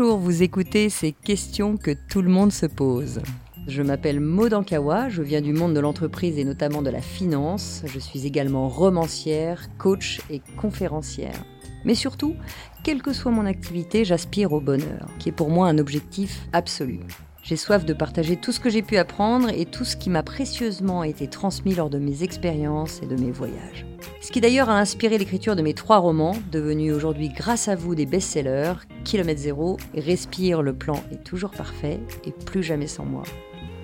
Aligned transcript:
Vous 0.00 0.44
écoutez 0.44 0.90
ces 0.90 1.10
questions 1.10 1.76
que 1.76 1.90
tout 2.08 2.22
le 2.22 2.28
monde 2.28 2.52
se 2.52 2.66
pose. 2.66 3.20
Je 3.66 3.82
m'appelle 3.82 4.20
Maud 4.20 4.54
Ankawa, 4.54 5.08
je 5.08 5.22
viens 5.22 5.40
du 5.40 5.52
monde 5.52 5.74
de 5.74 5.80
l'entreprise 5.80 6.38
et 6.38 6.44
notamment 6.44 6.82
de 6.82 6.90
la 6.90 7.00
finance. 7.00 7.82
Je 7.84 7.98
suis 7.98 8.24
également 8.24 8.68
romancière, 8.68 9.68
coach 9.76 10.20
et 10.30 10.40
conférencière. 10.56 11.44
Mais 11.84 11.96
surtout, 11.96 12.36
quelle 12.84 13.02
que 13.02 13.12
soit 13.12 13.32
mon 13.32 13.44
activité, 13.44 14.04
j'aspire 14.04 14.52
au 14.52 14.60
bonheur, 14.60 15.08
qui 15.18 15.30
est 15.30 15.32
pour 15.32 15.50
moi 15.50 15.66
un 15.66 15.78
objectif 15.78 16.46
absolu. 16.52 17.00
J'ai 17.48 17.56
soif 17.56 17.86
de 17.86 17.94
partager 17.94 18.36
tout 18.36 18.52
ce 18.52 18.60
que 18.60 18.68
j'ai 18.68 18.82
pu 18.82 18.98
apprendre 18.98 19.48
et 19.48 19.64
tout 19.64 19.86
ce 19.86 19.96
qui 19.96 20.10
m'a 20.10 20.22
précieusement 20.22 21.02
été 21.02 21.28
transmis 21.28 21.74
lors 21.74 21.88
de 21.88 21.96
mes 21.96 22.22
expériences 22.22 23.00
et 23.02 23.06
de 23.06 23.16
mes 23.16 23.30
voyages. 23.30 23.86
Ce 24.20 24.30
qui 24.30 24.42
d'ailleurs 24.42 24.68
a 24.68 24.78
inspiré 24.78 25.16
l'écriture 25.16 25.56
de 25.56 25.62
mes 25.62 25.72
trois 25.72 25.96
romans, 25.96 26.36
devenus 26.52 26.92
aujourd'hui 26.92 27.30
grâce 27.30 27.68
à 27.68 27.74
vous 27.74 27.94
des 27.94 28.04
best-sellers, 28.04 28.74
Kilomètre 29.02 29.40
Zéro, 29.40 29.78
Respire, 29.96 30.60
le 30.60 30.74
plan 30.74 31.02
est 31.10 31.24
toujours 31.24 31.52
parfait 31.52 32.00
et 32.26 32.32
plus 32.32 32.62
jamais 32.62 32.86
sans 32.86 33.06
moi. 33.06 33.22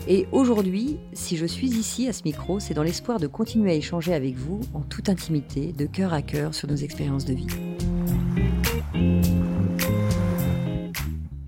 Et 0.09 0.27
aujourd'hui, 0.31 0.99
si 1.15 1.39
je 1.39 1.47
suis 1.47 1.69
ici 1.69 2.07
à 2.07 2.13
ce 2.13 2.25
micro, 2.27 2.61
c'est 2.61 2.75
dans 2.75 2.83
l'espoir 2.83 3.19
de 3.19 3.27
continuer 3.27 3.71
à 3.71 3.77
échanger 3.77 4.13
avec 4.13 4.37
vous 4.37 4.61
en 4.75 4.83
toute 4.83 5.09
intimité, 5.09 5.73
de 5.73 5.87
cœur 5.87 6.13
à 6.13 6.21
cœur 6.21 6.55
sur 6.55 6.69
nos 6.69 6.77
expériences 6.77 7.25
de 7.25 7.33
vie. 7.33 7.47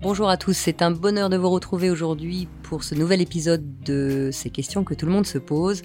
Bonjour 0.09 0.29
à 0.29 0.37
tous, 0.37 0.53
c'est 0.53 0.81
un 0.81 0.91
bonheur 0.91 1.27
de 1.27 1.35
vous 1.35 1.49
retrouver 1.49 1.89
aujourd'hui 1.89 2.47
pour 2.63 2.85
ce 2.85 2.95
nouvel 2.95 3.19
épisode 3.19 3.83
de 3.83 4.29
ces 4.31 4.49
questions 4.49 4.85
que 4.85 4.93
tout 4.93 5.05
le 5.05 5.11
monde 5.11 5.25
se 5.25 5.37
pose. 5.37 5.81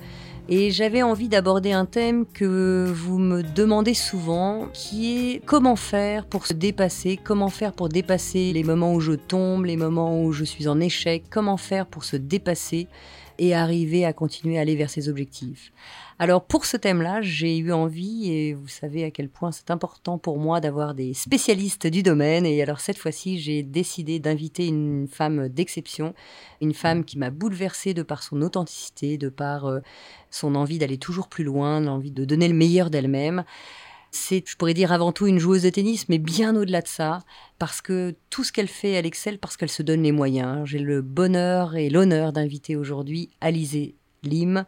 Et 0.49 0.71
j'avais 0.71 1.03
envie 1.03 1.29
d'aborder 1.29 1.73
un 1.73 1.87
thème 1.87 2.25
que 2.27 2.87
vous 2.89 3.19
me 3.19 3.43
demandez 3.43 3.95
souvent, 3.95 4.69
qui 4.73 5.33
est 5.33 5.45
comment 5.45 5.75
faire 5.75 6.25
pour 6.25 6.47
se 6.47 6.53
dépasser, 6.53 7.19
comment 7.21 7.49
faire 7.49 7.73
pour 7.73 7.89
dépasser 7.89 8.53
les 8.53 8.63
moments 8.63 8.95
où 8.95 9.01
je 9.01 9.15
tombe, 9.15 9.65
les 9.65 9.77
moments 9.77 10.23
où 10.23 10.31
je 10.31 10.45
suis 10.45 10.69
en 10.69 10.79
échec, 10.79 11.25
comment 11.29 11.57
faire 11.57 11.87
pour 11.87 12.05
se 12.05 12.15
dépasser 12.15 12.87
et 13.41 13.57
arriver 13.57 14.05
à 14.05 14.13
continuer 14.13 14.57
à 14.57 14.61
aller 14.61 14.77
vers 14.77 14.91
ses 14.91 15.09
objectifs. 15.09 15.73
Alors 16.23 16.45
pour 16.45 16.67
ce 16.67 16.77
thème-là, 16.77 17.21
j'ai 17.21 17.59
eu 17.59 17.73
envie, 17.73 18.31
et 18.31 18.55
vous 18.55 18.69
savez 18.69 19.03
à 19.03 19.11
quel 19.11 19.29
point 19.29 19.51
c'est 19.51 19.73
important 19.73 20.19
pour 20.19 20.39
moi 20.39 20.61
d'avoir 20.61 20.95
des 20.95 21.15
spécialistes 21.15 21.89
du 21.89 22.05
domaine, 22.05 22.47
et 22.47 22.63
alors 22.63 22.79
cette 22.79 22.97
fois-ci, 22.97 23.41
j'ai 23.41 23.65
décidé 23.65 24.21
d'inviter 24.21 24.69
une 24.69 25.09
femme 25.09 25.49
d'exception, 25.49 26.15
une 26.61 26.75
femme 26.75 27.05
qui 27.05 27.19
m'a 27.19 27.31
bouleversée 27.31 27.93
de 27.93 28.05
par 28.05 28.23
son 28.23 28.41
authenticité, 28.41 29.19
de 29.19 29.31
par 29.31 29.67
euh, 29.67 29.81
son 30.31 30.55
envie 30.55 30.79
d'aller 30.79 30.97
toujours 30.97 31.27
plus 31.27 31.43
loin, 31.43 31.81
l'envie 31.81 32.13
de 32.13 32.25
donner 32.25 32.47
le 32.47 32.55
meilleur 32.55 32.89
d'elle-même. 32.89 33.43
C'est, 34.13 34.45
je 34.47 34.57
pourrais 34.57 34.75
dire 34.75 34.93
avant 34.93 35.11
tout 35.11 35.27
une 35.27 35.41
joueuse 35.41 35.65
de 35.65 35.71
tennis, 35.71 36.09
mais 36.09 36.19
bien 36.19 36.55
au-delà 36.55 36.83
de 36.83 36.89
ça, 36.89 37.19
parce 37.59 37.83
que 37.83 38.15
tout 38.31 38.45
ce 38.45 38.53
qu'elle 38.53 38.69
fait, 38.69 38.93
elle 38.93 39.07
excelle 39.07 39.41
parce 39.41 39.57
qu'elle 39.57 39.71
se 39.71 39.83
donne 39.83 40.05
les 40.05 40.13
moyens. 40.13 40.69
J'ai 40.69 40.79
le 40.79 41.03
bonheur 41.03 41.75
et 41.75 41.91
l'honneur 41.91 42.33
d'inviter 42.33 42.77
aujourd'hui 42.77 43.31
Alizé 43.41 43.97
Lim. 44.23 44.65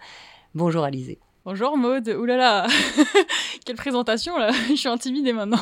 Bonjour 0.56 0.82
Alizé. 0.82 1.20
Bonjour 1.46 1.76
Maude, 1.76 2.08
oulala, 2.08 2.66
quelle 3.66 3.76
présentation 3.76 4.38
là, 4.38 4.50
je 4.70 4.76
suis 4.76 4.88
intimidée 4.88 5.34
maintenant. 5.34 5.60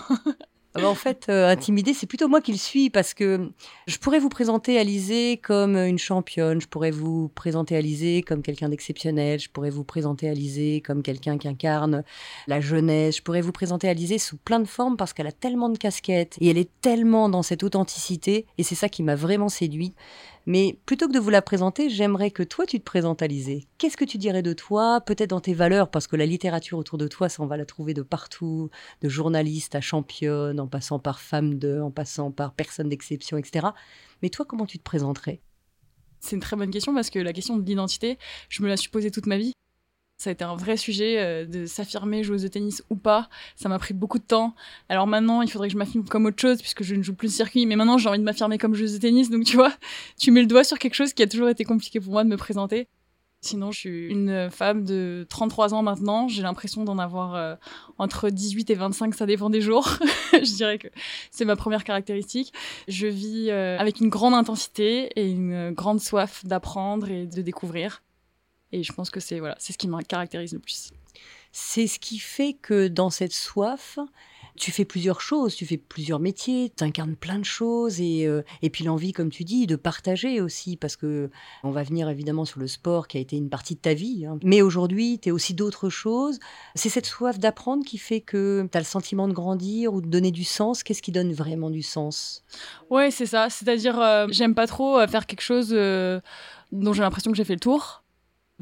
Ah 0.75 0.81
bah, 0.81 0.89
en 0.89 0.95
fait, 0.95 1.27
euh, 1.29 1.49
intimidée, 1.49 1.93
c'est 1.93 2.07
plutôt 2.07 2.29
moi 2.29 2.41
qui 2.41 2.53
le 2.53 2.59
suis 2.59 2.89
parce 2.89 3.15
que 3.15 3.51
je 3.89 3.99
pourrais 3.99 4.21
vous 4.21 4.29
présenter 4.29 4.79
Alizé 4.79 5.39
comme 5.43 5.77
une 5.77 5.99
championne, 5.99 6.61
je 6.61 6.69
pourrais 6.69 6.93
vous 6.93 7.31
présenter 7.31 7.77
Alizé 7.77 8.23
comme 8.23 8.43
quelqu'un 8.43 8.69
d'exceptionnel, 8.69 9.41
je 9.41 9.51
pourrais 9.51 9.71
vous 9.71 9.83
présenter 9.83 10.29
Alizé 10.29 10.83
comme 10.83 11.03
quelqu'un 11.03 11.37
qui 11.37 11.49
incarne 11.49 12.05
la 12.47 12.61
jeunesse, 12.61 13.17
je 13.17 13.23
pourrais 13.23 13.41
vous 13.41 13.51
présenter 13.51 13.89
Alizé 13.89 14.19
sous 14.19 14.37
plein 14.37 14.61
de 14.61 14.69
formes 14.69 14.97
parce 14.97 15.13
qu'elle 15.13 15.27
a 15.27 15.33
tellement 15.33 15.69
de 15.69 15.79
casquettes 15.79 16.37
et 16.41 16.49
elle 16.49 16.59
est 16.59 16.71
tellement 16.81 17.29
dans 17.29 17.43
cette 17.43 17.65
authenticité 17.65 18.47
et 18.57 18.63
c'est 18.63 18.77
ça 18.77 18.89
qui 18.89 19.03
m'a 19.03 19.17
vraiment 19.17 19.49
séduit. 19.49 19.95
Mais 20.47 20.79
plutôt 20.87 21.07
que 21.07 21.13
de 21.13 21.19
vous 21.19 21.31
la 21.31 21.43
présenter, 21.43 21.89
j'aimerais 21.89 22.31
que 22.31 22.43
toi 22.43 22.67
tu 22.67 22.79
te 22.79 22.85
présentes. 22.85 23.23
Qu'est-ce 23.79 23.97
que 23.97 24.05
tu 24.05 24.19
dirais 24.19 24.43
de 24.43 24.53
toi, 24.53 25.01
peut-être 25.01 25.31
dans 25.31 25.41
tes 25.41 25.55
valeurs, 25.55 25.91
parce 25.91 26.07
que 26.07 26.17
la 26.17 26.27
littérature 26.27 26.79
autour 26.79 26.99
de 26.99 27.09
toi, 27.09 27.29
ça 27.29 27.43
on 27.43 27.47
va 27.47 27.57
la 27.57 27.65
trouver 27.65 27.95
de 27.95 28.03
partout, 28.03 28.71
de 29.01 29.09
journaliste 29.09 29.75
à 29.75 29.81
championne, 29.81 30.59
en 30.59 30.67
passant 30.67 30.99
par 30.99 31.21
femme 31.21 31.59
de, 31.59 31.81
en 31.81 31.91
passant 31.91 32.31
par 32.31 32.55
personne 32.55 32.89
d'exception, 32.89 33.37
etc. 33.37 33.69
Mais 34.23 34.31
toi, 34.31 34.45
comment 34.45 34.67
tu 34.67 34.79
te 34.79 34.83
présenterais? 34.83 35.41
C'est 36.21 36.37
une 36.37 36.43
très 36.43 36.57
bonne 36.57 36.71
question 36.71 36.95
parce 36.95 37.11
que 37.11 37.19
la 37.19 37.33
question 37.33 37.57
de 37.57 37.67
l'identité, 37.67 38.19
je 38.49 38.63
me 38.63 38.69
la 38.69 38.77
suis 38.77 38.91
posée 38.91 39.11
toute 39.11 39.27
ma 39.27 39.39
vie. 39.39 39.53
Ça 40.23 40.31
a 40.31 40.33
été 40.35 40.45
un 40.45 40.55
vrai 40.55 40.77
sujet 40.77 41.19
euh, 41.19 41.47
de 41.47 41.67
s'affirmer 41.67 42.23
joueuse 42.23 42.43
de 42.43 42.47
tennis 42.47 42.85
ou 42.91 42.95
pas. 42.95 43.29
Ça 43.57 43.69
m'a 43.69 43.81
pris 43.81 43.93
beaucoup 43.93 44.21
de 44.21 44.25
temps. 44.25 44.55
Alors 44.89 45.09
maintenant, 45.09 45.43
il 45.43 45.51
faudrait 45.51 45.67
que 45.67 45.73
je 45.73 45.79
m'affirme 45.79 46.05
comme 46.05 46.27
autre 46.27 46.41
chose 46.41 46.59
puisque 46.59 46.85
je 46.85 46.95
ne 46.95 47.03
joue 47.03 47.13
plus 47.13 47.27
le 47.27 47.33
circuit. 47.33 47.67
Mais 47.67 47.75
maintenant, 47.75 47.99
j'ai 47.99 48.09
envie 48.09 48.21
de 48.21 48.23
m'affirmer 48.23 48.57
comme 48.57 48.73
joueuse 48.73 48.93
de 48.93 48.99
tennis. 48.99 49.31
Donc 49.31 49.43
tu 49.43 49.57
vois, 49.57 49.73
tu 50.17 50.31
mets 50.31 50.43
le 50.43 50.47
doigt 50.47 50.63
sur 50.63 50.79
quelque 50.79 50.95
chose 50.95 51.13
qui 51.13 51.25
a 51.25 51.27
toujours 51.27 51.49
été 51.49 51.65
compliqué 51.65 51.99
pour 51.99 52.13
moi 52.13 52.23
de 52.23 52.29
me 52.29 52.37
présenter. 52.37 52.87
Sinon, 53.41 53.73
je 53.73 53.81
suis 53.81 54.07
une 54.11 54.49
femme 54.49 54.85
de 54.85 55.27
33 55.29 55.75
ans 55.75 55.83
maintenant. 55.83 56.29
J'ai 56.29 56.43
l'impression 56.43 56.85
d'en 56.85 57.01
avoir 57.01 57.35
euh, 57.35 57.57
entre 57.99 58.31
18 58.31 58.71
et 58.71 58.75
25, 58.77 59.17
ça 59.17 59.27
dépend 59.27 59.51
des 59.51 59.61
jours. 59.61 59.99
je 60.33 60.55
dirais 60.55 60.79
que 60.79 60.87
c'est 61.33 61.45
ma 61.45 61.57
première 61.57 61.83
caractéristique. 61.83 62.53
Je 62.87 63.09
vis 63.09 63.51
euh, 63.51 63.77
avec 63.77 63.99
une 63.99 64.09
grande 64.09 64.35
intensité 64.35 65.11
et 65.17 65.29
une 65.29 65.73
grande 65.73 65.99
soif 65.99 66.45
d'apprendre 66.45 67.11
et 67.11 67.27
de 67.27 67.43
découvrir. 67.43 68.03
Et 68.73 68.83
je 68.83 68.93
pense 68.93 69.11
que 69.11 69.21
c'est 69.21 69.39
voilà, 69.39 69.57
c'est 69.59 69.73
ce 69.73 69.79
qui 69.79 69.89
me 69.89 70.03
caractérise 70.03 70.53
le 70.53 70.59
plus. 70.59 70.91
C'est 71.53 71.87
ce 71.87 71.99
qui 71.99 72.19
fait 72.19 72.55
que 72.55 72.89
dans 72.89 73.11
cette 73.11 73.35
soif, 73.35 73.99
tu 74.57 74.71
fais 74.71 74.85
plusieurs 74.85 75.21
choses, 75.21 75.55
tu 75.55 75.65
fais 75.65 75.77
plusieurs 75.77 76.19
métiers, 76.19 76.73
tu 76.77 76.85
incarnes 76.85 77.17
plein 77.17 77.39
de 77.39 77.45
choses 77.45 78.01
et, 78.01 78.27
euh, 78.27 78.43
et 78.61 78.71
puis 78.71 78.85
l'envie, 78.85 79.13
comme 79.13 79.31
tu 79.31 79.45
dis, 79.45 79.67
de 79.67 79.77
partager 79.77 80.41
aussi, 80.41 80.77
parce 80.77 80.97
que 80.97 81.31
on 81.63 81.71
va 81.71 81.83
venir 81.83 82.09
évidemment 82.09 82.45
sur 82.45 82.61
le 82.61 82.67
sport 82.67 83.09
qui 83.09 83.17
a 83.17 83.21
été 83.21 83.37
une 83.37 83.49
partie 83.49 83.75
de 83.75 83.81
ta 83.81 83.95
vie, 83.95 84.27
hein. 84.27 84.39
mais 84.45 84.63
aujourd'hui, 84.63 85.19
tu 85.19 85.31
es 85.31 85.33
aussi 85.33 85.55
d'autres 85.55 85.89
choses. 85.89 86.39
C'est 86.75 86.91
cette 86.91 87.07
soif 87.07 87.39
d'apprendre 87.39 87.85
qui 87.85 87.99
fait 87.99 88.21
que 88.21 88.69
tu 88.71 88.77
as 88.77 88.81
le 88.81 88.87
sentiment 88.87 89.27
de 89.27 89.33
grandir 89.33 89.95
ou 89.95 90.01
de 90.01 90.09
donner 90.09 90.31
du 90.31 90.45
sens. 90.45 90.83
Qu'est-ce 90.83 91.03
qui 91.03 91.13
donne 91.13 91.33
vraiment 91.33 91.71
du 91.71 91.83
sens? 91.83 92.45
Ouais, 92.91 93.11
c'est 93.11 93.27
ça. 93.27 93.49
C'est-à-dire, 93.49 94.01
euh, 94.01 94.27
j'aime 94.31 94.55
pas 94.55 94.67
trop 94.67 94.99
euh, 94.99 95.07
faire 95.07 95.27
quelque 95.27 95.43
chose 95.43 95.71
dont 95.71 96.93
j'ai 96.93 97.03
l'impression 97.03 97.31
que 97.31 97.37
j'ai 97.37 97.45
fait 97.45 97.55
le 97.55 97.61
tour. 97.61 98.02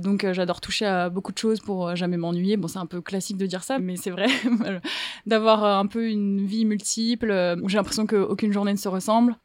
Donc 0.00 0.24
euh, 0.24 0.32
j'adore 0.32 0.60
toucher 0.60 0.86
à 0.86 1.10
beaucoup 1.10 1.32
de 1.32 1.38
choses 1.38 1.60
pour 1.60 1.88
euh, 1.88 1.94
jamais 1.94 2.16
m'ennuyer. 2.16 2.56
Bon, 2.56 2.68
c'est 2.68 2.78
un 2.78 2.86
peu 2.86 3.00
classique 3.00 3.36
de 3.36 3.46
dire 3.46 3.62
ça, 3.62 3.78
mais 3.78 3.96
c'est 3.96 4.10
vrai 4.10 4.26
d'avoir 5.26 5.64
euh, 5.64 5.78
un 5.78 5.86
peu 5.86 6.08
une 6.08 6.44
vie 6.44 6.64
multiple 6.64 7.30
où 7.62 7.68
j'ai 7.68 7.76
l'impression 7.76 8.06
qu'aucune 8.06 8.52
journée 8.52 8.72
ne 8.72 8.78
se 8.78 8.88
ressemble. 8.88 9.36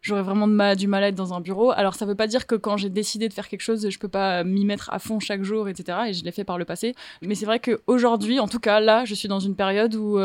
J'aurais 0.00 0.22
vraiment 0.22 0.46
du 0.76 0.86
mal 0.86 1.02
à 1.02 1.08
être 1.08 1.16
dans 1.16 1.34
un 1.34 1.40
bureau. 1.40 1.72
Alors 1.72 1.96
ça 1.96 2.06
veut 2.06 2.14
pas 2.14 2.28
dire 2.28 2.46
que 2.46 2.54
quand 2.54 2.76
j'ai 2.76 2.88
décidé 2.88 3.28
de 3.28 3.34
faire 3.34 3.48
quelque 3.48 3.62
chose, 3.62 3.90
je 3.90 3.98
peux 3.98 4.08
pas 4.08 4.44
m'y 4.44 4.64
mettre 4.64 4.90
à 4.92 5.00
fond 5.00 5.18
chaque 5.18 5.42
jour, 5.42 5.68
etc. 5.68 5.98
Et 6.06 6.12
je 6.12 6.24
l'ai 6.24 6.30
fait 6.30 6.44
par 6.44 6.56
le 6.56 6.64
passé. 6.64 6.94
Mais 7.20 7.34
c'est 7.34 7.46
vrai 7.46 7.58
qu'aujourd'hui, 7.58 8.38
en 8.38 8.46
tout 8.46 8.60
cas 8.60 8.78
là, 8.78 9.04
je 9.04 9.14
suis 9.14 9.26
dans 9.26 9.40
une 9.40 9.56
période 9.56 9.96
où 9.96 10.16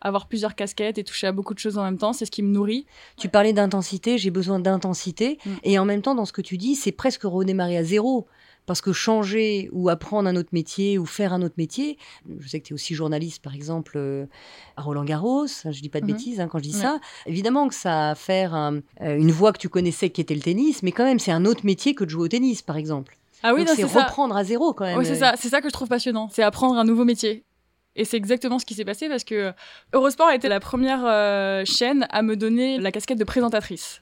avoir 0.00 0.26
plusieurs 0.26 0.56
casquettes 0.56 0.98
et 0.98 1.04
toucher 1.04 1.28
à 1.28 1.32
beaucoup 1.32 1.54
de 1.54 1.60
choses 1.60 1.78
en 1.78 1.84
même 1.84 1.98
temps, 1.98 2.12
c'est 2.12 2.24
ce 2.24 2.32
qui 2.32 2.42
me 2.42 2.50
nourrit. 2.50 2.84
Tu 3.16 3.28
parlais 3.28 3.52
d'intensité, 3.52 4.18
j'ai 4.18 4.32
besoin 4.32 4.58
d'intensité. 4.58 5.38
Mm. 5.46 5.50
Et 5.62 5.78
en 5.78 5.84
même 5.84 6.02
temps, 6.02 6.16
dans 6.16 6.24
ce 6.24 6.32
que 6.32 6.42
tu 6.42 6.58
dis, 6.58 6.74
c'est 6.74 6.90
presque 6.90 7.22
redémarrer 7.22 7.78
à 7.78 7.84
zéro. 7.84 8.26
Parce 8.66 8.80
que 8.80 8.92
changer 8.92 9.68
ou 9.72 9.88
apprendre 9.88 10.28
un 10.28 10.36
autre 10.36 10.50
métier 10.52 10.98
ou 10.98 11.04
faire 11.04 11.32
un 11.32 11.42
autre 11.42 11.56
métier, 11.58 11.98
je 12.38 12.48
sais 12.48 12.60
que 12.60 12.66
tu 12.66 12.72
es 12.72 12.74
aussi 12.74 12.94
journaliste 12.94 13.42
par 13.42 13.54
exemple 13.54 13.94
euh, 13.96 14.26
à 14.76 14.82
Roland 14.82 15.04
Garros, 15.04 15.46
je 15.46 15.80
dis 15.80 15.88
pas 15.88 16.00
de 16.00 16.06
mhm. 16.06 16.12
bêtises 16.12 16.40
hein, 16.40 16.48
quand 16.48 16.58
je 16.58 16.64
dis 16.64 16.72
ça, 16.72 17.00
évidemment 17.26 17.68
que 17.68 17.74
ça 17.74 18.08
a 18.08 18.10
à 18.12 18.14
faire 18.14 18.54
euh, 18.54 18.80
une 19.00 19.32
voie 19.32 19.52
que 19.52 19.58
tu 19.58 19.68
connaissais 19.68 20.10
qui 20.10 20.20
était 20.20 20.34
le 20.34 20.40
tennis, 20.40 20.82
mais 20.82 20.92
quand 20.92 21.04
même 21.04 21.18
c'est 21.18 21.32
un 21.32 21.44
autre 21.44 21.64
métier 21.64 21.94
que 21.94 22.04
de 22.04 22.10
jouer 22.10 22.24
au 22.24 22.28
tennis 22.28 22.62
par 22.62 22.76
exemple. 22.76 23.16
Ah 23.42 23.54
oui, 23.54 23.64
c'est 23.66 23.84
reprendre 23.84 24.36
à 24.36 24.44
zéro 24.44 24.72
quand 24.72 24.84
même. 24.84 24.98
Oui, 24.98 25.04
c'est 25.04 25.16
ça, 25.16 25.34
c'est 25.36 25.48
ça 25.48 25.60
que 25.60 25.68
je 25.68 25.72
trouve 25.72 25.88
passionnant, 25.88 26.28
c'est 26.32 26.42
apprendre 26.42 26.78
un 26.78 26.84
nouveau 26.84 27.04
métier. 27.04 27.44
Et 27.94 28.04
c'est 28.04 28.16
exactement 28.16 28.58
ce 28.58 28.64
qui 28.64 28.74
s'est 28.74 28.84
passé 28.84 29.08
parce 29.08 29.24
que 29.24 29.52
Eurosport 29.92 30.28
a 30.28 30.34
été 30.34 30.48
la 30.48 30.60
première 30.60 31.04
euh, 31.04 31.64
chaîne 31.64 32.06
à 32.10 32.22
me 32.22 32.36
donner 32.36 32.78
la 32.78 32.90
casquette 32.90 33.18
de 33.18 33.24
présentatrice. 33.24 34.01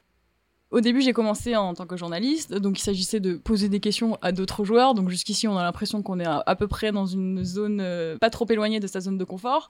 Au 0.71 0.81
début, 0.81 1.01
j'ai 1.01 1.13
commencé 1.13 1.57
en 1.57 1.75
tant 1.75 1.85
que 1.85 1.97
journaliste, 1.97 2.55
donc 2.55 2.79
il 2.79 2.83
s'agissait 2.83 3.19
de 3.19 3.35
poser 3.35 3.69
des 3.69 3.81
questions 3.81 4.17
à 4.23 4.31
d'autres 4.31 4.65
joueurs. 4.65 4.95
Donc 4.95 5.09
jusqu'ici, 5.09 5.49
on 5.49 5.59
a 5.59 5.65
l'impression 5.65 6.01
qu'on 6.01 6.21
est 6.21 6.27
à, 6.27 6.55
peu 6.55 6.69
près 6.69 6.93
dans 6.93 7.07
une 7.07 7.45
zone 7.45 7.81
euh, 7.81 8.17
pas 8.19 8.31
trop 8.31 8.47
éloignée 8.49 8.79
de 8.79 8.87
sa 8.87 9.01
zone 9.01 9.19
de 9.19 9.25
confort. 9.25 9.69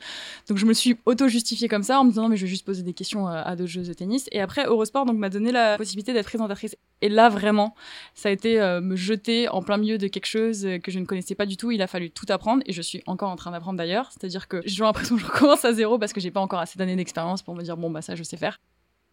Donc 0.48 0.58
je 0.58 0.66
me 0.66 0.74
suis 0.74 0.98
auto-justifiée 1.06 1.68
comme 1.68 1.82
ça 1.82 1.98
en 2.00 2.04
me 2.04 2.10
disant 2.10 2.24
non 2.24 2.28
mais 2.28 2.36
je 2.36 2.42
vais 2.44 2.50
juste 2.50 2.66
poser 2.66 2.82
des 2.82 2.92
questions 2.92 3.26
à, 3.26 3.56
d'autres 3.56 3.70
joueuses 3.70 3.88
de 3.88 3.94
tennis. 3.94 4.28
Et 4.30 4.42
après, 4.42 4.66
Eurosport 4.66 5.06
donc 5.06 5.16
m'a 5.16 5.30
donné 5.30 5.52
la 5.52 5.78
possibilité 5.78 6.12
d'être 6.12 6.26
présentatrice. 6.26 6.76
Et 7.00 7.08
là 7.08 7.30
vraiment, 7.30 7.74
ça 8.14 8.28
a 8.28 8.32
été 8.32 8.60
euh, 8.60 8.82
me 8.82 8.94
jeter 8.94 9.48
en 9.48 9.62
plein 9.62 9.78
milieu 9.78 9.96
de 9.96 10.06
quelque 10.06 10.26
chose 10.26 10.68
que 10.82 10.90
je 10.90 10.98
ne 10.98 11.06
connaissais 11.06 11.34
pas 11.34 11.46
du 11.46 11.56
tout. 11.56 11.70
Il 11.70 11.80
a 11.80 11.86
fallu 11.86 12.10
tout 12.10 12.26
apprendre 12.28 12.62
et 12.66 12.74
je 12.74 12.82
suis 12.82 13.02
encore 13.06 13.30
en 13.30 13.36
train 13.36 13.52
d'apprendre 13.52 13.78
d'ailleurs. 13.78 14.10
C'est-à-dire 14.10 14.48
que 14.48 14.60
j'ai 14.66 14.84
l'impression 14.84 15.16
que 15.16 15.22
je 15.22 15.26
recommence 15.26 15.64
à 15.64 15.72
zéro 15.72 15.98
parce 15.98 16.12
que 16.12 16.20
j'ai 16.20 16.30
pas 16.30 16.40
encore 16.40 16.60
assez 16.60 16.78
d'années 16.78 16.96
d'expérience 16.96 17.40
pour 17.40 17.54
me 17.54 17.62
dire 17.62 17.78
bon 17.78 17.90
bah 17.90 18.02
ça 18.02 18.16
je 18.16 18.22
sais 18.22 18.36
faire. 18.36 18.58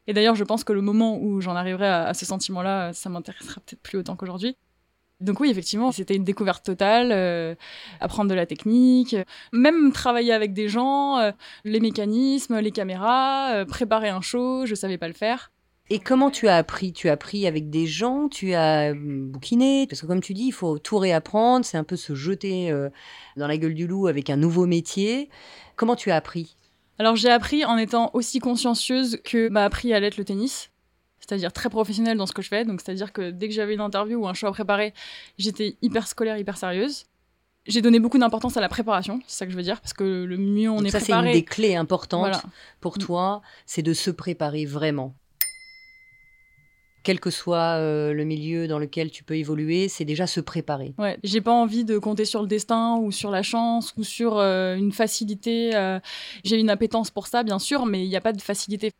Et 0.07 0.13
d'ailleurs, 0.13 0.35
je 0.35 0.43
pense 0.43 0.63
que 0.63 0.73
le 0.73 0.81
moment 0.81 1.19
où 1.21 1.41
j'en 1.41 1.55
arriverai 1.55 1.87
à, 1.87 2.13
ce 2.13 2.25
sentiment-là, 2.25 2.93
ça 2.93 3.09
m'intéressera 3.09 3.61
peut-être 3.61 3.81
plus 3.81 3.97
autant 3.97 4.15
qu'aujourd'hui. 4.15 4.55
Donc 5.19 5.39
oui, 5.39 5.49
effectivement, 5.49 5.91
c'était 5.91 6.15
une 6.15 6.23
découverte 6.23 6.63
totale, 6.63 7.11
euh, 7.11 7.55
apprendre 7.99 8.29
de 8.29 8.35
la 8.35 8.45
technique, 8.45 9.15
même 9.51 9.91
travailler 9.91 10.31
avec 10.31 10.53
des 10.53 10.69
gens, 10.69 11.17
euh, 11.17 11.31
les 11.63 11.79
mécanismes, 11.79 12.59
les 12.59 12.71
caméras, 12.71 13.53
euh, 13.53 13.65
préparer 13.65 14.09
un 14.09 14.21
show, 14.21 14.65
je 14.67 14.75
savais 14.75 14.99
pas 14.99 15.07
le 15.07 15.15
faire. 15.15 15.51
Et 15.89 15.99
comment 15.99 16.29
tu 16.29 16.49
as 16.49 16.57
appris? 16.57 16.91
Tu 16.91 17.07
as 17.07 17.13
appris 17.13 17.47
avec 17.47 17.69
des 17.69 17.87
gens, 17.87 18.27
tu 18.27 18.53
as 18.53 18.93
bouquiné, 18.93 19.87
parce 19.87 20.01
que 20.01 20.05
comme 20.05 20.19
tu 20.19 20.33
dis, 20.33 20.47
il 20.47 20.51
faut 20.51 20.79
tout 20.79 20.97
réapprendre, 20.97 21.65
c'est 21.65 21.77
un 21.77 21.85
peu 21.85 21.95
se 21.95 22.13
jeter 22.13 22.71
euh, 22.71 22.89
dans 23.37 23.47
la 23.47 23.57
gueule 23.57 23.73
du 23.73 23.87
loup 23.87 24.07
avec 24.07 24.29
un 24.29 24.35
nouveau 24.35 24.65
métier. 24.65 25.29
Comment 25.77 25.95
tu 25.95 26.11
as 26.11 26.17
appris? 26.17 26.57
Alors 26.99 27.15
j'ai 27.15 27.29
appris 27.29 27.63
en 27.65 27.77
étant 27.77 28.09
aussi 28.13 28.39
consciencieuse 28.39 29.19
que 29.23 29.49
m'a 29.49 29.63
appris 29.63 29.93
à 29.93 29.99
l'être 29.99 30.17
le 30.17 30.25
tennis, 30.25 30.71
c'est-à-dire 31.19 31.53
très 31.53 31.69
professionnelle 31.69 32.17
dans 32.17 32.25
ce 32.25 32.33
que 32.33 32.41
je 32.41 32.47
fais. 32.49 32.65
Donc 32.65 32.81
c'est-à-dire 32.81 33.13
que 33.13 33.29
dès 33.31 33.47
que 33.47 33.53
j'avais 33.53 33.73
une 33.75 33.81
interview 33.81 34.19
ou 34.19 34.27
un 34.27 34.33
show 34.33 34.47
à 34.47 34.51
préparer, 34.51 34.93
j'étais 35.37 35.77
hyper 35.81 36.07
scolaire, 36.07 36.37
hyper 36.37 36.57
sérieuse. 36.57 37.05
J'ai 37.67 37.81
donné 37.81 37.99
beaucoup 37.99 38.17
d'importance 38.17 38.55
à 38.55 38.61
la 38.61 38.69
préparation, 38.69 39.19
c'est 39.27 39.39
ça 39.39 39.45
que 39.45 39.51
je 39.51 39.57
veux 39.57 39.63
dire, 39.63 39.81
parce 39.81 39.91
que 39.91 40.23
le 40.23 40.37
mieux 40.37 40.69
on 40.69 40.77
Donc 40.77 40.87
est 40.87 40.89
ça, 40.91 40.99
préparé. 40.99 41.27
c'est 41.27 41.33
une 41.33 41.39
des 41.41 41.43
clés 41.45 41.75
importantes 41.75 42.21
Voilà. 42.21 42.41
pour 42.79 42.97
toi, 42.97 43.41
c'est 43.65 43.81
de 43.81 43.93
se 43.93 44.09
préparer 44.09 44.65
vraiment. 44.65 45.13
Quel 47.07 47.21
que 47.21 47.29
soit 47.29 47.77
euh, 47.77 48.11
le 48.11 48.25
milieu 48.25 48.67
dans 48.67 48.79
lequel 48.79 49.11
tu 49.11 49.23
peux 49.23 49.37
évoluer, 49.37 49.87
c'est 49.87 50.03
déjà 50.03 50.27
se 50.27 50.41
préparer. 50.41 50.93
Ouais, 50.97 51.17
j'ai 51.23 51.39
pas 51.39 51.53
envie 51.53 51.85
de 51.85 51.97
compter 51.99 52.25
sur 52.25 52.41
le 52.41 52.49
destin 52.49 52.97
ou 52.97 53.13
sur 53.13 53.31
la 53.31 53.43
chance 53.43 53.93
ou 53.95 54.03
sur 54.03 54.37
euh, 54.37 54.75
une 54.75 54.91
facilité. 54.91 55.73
euh, 55.73 56.01
j'ai 56.43 56.59
une 56.59 56.69
appétence 56.69 57.09
pour 57.09 57.27
ça, 57.27 57.43
bien 57.43 57.59
sûr, 57.59 57.85
mais 57.85 58.03
il 58.03 58.09
n'y 58.09 58.17
a 58.17 58.19
pas 58.19 58.33
de 58.33 58.41
facilité. 58.41 58.91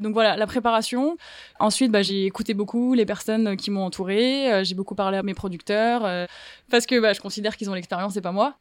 Donc 0.00 0.14
voilà, 0.14 0.36
la 0.36 0.48
préparation. 0.48 1.16
Ensuite, 1.60 1.92
bah, 1.92 2.02
j'ai 2.02 2.26
écouté 2.26 2.54
beaucoup 2.54 2.92
les 2.92 3.06
personnes 3.06 3.56
qui 3.56 3.70
m'ont 3.70 3.84
entourée. 3.84 4.64
j'ai 4.64 4.74
beaucoup 4.74 4.96
parlé 4.96 5.18
à 5.18 5.22
mes 5.22 5.34
producteurs 5.34 6.26
parce 6.72 6.86
que 6.86 6.98
bah, 6.98 7.12
je 7.12 7.20
considère 7.20 7.56
qu'ils 7.56 7.70
ont 7.70 7.74
l'expérience 7.74 8.16
et 8.16 8.20
pas 8.20 8.32
moi. 8.32 8.58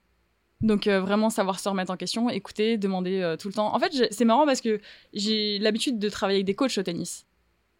Donc 0.61 0.87
vraiment 0.87 1.31
savoir 1.31 1.59
se 1.59 1.67
remettre 1.67 1.91
en 1.91 1.97
question, 1.97 2.29
écouter, 2.29 2.77
demander 2.77 3.35
tout 3.39 3.47
le 3.47 3.55
temps. 3.55 3.73
En 3.73 3.79
fait, 3.79 3.91
c'est 4.11 4.25
marrant 4.25 4.45
parce 4.45 4.61
que 4.61 4.79
j'ai 5.13 5.57
l'habitude 5.57 5.97
de 5.97 6.09
travailler 6.09 6.37
avec 6.37 6.45
des 6.45 6.53
coachs 6.53 6.77
au 6.77 6.83
tennis. 6.83 7.25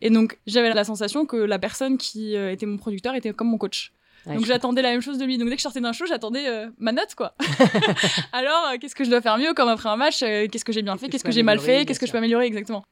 Et 0.03 0.09
donc 0.11 0.37
j'avais 0.45 0.71
la 0.73 0.83
sensation 0.83 1.25
que 1.25 1.37
la 1.37 1.57
personne 1.57 1.97
qui 1.97 2.35
euh, 2.35 2.51
était 2.51 2.65
mon 2.65 2.77
producteur 2.77 3.15
était 3.15 3.33
comme 3.33 3.47
mon 3.47 3.57
coach. 3.57 3.91
Ouais, 4.25 4.35
Donc 4.35 4.45
j'attendais 4.45 4.81
la 4.81 4.91
même 4.91 5.01
chose 5.01 5.17
de 5.17 5.25
lui. 5.25 5.37
Donc 5.37 5.49
dès 5.49 5.55
que 5.55 5.59
je 5.59 5.63
sortais 5.63 5.81
d'un 5.81 5.91
show, 5.91 6.05
j'attendais 6.05 6.47
euh, 6.47 6.69
ma 6.77 6.91
note, 6.91 7.15
quoi. 7.15 7.35
Alors, 8.31 8.67
euh, 8.71 8.77
qu'est-ce 8.79 8.95
que 8.95 9.03
je 9.03 9.09
dois 9.09 9.21
faire 9.21 9.37
mieux 9.37 9.53
comme 9.53 9.69
après 9.69 9.89
un 9.89 9.97
match 9.97 10.23
euh, 10.23 10.47
Qu'est-ce 10.49 10.65
que 10.65 10.71
j'ai 10.71 10.81
bien 10.81 10.97
fait 10.97 11.09
Qu'est-ce 11.09 11.23
que 11.23 11.29
que 11.29 11.33
j'ai 11.33 11.43
mal 11.43 11.59
fait 11.59 11.85
Qu'est-ce 11.85 11.99
que 11.99 12.05
je 12.05 12.11
peux 12.11 12.17
améliorer 12.19 12.45
exactement 12.45 12.85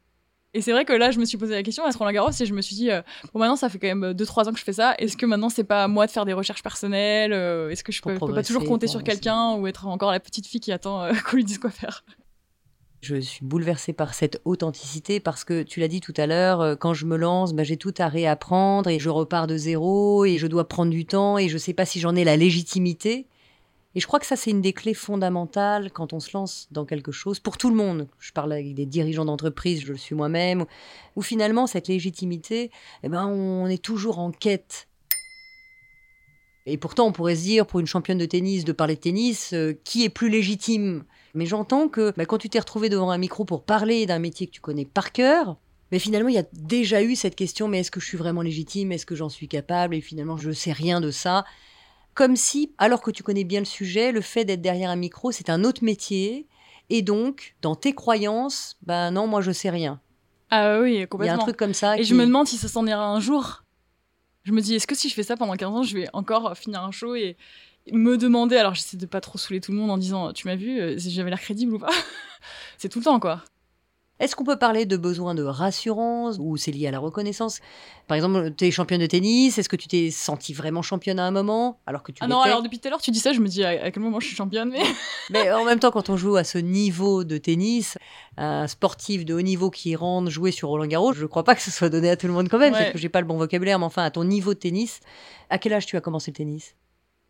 Et 0.53 0.61
c'est 0.61 0.73
vrai 0.73 0.83
que 0.83 0.93
là, 0.93 1.11
je 1.11 1.19
me 1.19 1.25
suis 1.25 1.37
posé 1.37 1.53
la 1.53 1.63
question 1.63 1.85
à 1.85 1.91
Roland 1.91 2.11
Garros 2.11 2.31
et 2.31 2.45
je 2.45 2.53
me 2.53 2.61
suis 2.61 2.75
dit, 2.75 2.89
bon, 3.33 3.39
maintenant, 3.39 3.55
ça 3.55 3.69
fait 3.69 3.79
quand 3.79 3.87
même 3.87 4.11
2-3 4.11 4.49
ans 4.49 4.53
que 4.53 4.59
je 4.59 4.63
fais 4.63 4.73
ça. 4.73 4.95
Est-ce 4.97 5.15
que 5.15 5.25
maintenant, 5.25 5.49
c'est 5.49 5.63
pas 5.63 5.85
à 5.85 5.87
moi 5.87 6.05
de 6.05 6.11
faire 6.11 6.25
des 6.25 6.33
recherches 6.33 6.63
personnelles 6.63 7.33
Est-ce 7.71 7.83
que 7.83 7.91
je 7.91 8.01
peux, 8.01 8.13
peux 8.15 8.33
pas 8.33 8.43
toujours 8.43 8.65
compter 8.65 8.87
sur 8.87 9.03
quelqu'un 9.03 9.53
ou 9.53 9.67
être 9.67 9.87
encore 9.87 10.11
la 10.11 10.19
petite 10.19 10.47
fille 10.47 10.59
qui 10.61 10.71
attend 10.71 11.09
qu'on 11.29 11.37
lui 11.37 11.45
dise 11.45 11.59
quoi 11.59 11.69
faire? 11.69 12.03
Je 13.01 13.15
suis 13.15 13.43
bouleversée 13.43 13.93
par 13.93 14.13
cette 14.13 14.39
authenticité 14.45 15.19
parce 15.19 15.43
que 15.43 15.63
tu 15.63 15.79
l'as 15.79 15.87
dit 15.87 16.01
tout 16.01 16.13
à 16.17 16.27
l'heure, 16.27 16.61
euh, 16.61 16.75
quand 16.75 16.93
je 16.93 17.07
me 17.07 17.17
lance, 17.17 17.53
bah, 17.53 17.63
j'ai 17.63 17.77
tout 17.77 17.95
à 17.97 18.07
réapprendre 18.07 18.91
et 18.91 18.99
je 18.99 19.09
repars 19.09 19.47
de 19.47 19.57
zéro 19.57 20.23
et 20.23 20.37
je 20.37 20.45
dois 20.45 20.67
prendre 20.67 20.91
du 20.91 21.05
temps 21.05 21.39
et 21.39 21.49
je 21.49 21.57
sais 21.57 21.73
pas 21.73 21.85
si 21.85 21.99
j'en 21.99 22.15
ai 22.15 22.23
la 22.23 22.37
légitimité. 22.37 23.25
Et 23.95 23.99
je 23.99 24.05
crois 24.05 24.19
que 24.19 24.27
ça, 24.27 24.35
c'est 24.35 24.51
une 24.51 24.61
des 24.61 24.71
clés 24.71 24.93
fondamentales 24.93 25.91
quand 25.91 26.13
on 26.13 26.19
se 26.19 26.29
lance 26.33 26.67
dans 26.69 26.85
quelque 26.85 27.11
chose, 27.11 27.39
pour 27.39 27.57
tout 27.57 27.69
le 27.69 27.75
monde. 27.75 28.07
Je 28.19 28.31
parle 28.31 28.53
avec 28.53 28.73
des 28.75 28.85
dirigeants 28.85 29.25
d'entreprise, 29.25 29.81
je 29.81 29.91
le 29.91 29.97
suis 29.97 30.15
moi-même, 30.15 30.65
où 31.15 31.23
finalement, 31.23 31.67
cette 31.67 31.87
légitimité, 31.87 32.71
eh 33.03 33.09
ben, 33.09 33.25
on 33.25 33.65
est 33.67 33.81
toujours 33.81 34.19
en 34.19 34.31
quête. 34.31 34.87
Et 36.67 36.77
pourtant, 36.77 37.07
on 37.07 37.11
pourrait 37.11 37.35
se 37.35 37.41
dire, 37.41 37.65
pour 37.65 37.79
une 37.79 37.87
championne 37.87 38.19
de 38.19 38.25
tennis, 38.25 38.63
de 38.63 38.71
parler 38.71 38.95
de 38.95 39.01
tennis, 39.01 39.53
euh, 39.53 39.73
qui 39.83 40.05
est 40.05 40.09
plus 40.09 40.29
légitime? 40.29 41.03
Mais 41.33 41.45
j'entends 41.45 41.87
que 41.87 42.13
bah, 42.17 42.25
quand 42.25 42.37
tu 42.37 42.49
t'es 42.49 42.59
retrouvé 42.59 42.89
devant 42.89 43.11
un 43.11 43.17
micro 43.17 43.45
pour 43.45 43.63
parler 43.63 44.05
d'un 44.05 44.19
métier 44.19 44.47
que 44.47 44.51
tu 44.51 44.61
connais 44.61 44.85
par 44.85 45.11
cœur, 45.11 45.57
mais 45.91 45.99
finalement, 45.99 46.29
il 46.29 46.35
y 46.35 46.39
a 46.39 46.45
déjà 46.53 47.01
eu 47.03 47.15
cette 47.15 47.35
question, 47.35 47.67
mais 47.67 47.79
est-ce 47.79 47.91
que 47.91 47.99
je 47.99 48.05
suis 48.05 48.17
vraiment 48.17 48.41
légitime? 48.41 48.91
Est-ce 48.91 49.05
que 49.05 49.15
j'en 49.15 49.29
suis 49.29 49.47
capable? 49.47 49.95
Et 49.95 50.01
finalement, 50.01 50.37
je 50.37 50.49
ne 50.49 50.53
sais 50.53 50.71
rien 50.71 51.01
de 51.01 51.11
ça. 51.11 51.43
Comme 52.13 52.35
si, 52.35 52.73
alors 52.77 53.01
que 53.01 53.11
tu 53.11 53.23
connais 53.23 53.43
bien 53.45 53.59
le 53.59 53.65
sujet, 53.65 54.11
le 54.11 54.21
fait 54.21 54.43
d'être 54.45 54.61
derrière 54.61 54.89
un 54.89 54.95
micro, 54.95 55.31
c'est 55.31 55.49
un 55.49 55.63
autre 55.63 55.83
métier. 55.83 56.47
Et 56.89 57.01
donc, 57.01 57.55
dans 57.61 57.75
tes 57.75 57.93
croyances, 57.93 58.77
ben 58.83 59.11
non, 59.11 59.27
moi, 59.27 59.41
je 59.41 59.51
sais 59.51 59.69
rien. 59.69 59.99
Ah 60.49 60.79
oui, 60.81 60.93
Il 60.93 60.99
y 60.99 61.03
a 61.03 61.07
complètement. 61.07 61.35
un 61.35 61.37
truc 61.45 61.55
comme 61.57 61.73
ça. 61.73 61.97
Et 61.97 62.01
qui- 62.01 62.05
je 62.07 62.15
me 62.15 62.25
demande 62.25 62.47
si 62.47 62.57
ça 62.57 62.67
s'en 62.67 62.85
ira 62.85 63.05
un 63.07 63.19
jour. 63.21 63.63
Je 64.43 64.51
me 64.51 64.59
dis, 64.61 64.75
est-ce 64.75 64.87
que 64.87 64.95
si 64.95 65.07
je 65.07 65.13
fais 65.13 65.23
ça 65.23 65.37
pendant 65.37 65.55
15 65.55 65.69
ans, 65.73 65.83
je 65.83 65.95
vais 65.97 66.07
encore 66.13 66.57
finir 66.57 66.83
un 66.83 66.91
show 66.91 67.15
et 67.15 67.37
me 67.91 68.17
demander. 68.17 68.57
Alors, 68.57 68.73
j'essaie 68.75 68.97
de 68.97 69.05
pas 69.05 69.21
trop 69.21 69.37
saouler 69.37 69.61
tout 69.61 69.71
le 69.71 69.77
monde 69.77 69.91
en 69.91 69.97
disant, 69.97 70.33
tu 70.33 70.47
m'as 70.47 70.55
vu, 70.55 70.79
euh, 70.79 70.97
si 70.97 71.11
j'avais 71.11 71.29
l'air 71.29 71.41
crédible 71.41 71.73
ou 71.75 71.79
pas? 71.79 71.89
C'est 72.77 72.89
tout 72.89 72.99
le 72.99 73.05
temps, 73.05 73.19
quoi. 73.19 73.41
Est-ce 74.19 74.35
qu'on 74.35 74.43
peut 74.43 74.59
parler 74.59 74.85
de 74.85 74.97
besoin 74.97 75.33
de 75.33 75.41
rassurance 75.41 76.37
ou 76.39 76.55
c'est 76.55 76.71
lié 76.71 76.85
à 76.85 76.91
la 76.91 76.99
reconnaissance? 76.99 77.59
Par 78.07 78.15
exemple, 78.15 78.53
tu 78.55 78.65
es 78.65 78.69
championne 78.71 79.01
de 79.01 79.07
tennis, 79.07 79.57
est-ce 79.57 79.67
que 79.67 79.75
tu 79.75 79.87
t'es 79.87 80.11
sentie 80.11 80.53
vraiment 80.53 80.83
championne 80.83 81.17
à 81.17 81.23
un 81.25 81.31
moment 81.31 81.79
alors 81.87 82.03
que 82.03 82.11
tu 82.11 82.19
Ah 82.21 82.27
non, 82.27 82.39
alors 82.41 82.61
depuis 82.61 82.77
tout 82.77 82.87
à 82.87 82.91
l'heure, 82.91 83.01
tu 83.01 83.09
dis 83.09 83.17
ça, 83.17 83.33
je 83.33 83.39
me 83.39 83.47
dis 83.47 83.63
à, 83.63 83.69
à 83.69 83.89
quel 83.89 84.03
moment 84.03 84.19
je 84.19 84.27
suis 84.27 84.35
championne, 84.35 84.69
mais. 84.69 84.83
Mais 85.31 85.51
en 85.51 85.65
même 85.65 85.79
temps, 85.79 85.89
quand 85.89 86.09
on 86.11 86.17
joue 86.17 86.35
à 86.35 86.43
ce 86.43 86.59
niveau 86.59 87.23
de 87.23 87.39
tennis, 87.39 87.97
un 88.37 88.67
sportif 88.67 89.25
de 89.25 89.33
haut 89.33 89.41
niveau 89.41 89.71
qui 89.71 89.95
rentre 89.95 90.29
jouer 90.29 90.51
sur 90.51 90.67
Roland 90.69 90.85
Garros, 90.85 91.13
je 91.13 91.23
ne 91.23 91.27
crois 91.27 91.43
pas 91.43 91.55
que 91.55 91.61
ce 91.63 91.71
soit 91.71 91.89
donné 91.89 92.11
à 92.11 92.15
tout 92.15 92.27
le 92.27 92.33
monde 92.33 92.47
quand 92.47 92.59
même, 92.59 92.73
Ouais. 92.73 92.79
parce 92.79 92.91
que 92.91 92.99
j'ai 92.99 93.09
pas 93.09 93.21
le 93.21 93.27
bon 93.27 93.37
vocabulaire, 93.37 93.79
mais 93.79 93.85
enfin, 93.85 94.03
à 94.03 94.11
ton 94.11 94.23
niveau 94.23 94.53
de 94.53 94.59
tennis, 94.59 94.99
à 95.49 95.57
quel 95.57 95.73
âge 95.73 95.87
tu 95.87 95.97
as 95.97 96.01
commencé 96.01 96.29
le 96.29 96.35
tennis? 96.35 96.75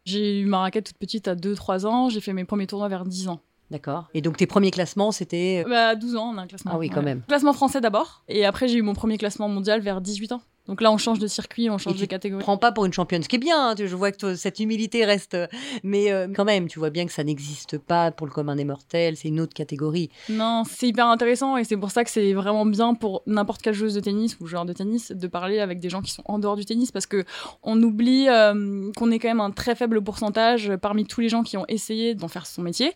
J'ai 0.06 0.40
eu 0.42 0.46
ma 0.46 0.60
raquette 0.60 0.88
toute 0.88 0.98
petite 0.98 1.28
à 1.28 1.36
2-3 1.36 1.86
ans, 1.86 2.10
j'ai 2.10 2.22
fait 2.22 2.34
mes 2.34 2.46
premiers 2.46 2.68
tournois 2.68 2.88
vers 2.88 3.06
10 3.06 3.28
ans. 3.28 3.40
D'accord. 3.70 4.10
Et 4.14 4.22
donc 4.22 4.38
tes 4.38 4.48
premiers 4.48 4.72
classements, 4.72 5.12
c'était... 5.12 5.64
Bah, 5.68 5.90
à 5.90 5.96
12 5.96 6.16
ans, 6.16 6.34
on 6.34 6.38
a 6.38 6.42
un 6.42 6.48
classement. 6.48 6.72
Ah 6.74 6.78
oui, 6.78 6.90
quand 6.90 7.04
même. 7.04 7.22
Classement 7.28 7.54
français 7.54 7.80
d'abord, 7.82 8.24
et 8.28 8.46
après 8.46 8.68
j'ai 8.68 8.78
eu 8.78 8.82
mon 8.82 8.94
premier 8.94 9.18
classement 9.18 9.48
mondial 9.48 9.82
vers 9.82 10.02
18 10.02 10.34
ans. 10.34 10.42
Donc 10.68 10.82
là, 10.82 10.92
on 10.92 10.98
change 10.98 11.20
de 11.20 11.28
circuit, 11.28 11.70
on 11.70 11.78
change 11.78 11.96
tu 11.96 12.02
de 12.02 12.06
catégorie. 12.06 12.42
prends 12.44 12.58
pas 12.58 12.72
pour 12.72 12.86
une 12.86 12.94
championne, 12.94 13.24
ce 13.24 13.28
qui 13.30 13.36
est 13.38 13.40
bien, 13.40 13.70
hein, 13.70 13.76
tu- 13.76 13.88
je 13.88 13.96
vois 13.96 14.12
que 14.12 14.18
toi, 14.18 14.36
cette 14.36 14.60
humilité 14.60 15.06
reste... 15.06 15.36
Mais 15.84 16.12
euh, 16.12 16.28
quand 16.34 16.46
même, 16.46 16.68
tu 16.68 16.80
vois 16.80 16.90
bien 16.92 17.06
que 17.06 17.12
ça 17.12 17.24
n'existe 17.24 17.78
pas 17.78 18.12
pour 18.12 18.28
le 18.28 18.32
commun 18.32 18.56
des 18.56 18.64
mortels, 18.64 19.18
c'est 19.18 19.28
une 19.30 19.40
autre 19.42 19.54
catégorie. 19.54 20.10
Non, 20.30 20.64
c'est 20.70 20.88
hyper 20.88 21.08
intéressant 21.08 21.58
et 21.58 21.64
c'est 21.64 21.78
pour 21.78 21.92
ça 21.92 22.04
que 22.04 22.10
c'est 22.10 22.34
vraiment 22.34 22.66
bien 22.66 22.94
pour 22.94 23.24
n'importe 23.26 23.62
quelle 23.62 23.74
joueuse 23.74 23.96
de 23.96 24.00
tennis 24.00 24.38
ou 24.40 24.46
joueur 24.48 24.66
de 24.66 24.74
tennis 24.74 25.12
de 25.12 25.28
parler 25.28 25.60
avec 25.60 25.80
des 25.80 25.90
gens 25.90 26.02
qui 26.02 26.12
sont 26.12 26.24
en 26.26 26.38
dehors 26.40 26.56
du 26.56 26.64
tennis 26.66 26.92
parce 26.92 27.06
que 27.08 27.26
on 27.64 27.82
oublie 27.82 28.28
euh, 28.30 28.92
qu'on 28.96 29.12
est 29.12 29.20
quand 29.20 29.30
même 29.30 29.42
un 29.42 29.52
très 29.52 29.76
faible 29.76 30.02
pourcentage 30.02 30.72
parmi 30.82 31.06
tous 31.06 31.22
les 31.22 31.30
gens 31.30 31.44
qui 31.44 31.58
ont 31.58 31.66
essayé 31.68 32.14
d'en 32.16 32.28
faire 32.28 32.46
son 32.46 32.62
métier. 32.62 32.94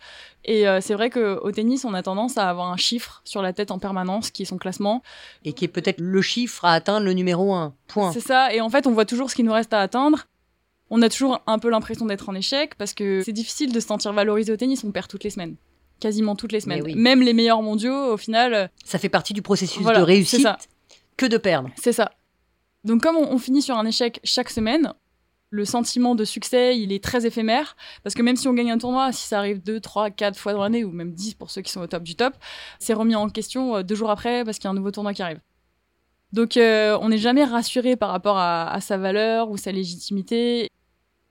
Et 0.48 0.68
euh, 0.68 0.80
c'est 0.80 0.94
vrai 0.94 1.10
qu'au 1.10 1.52
tennis, 1.52 1.86
on 1.86 1.96
a 1.96 2.04
tendance 2.04 2.38
à 2.38 2.48
avoir 2.48 2.72
un 2.72 2.78
chiffre 2.78 3.22
sur 3.26 3.42
la 3.42 3.52
tête 3.52 3.72
en 3.72 3.80
permanence 3.80 4.30
qui 4.30 4.44
est 4.44 4.46
son 4.46 4.58
classement. 4.58 5.02
Et 5.44 5.54
qui 5.54 5.66
est 5.66 5.70
peut-être 5.70 6.00
le 6.00 6.22
chiffre 6.22 6.64
à 6.66 6.74
atteindre 6.74 7.04
le 7.06 7.14
numéro 7.14 7.55
Point. 7.88 8.12
C'est 8.12 8.20
ça, 8.22 8.54
et 8.54 8.62
en 8.62 8.70
fait, 8.70 8.88
on 8.88 8.92
voit 8.92 9.06
toujours 9.06 9.30
ce 9.30 9.36
qu'il 9.36 9.46
nous 9.46 9.54
reste 9.54 9.74
à 9.74 9.80
atteindre. 9.82 10.26
On 10.90 11.02
a 11.02 11.10
toujours 11.10 11.42
un 11.48 11.58
peu 11.60 11.70
l'impression 11.70 12.06
d'être 12.06 12.30
en 12.30 12.36
échec 12.36 12.76
parce 12.76 12.94
que 12.94 13.22
c'est 13.24 13.34
difficile 13.34 13.74
de 13.74 13.80
se 13.80 13.88
sentir 13.88 14.14
valorisé 14.14 14.52
au 14.54 14.58
tennis, 14.58 14.84
on 14.84 14.92
perd 14.92 15.08
toutes 15.08 15.24
les 15.24 15.30
semaines. 15.32 15.56
Quasiment 16.00 16.36
toutes 16.36 16.52
les 16.52 16.60
semaines. 16.60 16.84
oui. 16.84 16.94
Même 16.96 17.22
les 17.22 17.34
meilleurs 17.34 17.62
mondiaux, 17.62 18.14
au 18.14 18.18
final, 18.18 18.54
euh, 18.54 18.68
Ça 18.84 19.00
fait 19.00 19.10
partie 19.10 19.34
du 19.34 19.42
processus 19.42 19.82
Voilà, 19.82 20.00
de 20.00 20.04
réussite 20.04 20.42
ça. 20.42 20.58
que 21.18 21.26
de 21.26 21.38
perdre. 21.38 21.70
C'est 21.76 21.94
ça. 21.94 22.12
Donc 22.84 23.02
comme 23.02 23.16
on, 23.16 23.32
on 23.32 23.38
finit 23.40 23.62
sur 23.62 23.78
un 23.78 23.86
échec 23.86 24.20
chaque 24.24 24.50
semaine, 24.50 24.94
le 25.50 25.64
sentiment 25.66 26.16
de 26.16 26.26
succès, 26.26 26.78
il 26.78 26.92
est 26.92 27.04
très 27.04 27.26
éphémère, 27.26 27.76
parce 28.04 28.14
que 28.14 28.22
même 28.22 28.36
si 28.36 28.48
on 28.48 28.54
gagne 28.54 28.72
un 28.72 28.78
tournoi, 28.78 29.12
si 29.14 29.26
ça 29.28 29.40
arrive 29.40 29.64
2, 29.64 29.80
3, 29.80 30.10
4 30.12 30.38
fois 30.38 30.54
dans 30.54 30.62
l'année, 30.62 30.84
ou 30.84 30.92
même 30.92 31.14
10 31.14 31.36
pour 31.36 31.50
ceux 31.50 31.62
qui 31.62 31.72
sont 31.72 31.82
au 31.82 31.88
top 31.88 32.04
du 32.04 32.16
top, 32.16 32.34
c'est 32.80 32.94
remis 32.94 33.16
en 33.16 33.30
question 33.30 33.78
euh, 33.78 33.82
deux 33.84 33.96
jours 33.96 34.12
après 34.12 34.44
parce 34.44 34.58
qu'il 34.58 34.66
y 34.66 34.68
a 34.68 34.72
un 34.72 34.76
nouveau 34.76 34.92
tournoi 34.92 35.14
qui 35.14 35.22
arrive. 35.24 35.40
Donc 36.36 36.58
euh, 36.58 36.98
on 37.00 37.08
n'est 37.08 37.18
jamais 37.18 37.46
rassuré 37.46 37.96
par 37.96 38.10
rapport 38.10 38.38
à, 38.38 38.78
sa 38.82 38.98
valeur 38.98 39.50
ou 39.50 39.56
sa 39.56 39.72
légitimité. 39.72 40.70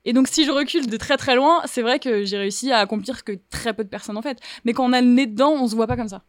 Et 0.03 0.13
donc 0.13 0.27
si 0.27 0.45
je 0.45 0.51
recule 0.51 0.87
de 0.87 0.97
très 0.97 1.15
très 1.15 1.35
loin, 1.35 1.61
c'est 1.65 1.83
vrai 1.83 1.99
que 1.99 2.25
j'ai 2.25 2.39
réussi 2.39 2.71
à 2.71 2.79
accomplir 2.79 3.23
que 3.23 3.33
très 3.51 3.75
peu 3.75 3.83
de 3.83 3.89
personnes 3.89 4.17
en 4.17 4.23
fait. 4.23 4.39
Mais 4.65 4.73
quand 4.73 4.83
on 4.83 4.93
a 4.93 5.01
le 5.01 5.27
dedans, 5.27 5.51
on 5.51 5.67
se 5.67 5.75
voit 5.75 5.85
pas 5.85 5.95
comme 5.95 6.07
ça. 6.07 6.23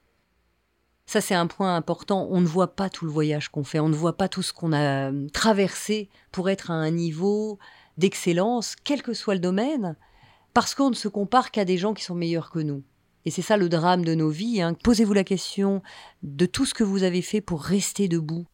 Ça, 1.06 1.22
c'est 1.22 1.34
un 1.34 1.46
point 1.46 1.74
important. 1.74 2.28
On 2.30 2.42
ne 2.42 2.46
voit 2.46 2.74
pas 2.74 2.90
tout 2.90 3.06
le 3.06 3.10
voyage 3.10 3.48
qu'on 3.48 3.64
fait. 3.64 3.80
On 3.80 3.88
ne 3.88 3.94
voit 3.94 4.18
pas 4.18 4.28
tout 4.28 4.42
ce 4.42 4.52
qu'on 4.52 4.72
a 4.72 5.10
euh, 5.10 5.28
traversé 5.32 6.10
pour 6.30 6.50
être 6.50 6.70
à 6.70 6.74
un 6.74 6.90
niveau 6.90 7.58
d'excellence, 7.96 8.76
quel 8.84 9.02
que 9.02 9.14
soit 9.14 9.34
le 9.34 9.40
domaine, 9.40 9.96
parce 10.52 10.74
qu'on 10.74 10.90
ne 10.90 10.96
se 10.96 11.08
compare 11.08 11.50
qu'à 11.50 11.64
des 11.64 11.78
gens 11.78 11.94
qui 11.94 12.04
sont 12.04 12.16
meilleurs 12.16 12.50
que 12.50 12.58
nous. 12.58 12.82
Et 13.24 13.30
c'est 13.30 13.40
ça 13.40 13.56
le 13.56 13.68
drame 13.68 14.04
de 14.04 14.14
nos 14.14 14.28
vies. 14.28 14.60
hein. 14.60 14.74
Posez-vous 14.74 15.14
la 15.14 15.24
question 15.24 15.80
de 16.22 16.44
tout 16.44 16.66
ce 16.66 16.74
que 16.74 16.84
vous 16.84 17.04
avez 17.04 17.22
fait 17.22 17.40
pour 17.40 17.62
rester 17.62 18.08
debout. 18.08 18.44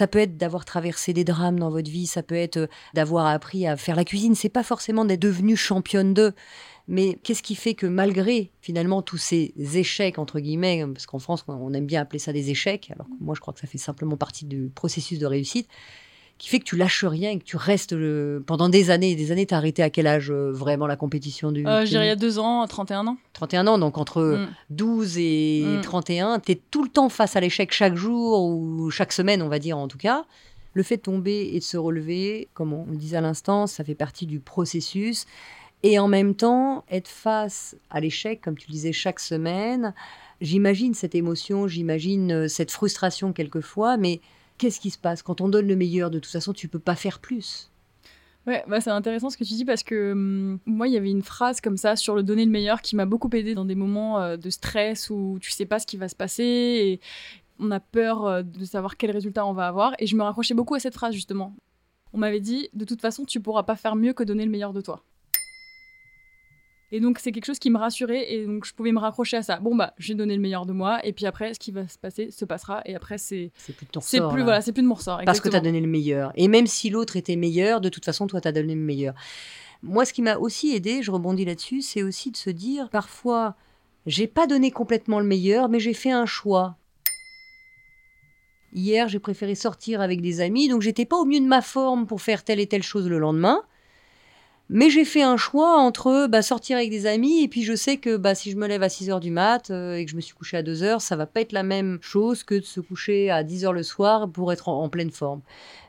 Ça 0.00 0.06
peut 0.06 0.20
être 0.20 0.38
d'avoir 0.38 0.64
traversé 0.64 1.12
des 1.12 1.24
drames 1.24 1.58
dans 1.58 1.68
votre 1.68 1.90
vie, 1.90 2.06
ça 2.06 2.22
peut 2.22 2.34
être 2.34 2.56
euh, 2.56 2.66
d'avoir 2.94 3.26
appris 3.26 3.66
à 3.66 3.76
faire 3.76 3.96
la 3.96 4.06
cuisine. 4.06 4.34
C'est 4.34 4.48
pas 4.48 4.62
forcément 4.62 5.04
d'être 5.04 5.20
devenu 5.20 5.56
championne 5.56 6.14
d'eux. 6.14 6.32
Mais 6.88 7.18
qu'est-ce 7.22 7.42
qui 7.42 7.54
fait 7.54 7.74
que 7.74 7.84
malgré 7.84 8.50
finalement 8.62 9.02
tous 9.02 9.18
ces 9.18 9.52
échecs, 9.58 10.18
entre 10.18 10.40
guillemets, 10.40 10.86
parce 10.94 11.04
qu'en 11.04 11.18
France 11.18 11.44
on 11.48 11.74
aime 11.74 11.84
bien 11.84 12.00
appeler 12.00 12.18
ça 12.18 12.32
des 12.32 12.48
échecs, 12.48 12.90
alors 12.94 13.08
que 13.08 13.22
moi 13.22 13.34
je 13.34 13.42
crois 13.42 13.52
que 13.52 13.60
ça 13.60 13.66
fait 13.66 13.76
simplement 13.76 14.16
partie 14.16 14.46
du 14.46 14.70
processus 14.74 15.18
de 15.18 15.26
réussite, 15.26 15.68
qui 16.40 16.48
fait 16.48 16.58
que 16.58 16.64
tu 16.64 16.76
lâches 16.76 17.04
rien 17.04 17.32
et 17.32 17.38
que 17.38 17.44
tu 17.44 17.58
restes 17.58 17.92
euh, 17.92 18.40
pendant 18.46 18.70
des 18.70 18.88
années 18.90 19.10
et 19.10 19.14
des 19.14 19.30
années. 19.30 19.44
T'as 19.44 19.58
arrêté 19.58 19.82
à 19.82 19.90
quel 19.90 20.06
âge 20.06 20.30
euh, 20.30 20.50
vraiment 20.50 20.86
la 20.86 20.96
compétition 20.96 21.52
du 21.52 21.66
euh, 21.66 21.84
Je 21.84 21.90
dirais 21.90 22.06
il 22.06 22.08
y 22.08 22.12
a 22.12 22.16
deux 22.16 22.38
ans, 22.38 22.66
31 22.66 23.06
ans. 23.08 23.18
31 23.34 23.66
ans, 23.66 23.76
donc 23.76 23.98
entre 23.98 24.46
12 24.70 25.16
mm. 25.16 25.20
et 25.20 25.64
31, 25.82 26.38
mm. 26.38 26.40
tu 26.40 26.52
es 26.52 26.60
tout 26.70 26.82
le 26.82 26.88
temps 26.88 27.10
face 27.10 27.36
à 27.36 27.40
l'échec 27.40 27.70
chaque 27.72 27.94
jour 27.94 28.42
ou 28.42 28.90
chaque 28.90 29.12
semaine, 29.12 29.42
on 29.42 29.48
va 29.48 29.58
dire 29.58 29.76
en 29.76 29.86
tout 29.86 29.98
cas. 29.98 30.24
Le 30.72 30.82
fait 30.82 30.96
de 30.96 31.02
tomber 31.02 31.50
et 31.52 31.58
de 31.58 31.64
se 31.64 31.76
relever, 31.76 32.48
comme 32.54 32.72
on 32.72 32.86
le 32.86 32.96
disait 32.96 33.18
à 33.18 33.20
l'instant, 33.20 33.66
ça 33.66 33.84
fait 33.84 33.94
partie 33.94 34.24
du 34.24 34.40
processus. 34.40 35.26
Et 35.82 35.98
en 35.98 36.08
même 36.08 36.34
temps, 36.34 36.84
être 36.90 37.08
face 37.08 37.76
à 37.90 38.00
l'échec, 38.00 38.40
comme 38.40 38.56
tu 38.56 38.66
le 38.68 38.72
disais, 38.72 38.92
chaque 38.92 39.20
semaine, 39.20 39.92
j'imagine 40.40 40.94
cette 40.94 41.14
émotion, 41.14 41.68
j'imagine 41.68 42.48
cette 42.48 42.70
frustration 42.70 43.34
quelquefois, 43.34 43.98
mais 43.98 44.20
qu'est-ce 44.60 44.78
qui 44.78 44.90
se 44.90 44.98
passe 44.98 45.22
Quand 45.22 45.40
on 45.40 45.48
donne 45.48 45.66
le 45.66 45.74
meilleur, 45.74 46.10
de 46.10 46.18
toute 46.18 46.30
façon, 46.30 46.52
tu 46.52 46.68
peux 46.68 46.78
pas 46.78 46.94
faire 46.94 47.18
plus. 47.18 47.70
Ouais, 48.46 48.62
bah 48.68 48.80
c'est 48.80 48.90
intéressant 48.90 49.30
ce 49.30 49.36
que 49.36 49.44
tu 49.44 49.54
dis 49.54 49.64
parce 49.64 49.82
que 49.82 50.12
hum, 50.12 50.58
moi, 50.66 50.86
il 50.86 50.92
y 50.94 50.96
avait 50.96 51.10
une 51.10 51.22
phrase 51.22 51.60
comme 51.60 51.76
ça 51.78 51.96
sur 51.96 52.14
le 52.14 52.22
donner 52.22 52.44
le 52.44 52.50
meilleur 52.50 52.82
qui 52.82 52.94
m'a 52.94 53.06
beaucoup 53.06 53.30
aidé 53.32 53.54
dans 53.54 53.64
des 53.64 53.74
moments 53.74 54.20
euh, 54.20 54.36
de 54.36 54.50
stress 54.50 55.08
où 55.10 55.38
tu 55.40 55.50
sais 55.50 55.66
pas 55.66 55.78
ce 55.78 55.86
qui 55.86 55.96
va 55.96 56.08
se 56.08 56.14
passer 56.14 56.44
et 56.44 57.00
on 57.58 57.70
a 57.70 57.80
peur 57.80 58.26
euh, 58.26 58.42
de 58.42 58.64
savoir 58.64 58.96
quel 58.96 59.10
résultat 59.10 59.46
on 59.46 59.52
va 59.52 59.66
avoir. 59.66 59.94
Et 59.98 60.06
je 60.06 60.14
me 60.14 60.22
raccrochais 60.22 60.54
beaucoup 60.54 60.74
à 60.74 60.78
cette 60.78 60.94
phrase 60.94 61.14
justement. 61.14 61.54
On 62.12 62.18
m'avait 62.18 62.40
dit, 62.40 62.68
de 62.74 62.84
toute 62.84 63.00
façon, 63.00 63.24
tu 63.24 63.40
pourras 63.40 63.62
pas 63.62 63.76
faire 63.76 63.96
mieux 63.96 64.12
que 64.12 64.24
donner 64.24 64.44
le 64.44 64.50
meilleur 64.50 64.72
de 64.72 64.80
toi. 64.80 65.02
Et 66.92 66.98
donc, 66.98 67.20
c'est 67.20 67.30
quelque 67.30 67.44
chose 67.44 67.60
qui 67.60 67.70
me 67.70 67.78
rassurait 67.78 68.32
et 68.32 68.46
donc 68.46 68.64
je 68.64 68.74
pouvais 68.74 68.90
me 68.90 68.98
raccrocher 68.98 69.36
à 69.36 69.42
ça. 69.42 69.58
Bon, 69.60 69.76
bah, 69.76 69.94
j'ai 69.98 70.14
donné 70.14 70.34
le 70.34 70.40
meilleur 70.40 70.66
de 70.66 70.72
moi 70.72 71.04
et 71.06 71.12
puis 71.12 71.24
après, 71.24 71.54
ce 71.54 71.60
qui 71.60 71.70
va 71.70 71.86
se 71.86 71.98
passer 71.98 72.30
se 72.30 72.44
passera 72.44 72.82
et 72.84 72.96
après, 72.96 73.16
c'est. 73.16 73.52
C'est 73.56 73.74
plus 73.74 73.86
de 73.86 73.90
ton 73.90 74.00
plus, 74.00 74.42
voilà, 74.42 74.60
c'est 74.60 74.72
plus 74.72 74.82
de 74.82 74.88
mon 74.88 74.94
ressort. 74.94 75.20
Parce 75.24 75.40
que 75.40 75.48
tu 75.48 75.56
as 75.56 75.60
donné 75.60 75.80
le 75.80 75.86
meilleur. 75.86 76.32
Et 76.34 76.48
même 76.48 76.66
si 76.66 76.90
l'autre 76.90 77.16
était 77.16 77.36
meilleur, 77.36 77.80
de 77.80 77.88
toute 77.88 78.04
façon, 78.04 78.26
toi, 78.26 78.40
tu 78.40 78.48
as 78.48 78.52
donné 78.52 78.74
le 78.74 78.80
meilleur. 78.80 79.14
Moi, 79.82 80.04
ce 80.04 80.12
qui 80.12 80.20
m'a 80.20 80.36
aussi 80.36 80.74
aidé, 80.74 81.02
je 81.02 81.10
rebondis 81.10 81.44
là-dessus, 81.44 81.80
c'est 81.80 82.02
aussi 82.02 82.30
de 82.30 82.36
se 82.36 82.50
dire 82.50 82.90
parfois, 82.90 83.54
j'ai 84.06 84.26
pas 84.26 84.46
donné 84.46 84.70
complètement 84.70 85.20
le 85.20 85.26
meilleur, 85.26 85.68
mais 85.68 85.80
j'ai 85.80 85.94
fait 85.94 86.10
un 86.10 86.26
choix. 86.26 86.76
Hier, 88.72 89.08
j'ai 89.08 89.18
préféré 89.18 89.54
sortir 89.54 90.00
avec 90.00 90.20
des 90.20 90.40
amis, 90.40 90.68
donc 90.68 90.82
j'étais 90.82 91.04
pas 91.04 91.16
au 91.16 91.24
mieux 91.24 91.40
de 91.40 91.46
ma 91.46 91.62
forme 91.62 92.06
pour 92.06 92.20
faire 92.20 92.44
telle 92.44 92.60
et 92.60 92.66
telle 92.66 92.82
chose 92.82 93.08
le 93.08 93.18
lendemain. 93.18 93.62
Mais 94.72 94.88
j'ai 94.88 95.04
fait 95.04 95.22
un 95.22 95.36
choix 95.36 95.78
entre 95.78 96.28
bah, 96.28 96.42
sortir 96.42 96.76
avec 96.76 96.90
des 96.90 97.06
amis 97.06 97.42
et 97.42 97.48
puis 97.48 97.64
je 97.64 97.74
sais 97.74 97.96
que 97.96 98.16
bah, 98.16 98.36
si 98.36 98.52
je 98.52 98.56
me 98.56 98.68
lève 98.68 98.84
à 98.84 98.88
6 98.88 99.10
heures 99.10 99.18
du 99.18 99.32
mat 99.32 99.68
euh, 99.70 99.96
et 99.96 100.04
que 100.04 100.10
je 100.12 100.14
me 100.14 100.20
suis 100.20 100.32
couché 100.32 100.56
à 100.56 100.62
2 100.62 100.84
heures, 100.84 101.02
ça 101.02 101.16
va 101.16 101.26
pas 101.26 101.40
être 101.40 101.50
la 101.50 101.64
même 101.64 101.98
chose 102.00 102.44
que 102.44 102.54
de 102.54 102.64
se 102.64 102.78
coucher 102.78 103.30
à 103.30 103.42
10 103.42 103.64
heures 103.64 103.72
le 103.72 103.82
soir 103.82 104.30
pour 104.30 104.52
être 104.52 104.68
en, 104.68 104.88
pleine 104.88 105.10
forme. 105.10 105.42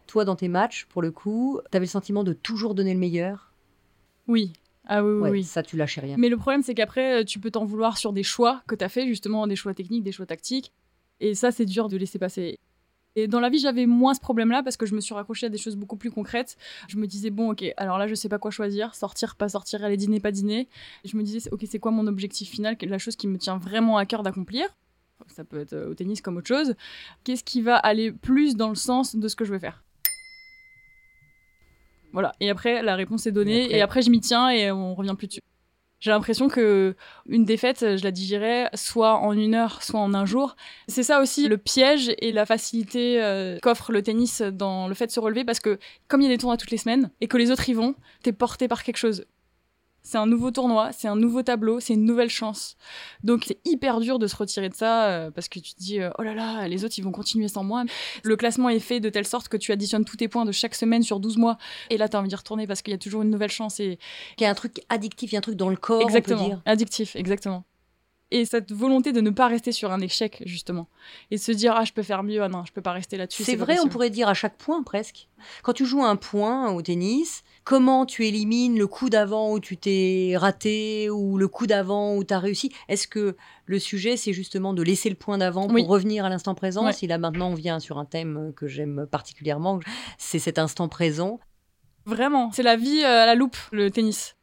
Toi, 0.07 0.25
dans 0.25 0.35
tes 0.35 0.47
matchs, 0.47 0.87
pour 0.89 1.03
le 1.03 1.11
coup, 1.11 1.59
tu 1.69 1.77
avais 1.77 1.85
le 1.85 1.91
sentiment 1.91 2.23
de 2.23 2.33
toujours 2.33 2.73
donner 2.73 2.93
le 2.93 2.99
meilleur? 2.99 3.53
Oui. 4.27 4.51
Ah 4.87 5.03
oui, 5.03 5.13
oui, 5.21 5.29
oui. 5.29 5.43
Ça, 5.43 5.61
tu 5.61 5.77
lâchais 5.77 6.01
rien. 6.01 6.15
Mais 6.17 6.29
le 6.29 6.37
problème, 6.37 6.63
c'est 6.63 6.73
qu'après, 6.73 7.23
tu 7.23 7.37
peux 7.37 7.51
t'en 7.51 7.65
vouloir 7.65 7.99
sur 7.99 8.13
des 8.13 8.23
choix 8.23 8.63
que 8.67 8.73
tu 8.73 8.83
as 8.83 8.89
fait, 8.89 9.05
justement, 9.05 9.45
des 9.45 9.55
choix 9.55 9.75
techniques, 9.75 10.03
des 10.03 10.11
choix 10.11 10.25
tactiques. 10.25 10.73
Et 11.19 11.35
ça, 11.35 11.51
c'est 11.51 11.65
dur 11.65 11.87
de 11.87 11.97
laisser 11.97 12.17
passer. 12.17 12.57
Et 13.15 13.27
dans 13.27 13.39
la 13.39 13.49
vie, 13.49 13.59
j'avais 13.59 13.85
moins 13.85 14.13
ce 14.13 14.21
problème-là 14.21 14.63
parce 14.63 14.77
que 14.77 14.85
je 14.85 14.95
me 14.95 15.01
suis 15.01 15.13
raccrochée 15.13 15.47
à 15.47 15.49
des 15.49 15.57
choses 15.57 15.75
beaucoup 15.75 15.97
plus 15.97 16.11
concrètes. 16.11 16.57
Je 16.87 16.97
me 16.97 17.07
disais, 17.07 17.29
bon, 17.29 17.51
ok, 17.51 17.65
alors 17.77 17.97
là, 17.97 18.07
je 18.07 18.15
sais 18.15 18.29
pas 18.29 18.39
quoi 18.39 18.51
choisir, 18.51 18.95
sortir, 18.95 19.35
pas 19.35 19.49
sortir, 19.49 19.83
aller 19.83 19.97
dîner, 19.97 20.19
pas 20.19 20.31
dîner. 20.31 20.67
je 21.03 21.17
me 21.17 21.23
disais, 21.23 21.49
ok, 21.51 21.61
c'est 21.69 21.79
quoi 21.79 21.91
mon 21.91 22.07
objectif 22.07 22.49
final, 22.49 22.77
la 22.81 22.97
chose 22.97 23.15
qui 23.15 23.27
me 23.27 23.37
tient 23.37 23.57
vraiment 23.57 23.97
à 23.97 24.05
cœur 24.05 24.23
d'accomplir? 24.23 24.65
Ça 25.27 25.43
peut 25.43 25.59
être 25.59 25.73
euh, 25.73 25.91
au 25.91 25.93
tennis 25.93 26.21
comme 26.21 26.37
autre 26.37 26.47
chose. 26.47 26.75
Qu'est-ce 27.23 27.43
qui 27.43 27.61
va 27.61 27.75
aller 27.75 28.11
plus 28.11 28.55
dans 28.55 28.69
le 28.69 28.75
sens 28.75 29.15
de 29.15 29.27
ce 29.27 29.35
que 29.35 29.45
je 29.45 29.51
veux 29.51 29.59
faire? 29.59 29.83
Voilà. 32.11 32.33
Et 32.39 32.49
après, 32.49 32.81
la 32.81 32.95
réponse 32.95 33.27
est 33.27 33.31
donnée. 33.31 33.59
Et 33.59 33.63
après, 33.63 33.77
et 33.77 33.81
après 33.81 34.01
je 34.01 34.09
m'y 34.09 34.19
tiens 34.19 34.49
et 34.49 34.71
on 34.71 34.95
revient 34.95 35.15
plus 35.17 35.27
dessus. 35.27 35.41
J'ai 36.01 36.09
l'impression 36.09 36.49
que 36.49 36.95
une 37.29 37.45
défaite, 37.45 37.79
je 37.97 38.03
la 38.03 38.11
digérais 38.11 38.69
soit 38.73 39.17
en 39.17 39.33
une 39.33 39.53
heure, 39.53 39.83
soit 39.83 39.99
en 39.99 40.13
un 40.15 40.25
jour. 40.25 40.55
C'est 40.87 41.03
ça 41.03 41.21
aussi 41.21 41.47
le 41.47 41.57
piège 41.57 42.11
et 42.17 42.31
la 42.31 42.47
facilité 42.47 43.21
euh, 43.21 43.59
qu'offre 43.61 43.91
le 43.91 44.01
tennis 44.01 44.41
dans 44.41 44.87
le 44.87 44.95
fait 44.95 45.05
de 45.05 45.11
se 45.11 45.19
relever 45.19 45.45
parce 45.45 45.59
que 45.59 45.77
comme 46.07 46.21
il 46.21 46.25
y 46.25 46.27
a 46.27 46.33
des 46.33 46.39
tournois 46.39 46.57
toutes 46.57 46.71
les 46.71 46.77
semaines 46.77 47.11
et 47.21 47.27
que 47.27 47.37
les 47.37 47.51
autres 47.51 47.69
y 47.69 47.73
vont, 47.73 47.93
t'es 48.23 48.33
porté 48.33 48.67
par 48.67 48.83
quelque 48.83 48.97
chose. 48.97 49.25
C'est 50.03 50.17
un 50.17 50.25
nouveau 50.25 50.51
tournoi, 50.51 50.91
c'est 50.91 51.07
un 51.07 51.15
nouveau 51.15 51.43
tableau, 51.43 51.79
c'est 51.79 51.93
une 51.93 52.05
nouvelle 52.05 52.29
chance. 52.29 52.75
Donc 53.23 53.45
c'est 53.47 53.59
hyper 53.65 53.99
dur 53.99 54.19
de 54.19 54.27
se 54.27 54.35
retirer 54.35 54.69
de 54.69 54.73
ça 54.73 55.07
euh, 55.09 55.31
parce 55.31 55.47
que 55.47 55.59
tu 55.59 55.73
te 55.73 55.79
dis 55.79 55.99
euh, 55.99 56.09
oh 56.17 56.23
là 56.23 56.33
là, 56.33 56.67
les 56.67 56.83
autres 56.83 56.95
ils 56.97 57.03
vont 57.03 57.11
continuer 57.11 57.47
sans 57.47 57.63
moi. 57.63 57.83
Le 58.23 58.35
classement 58.35 58.69
est 58.69 58.79
fait 58.79 58.99
de 58.99 59.09
telle 59.09 59.27
sorte 59.27 59.47
que 59.47 59.57
tu 59.57 59.71
additionnes 59.71 60.05
tous 60.05 60.17
tes 60.17 60.27
points 60.27 60.45
de 60.45 60.51
chaque 60.51 60.75
semaine 60.75 61.03
sur 61.03 61.19
12 61.19 61.37
mois 61.37 61.57
et 61.89 61.97
là 61.97 62.09
tu 62.09 62.17
as 62.17 62.19
envie 62.19 62.29
d'y 62.29 62.35
retourner 62.35 62.67
parce 62.67 62.81
qu'il 62.81 62.91
y 62.91 62.95
a 62.95 62.99
toujours 62.99 63.21
une 63.21 63.29
nouvelle 63.29 63.51
chance 63.51 63.79
et 63.79 63.99
il 64.37 64.43
y 64.43 64.45
a 64.45 64.49
un 64.49 64.55
truc 64.55 64.81
addictif, 64.89 65.31
il 65.31 65.35
y 65.35 65.37
a 65.37 65.39
un 65.39 65.41
truc 65.41 65.55
dans 65.55 65.69
le 65.69 65.77
corps, 65.77 66.01
exactement, 66.01 66.41
on 66.41 66.43
peut 66.43 66.49
dire. 66.55 66.61
addictif, 66.65 67.15
exactement 67.15 67.63
et 68.31 68.45
cette 68.45 68.71
volonté 68.71 69.11
de 69.11 69.21
ne 69.21 69.29
pas 69.29 69.47
rester 69.47 69.71
sur 69.71 69.91
un 69.91 69.99
échec 69.99 70.41
justement. 70.45 70.87
Et 71.29 71.35
de 71.35 71.41
se 71.41 71.51
dire 71.51 71.73
ah 71.75 71.83
je 71.83 71.93
peux 71.93 72.03
faire 72.03 72.23
mieux 72.23 72.41
ah 72.41 72.49
non 72.49 72.63
je 72.65 72.71
peux 72.71 72.81
pas 72.81 72.93
rester 72.93 73.17
là-dessus 73.17 73.43
c'est 73.43 73.55
vrai 73.55 73.77
on 73.79 73.87
pourrait 73.87 74.09
dire 74.09 74.27
à 74.27 74.33
chaque 74.33 74.57
point 74.57 74.81
presque. 74.83 75.27
Quand 75.63 75.73
tu 75.73 75.85
joues 75.85 76.03
un 76.03 76.15
point 76.15 76.71
au 76.71 76.81
tennis 76.81 77.43
comment 77.63 78.05
tu 78.05 78.25
élimines 78.25 78.77
le 78.77 78.87
coup 78.87 79.09
d'avant 79.09 79.51
où 79.51 79.59
tu 79.59 79.77
t'es 79.77 80.33
raté 80.35 81.09
ou 81.09 81.37
le 81.37 81.47
coup 81.47 81.67
d'avant 81.67 82.15
où 82.15 82.23
tu 82.23 82.33
as 82.33 82.39
réussi? 82.39 82.71
Est-ce 82.87 83.07
que 83.07 83.35
le 83.65 83.79
sujet 83.79 84.17
c'est 84.17 84.33
justement 84.33 84.73
de 84.73 84.81
laisser 84.81 85.09
le 85.09 85.15
point 85.15 85.37
d'avant 85.37 85.67
pour 85.67 85.87
revenir 85.87 86.25
à 86.25 86.29
l'instant 86.29 86.55
présent? 86.55 86.91
Si 86.91 87.07
là 87.07 87.17
maintenant 87.17 87.49
on 87.49 87.55
vient 87.55 87.79
sur 87.79 87.97
un 87.97 88.05
thème 88.05 88.53
que 88.55 88.67
j'aime 88.67 89.05
particulièrement 89.09 89.79
c'est 90.17 90.39
cet 90.39 90.57
instant 90.57 90.87
présent. 90.87 91.39
Vraiment, 92.05 92.51
c'est 92.51 92.63
la 92.63 92.75
vie 92.75 93.03
euh, 93.03 93.23
à 93.23 93.25
la 93.25 93.35
loupe, 93.35 93.57
le 93.71 93.91
tennis. 93.91 94.35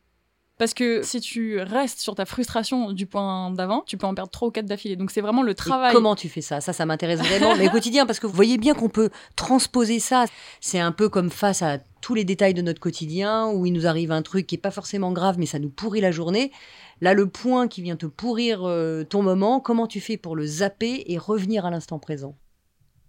Parce 0.59 0.75
que 0.75 1.03
si 1.03 1.21
tu 1.21 1.61
restes 1.61 2.01
sur 2.01 2.17
ta 2.17 2.25
frustration 2.25 2.91
du 2.93 3.07
point 3.07 3.53
d'avant, 3.53 3.85
tu 3.87 3.97
peux 3.97 4.07
en 4.07 4.15
perdre 4.15 4.31
trois 4.31 4.49
ou 4.49 4.51
quatre 4.51 4.67
d'affilée. 4.67 4.97
Donc 4.97 5.13
c'est 5.13 5.21
vraiment 5.21 5.43
le 5.43 5.55
travail. 5.55 5.93
comment 5.93 6.17
tu 6.17 6.29
fais 6.29 6.41
ça? 6.41 6.61
Ça, 6.61 6.73
ça 6.73 6.85
m'intéresse 6.85 7.21
vraiment. 7.21 7.57
Mais 7.57 7.69
au 7.69 7.71
quotidien, 7.71 8.07
parce 8.07 8.19
que 8.19 8.27
vous 8.27 8.33
voyez 8.33 8.59
bien 8.59 8.75
qu'on 8.75 8.89
peut 8.89 9.11
transposer 9.37 10.01
ça. 10.01 10.25
C'est 10.61 10.81
un 10.81 10.91
peu 10.91 11.09
comme 11.09 11.31
face 11.31 11.63
à 11.63 11.79
tous 12.01 12.15
les 12.15 12.25
détails 12.25 12.55
de 12.55 12.63
notre 12.63 12.81
quotidien 12.81 13.49
où 13.49 13.67
il 13.67 13.73
nous 13.73 13.87
arrive 13.87 14.11
un 14.11 14.23
truc 14.23 14.47
qui 14.47 14.57
est 14.57 14.59
pas 14.59 14.73
forcément 14.73 15.13
grave, 15.13 15.37
mais 15.39 15.47
ça 15.47 15.61
nous 15.61 15.71
pourrit 15.71 16.01
la 16.01 16.11
journée. 16.11 16.51
Là, 17.01 17.15
le 17.15 17.29
point 17.29 17.69
qui 17.69 17.81
vient 17.81 17.97
te 17.97 18.07
pourrir 18.07 18.63
euh, 18.65 19.05
ton 19.05 19.23
moment, 19.23 19.61
comment 19.61 19.87
tu 19.87 20.01
fais 20.01 20.17
pour 20.17 20.35
le 20.35 20.45
zapper 20.45 21.05
et 21.07 21.19
revenir 21.19 21.67
à 21.67 21.71
l'instant 21.71 22.01
présent? 22.01 22.35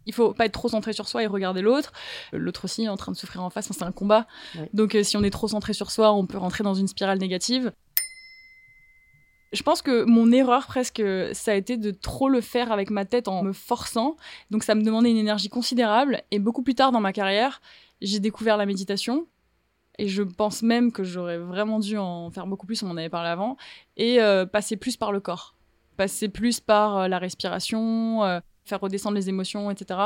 Il 0.06 0.14
faut 0.14 0.34
pas 0.34 0.46
être 0.46 0.54
trop 0.54 0.70
centré 0.70 0.94
sur 0.94 1.08
soi 1.08 1.24
et 1.24 1.28
regarder 1.28 1.62
l'autre. 1.62 1.92
L'autre 2.34 2.66
aussi 2.66 2.84
est 2.84 2.90
en 2.90 2.98
train 2.98 3.12
de 3.12 3.18
souffrir 3.18 3.44
en 3.44 3.50
face, 3.50 3.72
c'est 3.72 3.84
un 3.84 3.92
combat. 3.92 4.28
Donc 4.74 4.96
euh, 4.96 5.04
si 5.04 5.18
on 5.18 5.24
est 5.24 5.30
trop 5.30 5.48
centré 5.48 5.74
sur 5.74 5.92
soi, 5.92 6.14
on 6.14 6.26
peut 6.26 6.38
rentrer 6.38 6.64
dans 6.64 6.74
une 6.74 6.88
spirale 6.88 7.20
négative. 7.20 7.72
Je 9.52 9.64
pense 9.64 9.82
que 9.82 10.04
mon 10.04 10.32
erreur 10.32 10.68
presque, 10.68 11.02
ça 11.34 11.52
a 11.52 11.56
été 11.56 11.78
de 11.78 11.90
trop 11.90 12.30
le 12.30 12.40
faire 12.40 12.72
avec 12.72 12.92
ma 12.92 13.06
tête 13.06 13.28
en 13.28 13.44
me 13.44 13.54
forçant. 13.54 14.16
Donc 14.52 14.64
ça 14.64 14.76
me 14.76 14.84
demandait 14.84 15.10
une 15.10 15.18
énergie 15.18 15.50
considérable. 15.50 16.22
Et 16.30 16.38
beaucoup 16.38 16.62
plus 16.62 16.76
tard 16.76 16.92
dans 16.92 17.02
ma 17.02 17.14
carrière, 17.14 17.62
j'ai 18.02 18.20
découvert 18.20 18.58
la 18.58 18.68
méditation. 18.68 19.26
Et 19.98 20.08
je 20.08 20.24
pense 20.24 20.62
même 20.62 20.92
que 20.92 21.04
j'aurais 21.04 21.38
vraiment 21.38 21.80
dû 21.80 21.98
en 21.98 22.30
faire 22.30 22.48
beaucoup 22.48 22.66
plus, 22.66 22.84
on 22.84 22.90
en 22.90 22.98
avait 22.98 23.10
parlé 23.10 23.30
avant. 23.30 23.58
Et 23.98 24.22
euh, 24.22 24.46
passer 24.46 24.78
plus 24.78 24.98
par 24.98 25.12
le 25.12 25.20
corps. 25.20 25.56
Passer 25.98 26.30
plus 26.30 26.60
par 26.60 26.98
euh, 26.98 27.08
la 27.08 27.18
respiration, 27.18 28.24
faire 28.66 28.80
redescendre 28.80 29.16
les 29.16 29.30
émotions, 29.30 29.72
etc. 29.72 30.00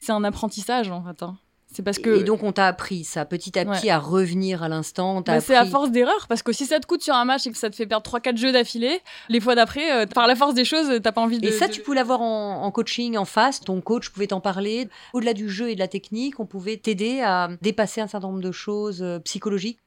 C'est 0.00 0.12
un 0.12 0.24
apprentissage 0.24 0.90
en 0.90 1.02
fait. 1.02 1.22
Hein. 1.22 1.38
C'est 1.70 1.82
parce 1.82 1.98
que. 1.98 2.20
Et 2.20 2.24
donc 2.24 2.42
on 2.42 2.52
t'a 2.52 2.66
appris 2.66 3.04
ça 3.04 3.24
petit 3.26 3.58
à 3.58 3.64
petit 3.64 3.90
à 3.90 3.98
revenir 3.98 4.62
à 4.62 4.68
l'instant. 4.68 5.20
Bah, 5.20 5.40
c'est 5.40 5.54
à 5.54 5.66
force 5.66 5.90
d'erreur 5.90 6.26
parce 6.28 6.42
que 6.42 6.52
si 6.52 6.64
ça 6.64 6.80
te 6.80 6.86
coûte 6.86 7.02
sur 7.02 7.14
un 7.14 7.24
match 7.24 7.46
et 7.46 7.50
que 7.50 7.58
ça 7.58 7.68
te 7.68 7.76
fait 7.76 7.86
perdre 7.86 8.10
3-4 8.10 8.36
jeux 8.38 8.52
d'affilée, 8.52 9.00
les 9.28 9.40
fois 9.40 9.54
d'après, 9.54 9.92
euh, 9.92 10.06
par 10.06 10.26
la 10.26 10.34
force 10.34 10.54
des 10.54 10.64
choses, 10.64 11.00
t'as 11.02 11.12
pas 11.12 11.20
envie 11.20 11.38
de. 11.38 11.46
Et 11.46 11.52
ça, 11.52 11.68
tu 11.68 11.82
pouvais 11.82 11.96
l'avoir 11.96 12.22
en, 12.22 12.62
en, 12.62 12.70
coaching 12.70 13.18
en 13.18 13.26
face. 13.26 13.60
Ton 13.60 13.80
coach 13.82 14.08
pouvait 14.08 14.28
t'en 14.28 14.40
parler. 14.40 14.88
Au-delà 15.12 15.34
du 15.34 15.50
jeu 15.50 15.68
et 15.68 15.74
de 15.74 15.80
la 15.80 15.88
technique, 15.88 16.40
on 16.40 16.46
pouvait 16.46 16.78
t'aider 16.78 17.20
à 17.20 17.50
dépasser 17.60 18.00
un 18.00 18.06
certain 18.06 18.28
nombre 18.28 18.40
de 18.40 18.52
choses 18.52 19.02
euh, 19.02 19.18
psychologiques. 19.20 19.78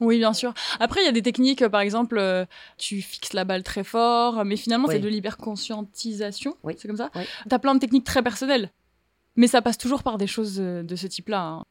Oui, 0.00 0.18
bien 0.18 0.32
sûr. 0.32 0.54
Après, 0.80 1.02
il 1.02 1.04
y 1.04 1.08
a 1.08 1.12
des 1.12 1.22
techniques, 1.22 1.66
par 1.68 1.80
exemple, 1.80 2.18
euh, 2.18 2.46
tu 2.78 3.02
fixes 3.02 3.34
la 3.34 3.44
balle 3.44 3.62
très 3.62 3.84
fort, 3.84 4.44
mais 4.44 4.56
finalement, 4.56 4.88
c'est 4.88 4.98
de 4.98 5.08
l'hyperconscientisation. 5.08 6.56
Oui. 6.62 6.74
C'est 6.78 6.88
comme 6.88 6.96
ça. 6.96 7.10
Oui. 7.14 7.22
Tu 7.48 7.54
as 7.54 7.58
plein 7.58 7.74
de 7.74 7.80
techniques 7.80 8.04
très 8.04 8.22
personnelles. 8.22 8.70
Mais 9.36 9.46
ça 9.46 9.62
passe 9.62 9.78
toujours 9.78 10.02
par 10.02 10.18
des 10.18 10.26
choses 10.26 10.58
euh, 10.58 10.82
de 10.82 10.96
ce 10.96 11.06
type-là. 11.06 11.40
Hein. 11.40 11.64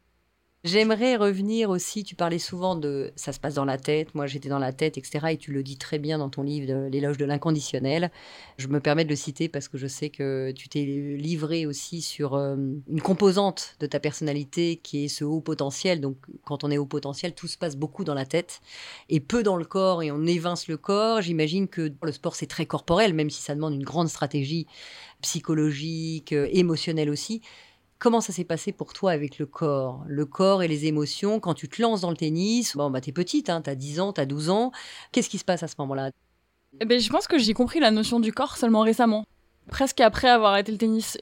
J'aimerais 0.66 1.16
revenir 1.16 1.70
aussi, 1.70 2.04
tu 2.04 2.16
parlais 2.16 2.38
souvent 2.38 2.75
de 2.75 3.13
ça 3.16 3.32
se 3.32 3.39
passe 3.39 3.54
dans 3.54 3.63
la 3.63 3.78
tête, 3.78 4.13
moi 4.13 4.28
j'étais 4.28 4.50
dans 4.50 4.60
la 4.60 4.74
tête, 4.74 4.98
etc. 4.98 5.28
Et 5.30 5.38
tu 5.38 5.54
le 5.54 5.63
dis 5.63 5.78
très 5.78 6.00
bien 6.00 6.18
dans 6.18 6.30
ton 6.30 6.44
livre, 6.44 6.89
L'éloge 6.89 7.18
de 7.18 7.24
l'inconditionnel. 7.24 8.12
Je 8.58 8.68
me 8.68 8.82
permets 8.82 9.06
de 9.06 9.10
le 9.10 9.16
citer 9.16 9.48
parce 9.48 9.70
que 9.70 9.78
je 9.78 9.88
sais 9.88 10.10
que 10.10 10.51
tu 10.51 10.68
t'es 10.68 10.84
livré 10.84 11.66
aussi 11.66 12.01
sur 12.01 12.34
euh, 12.34 12.58
une 12.89 13.01
composante 13.01 13.78
de 13.80 13.86
ta 13.86 14.01
personnalité 14.01 14.75
qui 14.84 15.06
est 15.06 15.08
ce 15.08 15.24
haut 15.24 15.39
potentiel. 15.39 16.01
Donc 16.01 16.18
quand 16.44 16.66
on 16.66 16.72
est 16.72 16.78
haut 16.78 16.86
potentiel, 16.86 17.34
tout 17.34 17.48
se 17.48 17.58
passe 17.58 17.78
beaucoup 17.78 18.04
dans 18.04 18.13
la 18.13 18.25
tête 18.25 18.60
et 19.08 19.22
peu 19.22 19.44
dans 19.44 19.56
le 19.56 19.63
corps 19.63 20.04
et 20.04 20.12
on 20.12 20.25
évince 20.25 20.68
le 20.68 20.75
corps. 20.75 21.22
J'imagine 21.22 21.70
que 21.70 21.94
le 22.04 22.12
sport 22.12 22.36
c'est 22.36 22.48
très 22.48 22.66
corporel, 22.66 23.13
même 23.13 23.30
si 23.30 23.42
ça 23.42 23.56
demande 23.56 23.75
une 23.75 23.86
grande 23.86 24.10
stratégie 24.10 24.68
psychologique, 25.22 26.34
euh, 26.34 26.50
émotionnelle 26.51 27.10
aussi. 27.10 27.42
Comment 28.00 28.22
ça 28.22 28.32
s'est 28.32 28.46
passé 28.46 28.72
pour 28.72 28.94
toi 28.94 29.12
avec 29.12 29.39
le 29.39 29.46
corps? 29.46 30.03
Le 30.08 30.25
corps 30.25 30.63
et 30.63 30.68
les 30.68 30.86
émotions, 30.86 31.39
quand 31.39 31.53
tu 31.53 31.68
te 31.68 31.82
lances 31.82 32.01
dans 32.01 32.10
le 32.10 32.15
tennis, 32.15 32.75
bon, 32.77 32.89
bah, 32.89 33.01
t'es 33.01 33.12
petite, 33.12 33.50
hein, 33.50 33.62
t'as 33.62 33.75
10 33.75 34.00
ans, 34.00 34.13
t'as 34.13 34.25
12 34.25 34.50
ans. 34.50 34.72
Qu'est-ce 35.12 35.29
qui 35.29 35.38
se 35.38 35.44
passe 35.44 35.63
à 35.63 35.68
ce 35.68 35.75
moment-là? 35.79 36.12
Eh 36.79 36.86
ben, 36.86 37.00
Je 37.00 37.10
pense 37.10 37.27
que 37.27 37.38
j'ai 37.38 37.53
compris 37.53 37.79
la 37.79 37.91
notion 37.91 38.20
du 38.20 38.32
corps 38.32 38.58
seulement 38.58 38.82
récemment. 38.82 39.25
Presque 39.68 40.00
après 40.00 40.29
avoir 40.29 40.53
arrêté 40.53 40.72
le 40.72 40.77
tennis 40.77 41.18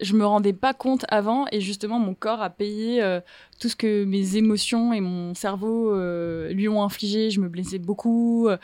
je 0.00 0.14
me 0.14 0.26
rendais 0.26 0.52
pas 0.52 0.74
compte 0.74 1.04
avant 1.08 1.46
et 1.52 1.60
justement 1.60 1.98
mon 1.98 2.14
corps 2.14 2.42
a 2.42 2.50
payé 2.50 3.02
euh, 3.02 3.20
tout 3.58 3.68
ce 3.68 3.76
que 3.76 4.04
mes 4.04 4.36
émotions 4.36 4.92
et 4.92 5.00
mon 5.00 5.34
cerveau 5.34 5.92
euh, 5.92 6.52
lui 6.52 6.68
ont 6.68 6.82
infligé. 6.82 7.30
Je 7.30 7.40
me 7.40 7.48
blessais 7.48 7.78
beaucoup. 7.78 8.48
Euh, 8.48 8.58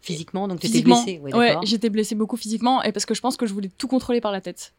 physiquement, 0.00 0.46
donc 0.48 0.60
tu 0.60 0.66
étais 0.66 0.82
blessée 0.82 1.20
Ouais, 1.20 1.56
j'étais 1.62 1.90
blessée 1.90 2.14
beaucoup 2.14 2.36
physiquement 2.36 2.82
et 2.82 2.92
parce 2.92 3.06
que 3.06 3.14
je 3.14 3.20
pense 3.20 3.36
que 3.36 3.46
je 3.46 3.54
voulais 3.54 3.70
tout 3.78 3.88
contrôler 3.88 4.20
par 4.20 4.32
la 4.32 4.40
tête. 4.40 4.74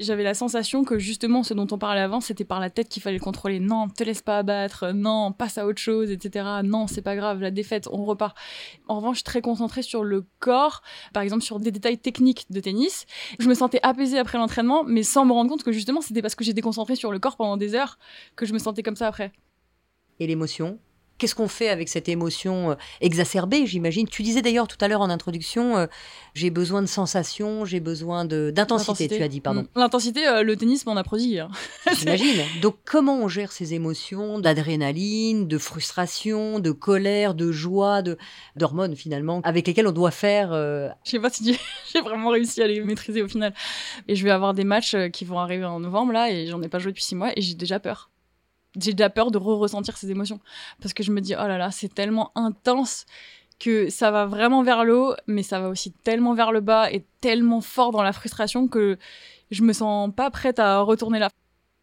J'avais 0.00 0.24
la 0.24 0.34
sensation 0.34 0.82
que 0.82 0.98
justement 0.98 1.44
ce 1.44 1.54
dont 1.54 1.68
on 1.70 1.78
parlait 1.78 2.00
avant, 2.00 2.20
c'était 2.20 2.44
par 2.44 2.58
la 2.58 2.68
tête 2.68 2.88
qu'il 2.88 3.00
fallait 3.00 3.18
le 3.18 3.22
contrôler. 3.22 3.60
Non, 3.60 3.88
te 3.88 4.02
laisse 4.02 4.22
pas 4.22 4.38
abattre, 4.38 4.92
non, 4.92 5.30
passe 5.30 5.56
à 5.56 5.66
autre 5.66 5.80
chose, 5.80 6.10
etc. 6.10 6.46
Non, 6.64 6.88
c'est 6.88 7.00
pas 7.00 7.14
grave, 7.14 7.40
la 7.40 7.52
défaite, 7.52 7.86
on 7.92 8.04
repart. 8.04 8.36
En 8.88 8.96
revanche, 8.96 9.22
très 9.22 9.40
concentrée 9.40 9.82
sur 9.82 10.02
le 10.02 10.24
corps, 10.40 10.82
par 11.12 11.22
exemple 11.22 11.44
sur 11.44 11.60
des 11.60 11.70
détails 11.70 11.98
techniques 11.98 12.46
de 12.50 12.58
tennis. 12.58 13.06
Je 13.38 13.48
me 13.48 13.54
sentais 13.54 13.78
apaisée 13.84 14.18
après 14.18 14.36
l'entraînement, 14.36 14.82
mais 14.82 15.04
sans 15.04 15.24
me 15.24 15.32
rendre 15.32 15.48
compte 15.48 15.62
que 15.62 15.70
justement 15.70 16.00
c'était 16.00 16.22
parce 16.22 16.34
que 16.34 16.42
j'étais 16.42 16.60
concentrée 16.60 16.96
sur 16.96 17.12
le 17.12 17.20
corps 17.20 17.36
pendant 17.36 17.56
des 17.56 17.76
heures 17.76 17.98
que 18.34 18.46
je 18.46 18.52
me 18.52 18.58
sentais 18.58 18.82
comme 18.82 18.96
ça 18.96 19.06
après. 19.06 19.30
Et 20.18 20.26
l'émotion? 20.26 20.80
Qu'est-ce 21.18 21.36
qu'on 21.36 21.48
fait 21.48 21.68
avec 21.68 21.88
cette 21.88 22.08
émotion 22.08 22.72
euh, 22.72 22.74
exacerbée, 23.00 23.66
j'imagine 23.66 24.08
Tu 24.08 24.22
disais 24.22 24.42
d'ailleurs 24.42 24.66
tout 24.66 24.76
à 24.80 24.88
l'heure 24.88 25.00
en 25.00 25.10
introduction, 25.10 25.76
euh, 25.76 25.86
j'ai 26.34 26.50
besoin 26.50 26.82
de 26.82 26.88
sensations, 26.88 27.64
j'ai 27.64 27.78
besoin 27.78 28.24
d'intensité, 28.24 29.06
tu 29.08 29.22
as 29.22 29.28
dit, 29.28 29.40
pardon. 29.40 29.62
Mm. 29.62 29.78
L'intensité, 29.78 30.26
euh, 30.26 30.42
le 30.42 30.56
tennis 30.56 30.84
m'en 30.86 30.96
a 30.96 31.04
produit. 31.04 31.38
Hein. 31.38 31.50
J'imagine. 31.96 32.42
Donc 32.62 32.78
comment 32.84 33.20
on 33.20 33.28
gère 33.28 33.52
ces 33.52 33.74
émotions 33.74 34.40
d'adrénaline, 34.40 35.46
de 35.46 35.58
frustration, 35.58 36.58
de 36.58 36.72
colère, 36.72 37.34
de 37.34 37.52
joie, 37.52 38.02
d'hormones 38.56 38.96
finalement, 38.96 39.40
avec 39.44 39.68
lesquelles 39.68 39.86
on 39.86 39.92
doit 39.92 40.10
faire... 40.10 40.52
Je 40.52 41.10
sais 41.10 41.20
pas 41.20 41.30
si 41.30 41.56
j'ai 41.92 42.00
vraiment 42.00 42.30
réussi 42.30 42.60
à 42.60 42.66
les 42.66 42.80
maîtriser 42.80 43.22
au 43.22 43.28
final. 43.28 43.54
Et 44.08 44.16
je 44.16 44.24
vais 44.24 44.32
avoir 44.32 44.52
des 44.52 44.64
matchs 44.64 44.96
qui 45.12 45.24
vont 45.24 45.38
arriver 45.38 45.64
en 45.64 45.78
novembre 45.78 46.12
là, 46.12 46.30
et 46.30 46.48
j'en 46.48 46.60
ai 46.60 46.68
pas 46.68 46.80
joué 46.80 46.90
depuis 46.90 47.04
six 47.04 47.14
mois, 47.14 47.30
et 47.36 47.40
j'ai 47.40 47.54
déjà 47.54 47.78
peur 47.78 48.10
j'ai 48.80 48.92
déjà 48.92 49.10
peur 49.10 49.30
de 49.30 49.38
re-ressentir 49.38 49.96
ces 49.96 50.10
émotions. 50.10 50.40
Parce 50.80 50.94
que 50.94 51.02
je 51.02 51.12
me 51.12 51.20
dis, 51.20 51.34
oh 51.34 51.46
là 51.46 51.58
là, 51.58 51.70
c'est 51.70 51.92
tellement 51.92 52.32
intense 52.34 53.06
que 53.58 53.88
ça 53.88 54.10
va 54.10 54.26
vraiment 54.26 54.62
vers 54.62 54.84
le 54.84 54.96
haut, 54.96 55.14
mais 55.26 55.42
ça 55.42 55.60
va 55.60 55.68
aussi 55.68 55.92
tellement 55.92 56.34
vers 56.34 56.52
le 56.52 56.60
bas 56.60 56.90
et 56.90 57.04
tellement 57.20 57.60
fort 57.60 57.92
dans 57.92 58.02
la 58.02 58.12
frustration 58.12 58.68
que 58.68 58.98
je 59.50 59.62
me 59.62 59.72
sens 59.72 60.10
pas 60.14 60.30
prête 60.30 60.58
à 60.58 60.80
retourner 60.80 61.18
là. 61.18 61.30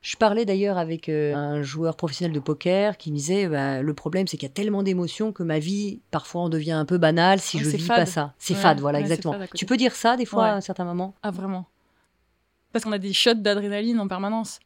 Je 0.02 0.16
parlais 0.18 0.46
d'ailleurs 0.46 0.80
avec 0.80 1.10
euh, 1.10 1.36
un 1.36 1.62
joueur 1.62 1.96
professionnel 1.96 2.34
de 2.34 2.40
poker 2.40 2.98
qui 2.98 3.12
me 3.12 3.18
disait 3.18 3.48
bah, 3.48 3.84
le 3.84 3.94
problème 3.94 4.26
c'est 4.28 4.36
qu'il 4.36 4.50
y 4.50 4.52
a 4.52 4.54
tellement 4.54 4.82
d'émotions 4.82 5.32
que 5.32 5.44
ma 5.44 5.60
vie 5.60 6.00
parfois 6.10 6.42
en 6.42 6.50
devient 6.50 6.72
un 6.72 6.86
peu 6.86 6.98
banale 6.98 7.40
si 7.40 7.60
je 7.60 7.70
vis 7.70 7.88
pas 7.88 8.08
ça. 8.08 8.34
C'est 8.40 8.56
fade, 8.56 8.80
voilà 8.80 9.00
exactement. 9.00 9.36
tu 9.54 9.68
peux 9.68 9.78
dire 9.78 9.96
ça 9.96 10.18
des 10.18 10.26
fois 10.26 10.48
à 10.48 10.56
un 10.56 10.62
certain 10.62 10.86
moment? 10.86 11.14
Ah 11.22 11.30
vraiment 11.30 11.68
Parce 12.74 12.84
qu'on 12.84 12.92
a 12.94 12.98
des 12.98 13.14
shots 13.14 13.36
d'adrénaline 13.36 14.00
en 14.00 14.08
permanence. 14.08 14.60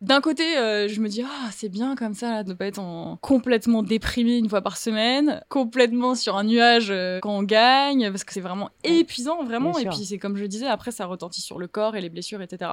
D'un 0.00 0.20
côté, 0.20 0.56
euh, 0.56 0.86
je 0.86 1.00
me 1.00 1.08
dis 1.08 1.22
ah 1.22 1.50
c'est 1.50 1.68
bien 1.68 1.96
comme 1.96 2.14
ça 2.14 2.44
de 2.44 2.50
ne 2.50 2.54
pas 2.54 2.66
être 2.66 2.80
complètement 3.20 3.82
déprimé 3.82 4.38
une 4.38 4.48
fois 4.48 4.62
par 4.62 4.76
semaine, 4.76 5.42
complètement 5.48 6.14
sur 6.14 6.36
un 6.36 6.44
nuage 6.44 6.90
euh, 6.90 7.18
quand 7.20 7.36
on 7.36 7.42
gagne, 7.42 8.08
parce 8.10 8.22
que 8.22 8.32
c'est 8.32 8.40
vraiment 8.40 8.70
épuisant 8.84 9.42
vraiment. 9.42 9.76
et 9.76 9.86
puis 9.86 10.04
c'est 10.04 10.18
comme 10.18 10.36
je 10.36 10.42
le 10.42 10.48
disais, 10.48 10.68
après 10.68 10.92
ça 10.92 11.06
retentit 11.06 11.40
sur 11.40 11.58
le 11.58 11.66
corps 11.66 11.96
et 11.96 12.00
les 12.00 12.10
blessures, 12.10 12.40
etc. 12.40 12.70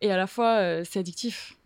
Et 0.00 0.12
à 0.12 0.16
la 0.16 0.28
fois 0.28 0.58
euh, 0.58 0.84
c'est 0.88 1.00
addictif. 1.00 1.56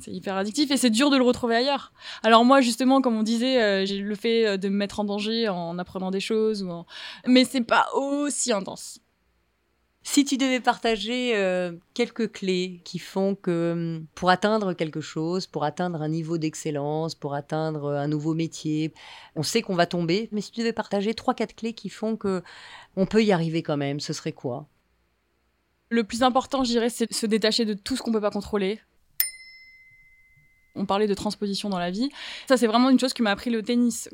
C'est 0.00 0.12
hyper 0.12 0.36
addictif 0.36 0.70
et 0.70 0.78
c'est 0.78 0.90
dur 0.90 1.10
de 1.10 1.18
le 1.18 1.24
retrouver 1.24 1.56
ailleurs. 1.56 1.92
Alors 2.22 2.44
moi 2.44 2.62
justement, 2.62 3.02
comme 3.02 3.16
on 3.16 3.24
disait, 3.24 3.84
j'ai 3.84 3.98
le 3.98 4.14
fait 4.14 4.56
de 4.56 4.68
me 4.68 4.76
mettre 4.76 5.00
en 5.00 5.04
danger 5.04 5.48
en 5.48 5.76
apprenant 5.76 6.12
des 6.12 6.20
choses, 6.20 6.62
ou 6.62 6.84
mais 7.26 7.44
c'est 7.44 7.62
pas 7.64 7.88
aussi 7.94 8.52
intense. 8.52 9.00
Si 10.10 10.24
tu 10.24 10.38
devais 10.38 10.60
partager 10.60 11.36
euh, 11.36 11.72
quelques 11.92 12.32
clés 12.32 12.80
qui 12.82 12.98
font 12.98 13.34
que 13.34 13.72
hum, 13.72 14.06
pour 14.14 14.30
atteindre 14.30 14.72
quelque 14.72 15.02
chose, 15.02 15.46
pour 15.46 15.64
atteindre 15.64 16.00
un 16.00 16.08
niveau 16.08 16.38
d'excellence, 16.38 17.14
pour 17.14 17.34
atteindre 17.34 17.84
euh, 17.84 18.00
un 18.00 18.08
nouveau 18.08 18.32
métier, 18.32 18.94
on 19.36 19.42
sait 19.42 19.60
qu'on 19.60 19.74
va 19.74 19.84
tomber, 19.84 20.30
mais 20.32 20.40
si 20.40 20.50
tu 20.50 20.60
devais 20.60 20.72
partager 20.72 21.12
trois 21.12 21.34
quatre 21.34 21.54
clés 21.54 21.74
qui 21.74 21.90
font 21.90 22.16
que 22.16 22.42
on 22.96 23.04
peut 23.04 23.22
y 23.22 23.32
arriver 23.32 23.62
quand 23.62 23.76
même, 23.76 24.00
ce 24.00 24.14
serait 24.14 24.32
quoi? 24.32 24.66
Le 25.90 26.04
plus 26.04 26.22
important, 26.22 26.64
je 26.64 26.70
dirais, 26.70 26.88
c'est 26.88 27.12
se 27.12 27.26
détacher 27.26 27.66
de 27.66 27.74
tout 27.74 27.94
ce 27.94 28.00
qu'on 28.00 28.10
peut 28.10 28.22
pas 28.22 28.30
contrôler. 28.30 28.80
On 30.74 30.86
parlait 30.86 31.06
de 31.06 31.14
transposition 31.14 31.68
dans 31.68 31.78
la 31.78 31.90
vie. 31.90 32.08
Ça, 32.48 32.56
c'est 32.56 32.66
vraiment 32.66 32.88
une 32.88 32.98
chose 32.98 33.12
qui 33.12 33.20
m'a 33.20 33.32
appris 33.32 33.50
le 33.50 33.62
tennis. 33.62 34.08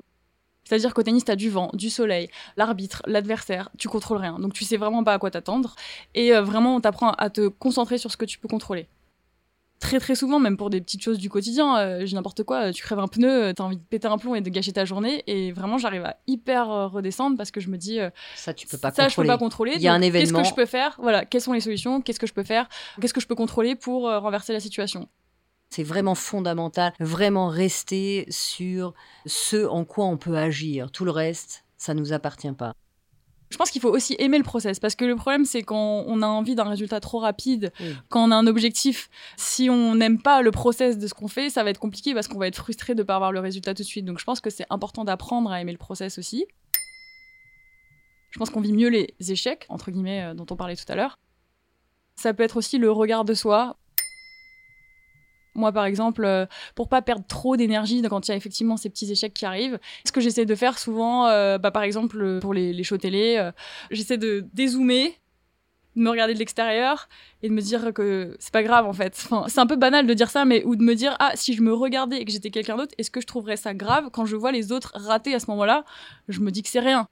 C'est-à-dire 0.64 0.94
qu'au 0.94 1.02
tennis, 1.02 1.24
tu 1.24 1.30
as 1.30 1.36
du 1.36 1.50
vent, 1.50 1.70
du 1.74 1.90
soleil, 1.90 2.28
l'arbitre, 2.56 3.02
l'adversaire, 3.06 3.70
tu 3.78 3.88
contrôles 3.88 4.18
rien. 4.18 4.38
Donc 4.38 4.52
tu 4.54 4.64
sais 4.64 4.76
vraiment 4.76 5.04
pas 5.04 5.14
à 5.14 5.18
quoi 5.18 5.30
t'attendre. 5.30 5.74
Et 6.14 6.34
euh, 6.34 6.42
vraiment, 6.42 6.76
on 6.76 6.80
t'apprend 6.80 7.12
à 7.12 7.30
te 7.30 7.48
concentrer 7.48 7.98
sur 7.98 8.10
ce 8.10 8.16
que 8.16 8.24
tu 8.24 8.38
peux 8.38 8.48
contrôler. 8.48 8.88
Très 9.80 10.00
très 10.00 10.14
souvent, 10.14 10.38
même 10.38 10.56
pour 10.56 10.70
des 10.70 10.80
petites 10.80 11.02
choses 11.02 11.18
du 11.18 11.28
quotidien, 11.28 11.76
euh, 11.76 12.06
j'ai 12.06 12.14
n'importe 12.14 12.42
quoi, 12.42 12.72
tu 12.72 12.82
crèves 12.82 13.00
un 13.00 13.08
pneu, 13.08 13.52
t'as 13.52 13.64
envie 13.64 13.76
de 13.76 13.82
péter 13.82 14.06
un 14.06 14.16
plomb 14.16 14.34
et 14.34 14.40
de 14.40 14.48
gâcher 14.48 14.72
ta 14.72 14.86
journée. 14.86 15.22
Et 15.26 15.52
vraiment, 15.52 15.76
j'arrive 15.76 16.04
à 16.06 16.16
hyper 16.26 16.70
euh, 16.70 16.86
redescendre 16.86 17.36
parce 17.36 17.50
que 17.50 17.60
je 17.60 17.68
me 17.68 17.76
dis. 17.76 17.98
ça, 18.34 18.54
tu 18.54 18.66
peux 18.66 18.78
pas 18.78 18.90
ça, 18.92 19.04
contrôler. 19.04 19.10
je 19.10 19.16
peux 19.16 19.26
pas 19.26 19.38
contrôler. 19.38 19.72
Il 19.74 19.82
y 19.82 19.88
a 19.88 19.92
un 19.92 20.00
événement. 20.00 20.38
Qu'est-ce 20.38 20.50
que 20.50 20.56
je 20.56 20.62
peux 20.62 20.66
faire? 20.66 20.96
Voilà, 21.02 21.26
quelles 21.26 21.42
sont 21.42 21.52
les 21.52 21.60
solutions? 21.60 22.00
Qu'est-ce 22.00 22.20
que 22.20 22.26
je 22.26 22.32
peux 22.32 22.44
faire? 22.44 22.68
Qu'est-ce 23.00 23.12
que 23.12 23.20
je 23.20 23.26
peux 23.26 23.34
contrôler 23.34 23.74
pour 23.74 24.04
renverser 24.04 24.54
la 24.54 24.60
situation? 24.60 25.08
C'est 25.74 25.82
vraiment 25.82 26.14
fondamental, 26.14 26.92
vraiment 27.00 27.48
rester 27.48 28.26
sur 28.28 28.94
ce 29.26 29.66
en 29.66 29.84
quoi 29.84 30.04
on 30.04 30.16
peut 30.16 30.36
agir. 30.36 30.92
Tout 30.92 31.04
le 31.04 31.10
reste, 31.10 31.64
ça 31.76 31.94
ne 31.94 31.98
nous 32.00 32.12
appartient 32.12 32.52
pas. 32.52 32.74
Je 33.50 33.56
pense 33.56 33.70
qu'il 33.72 33.80
faut 33.80 33.90
aussi 33.90 34.14
aimer 34.20 34.38
le 34.38 34.44
process 34.44 34.78
parce 34.78 34.94
que 34.94 35.04
le 35.04 35.16
problème 35.16 35.44
c'est 35.44 35.62
quand 35.62 36.04
on 36.06 36.22
a 36.22 36.26
envie 36.26 36.54
d'un 36.54 36.64
résultat 36.64 37.00
trop 37.00 37.18
rapide, 37.18 37.72
quand 38.08 38.28
on 38.28 38.30
a 38.30 38.36
un 38.36 38.46
objectif, 38.46 39.10
si 39.36 39.68
on 39.68 39.96
n'aime 39.96 40.22
pas 40.22 40.42
le 40.42 40.52
process 40.52 40.96
de 40.96 41.06
ce 41.08 41.14
qu'on 41.14 41.28
fait, 41.28 41.50
ça 41.50 41.64
va 41.64 41.70
être 41.70 41.80
compliqué 41.80 42.14
parce 42.14 42.28
qu'on 42.28 42.38
va 42.38 42.46
être 42.46 42.56
frustré 42.56 42.94
de 42.94 43.02
ne 43.02 43.04
pas 43.04 43.16
avoir 43.16 43.32
le 43.32 43.40
résultat 43.40 43.74
tout 43.74 43.82
de 43.82 43.88
suite. 43.88 44.04
Donc 44.04 44.20
je 44.20 44.24
pense 44.24 44.40
que 44.40 44.50
c'est 44.50 44.66
important 44.70 45.04
d'apprendre 45.04 45.50
à 45.50 45.60
aimer 45.60 45.72
le 45.72 45.78
process 45.78 46.18
aussi. 46.18 46.46
Je 48.30 48.38
pense 48.38 48.50
qu'on 48.50 48.60
vit 48.60 48.72
mieux 48.72 48.88
les 48.88 49.14
échecs, 49.28 49.66
entre 49.68 49.90
guillemets, 49.90 50.24
euh, 50.24 50.34
dont 50.34 50.46
on 50.50 50.56
parlait 50.56 50.74
tout 50.74 50.84
à 50.88 50.96
l'heure. 50.96 51.18
Ça 52.16 52.32
peut 52.32 52.42
être 52.42 52.56
aussi 52.56 52.78
le 52.78 52.90
regard 52.90 53.24
de 53.24 53.34
soi. 53.34 53.76
Moi, 55.54 55.72
par 55.72 55.84
exemple, 55.84 56.24
euh, 56.24 56.46
pour 56.74 56.88
pas 56.88 57.02
perdre 57.02 57.24
trop 57.26 57.56
d'énergie 57.56 58.02
quand 58.02 58.26
il 58.26 58.32
y 58.32 58.34
a 58.34 58.36
effectivement 58.36 58.76
ces 58.76 58.90
petits 58.90 59.10
échecs 59.10 59.34
qui 59.34 59.46
arrivent, 59.46 59.78
ce 60.04 60.12
que 60.12 60.20
j'essaie 60.20 60.46
de 60.46 60.54
faire 60.54 60.78
souvent, 60.78 61.26
euh, 61.28 61.58
bah, 61.58 61.70
par 61.70 61.82
exemple, 61.82 62.40
pour 62.40 62.54
les, 62.54 62.72
les 62.72 62.84
shows 62.84 62.98
télé, 62.98 63.36
euh, 63.38 63.52
j'essaie 63.90 64.18
de 64.18 64.46
dézoomer, 64.52 65.20
de 65.96 66.02
me 66.02 66.10
regarder 66.10 66.34
de 66.34 66.38
l'extérieur 66.40 67.08
et 67.42 67.48
de 67.48 67.54
me 67.54 67.60
dire 67.60 67.92
que 67.92 68.36
c'est 68.40 68.52
pas 68.52 68.64
grave 68.64 68.86
en 68.86 68.92
fait. 68.92 69.28
C'est 69.46 69.60
un 69.60 69.66
peu 69.66 69.76
banal 69.76 70.06
de 70.06 70.14
dire 70.14 70.28
ça, 70.28 70.44
mais 70.44 70.64
ou 70.64 70.74
de 70.76 70.82
me 70.82 70.94
dire 70.94 71.16
ah 71.20 71.32
si 71.36 71.54
je 71.54 71.62
me 71.62 71.72
regardais 71.72 72.20
et 72.20 72.24
que 72.24 72.32
j'étais 72.32 72.50
quelqu'un 72.50 72.76
d'autre, 72.76 72.94
est-ce 72.98 73.12
que 73.12 73.20
je 73.20 73.26
trouverais 73.26 73.56
ça 73.56 73.74
grave 73.74 74.08
quand 74.12 74.26
je 74.26 74.34
vois 74.34 74.50
les 74.50 74.72
autres 74.72 74.90
rater 74.94 75.34
à 75.34 75.38
ce 75.38 75.48
moment-là? 75.50 75.84
Je 76.28 76.40
me 76.40 76.50
dis 76.50 76.62
que 76.62 76.68
c'est 76.68 76.80
rien. 76.80 77.06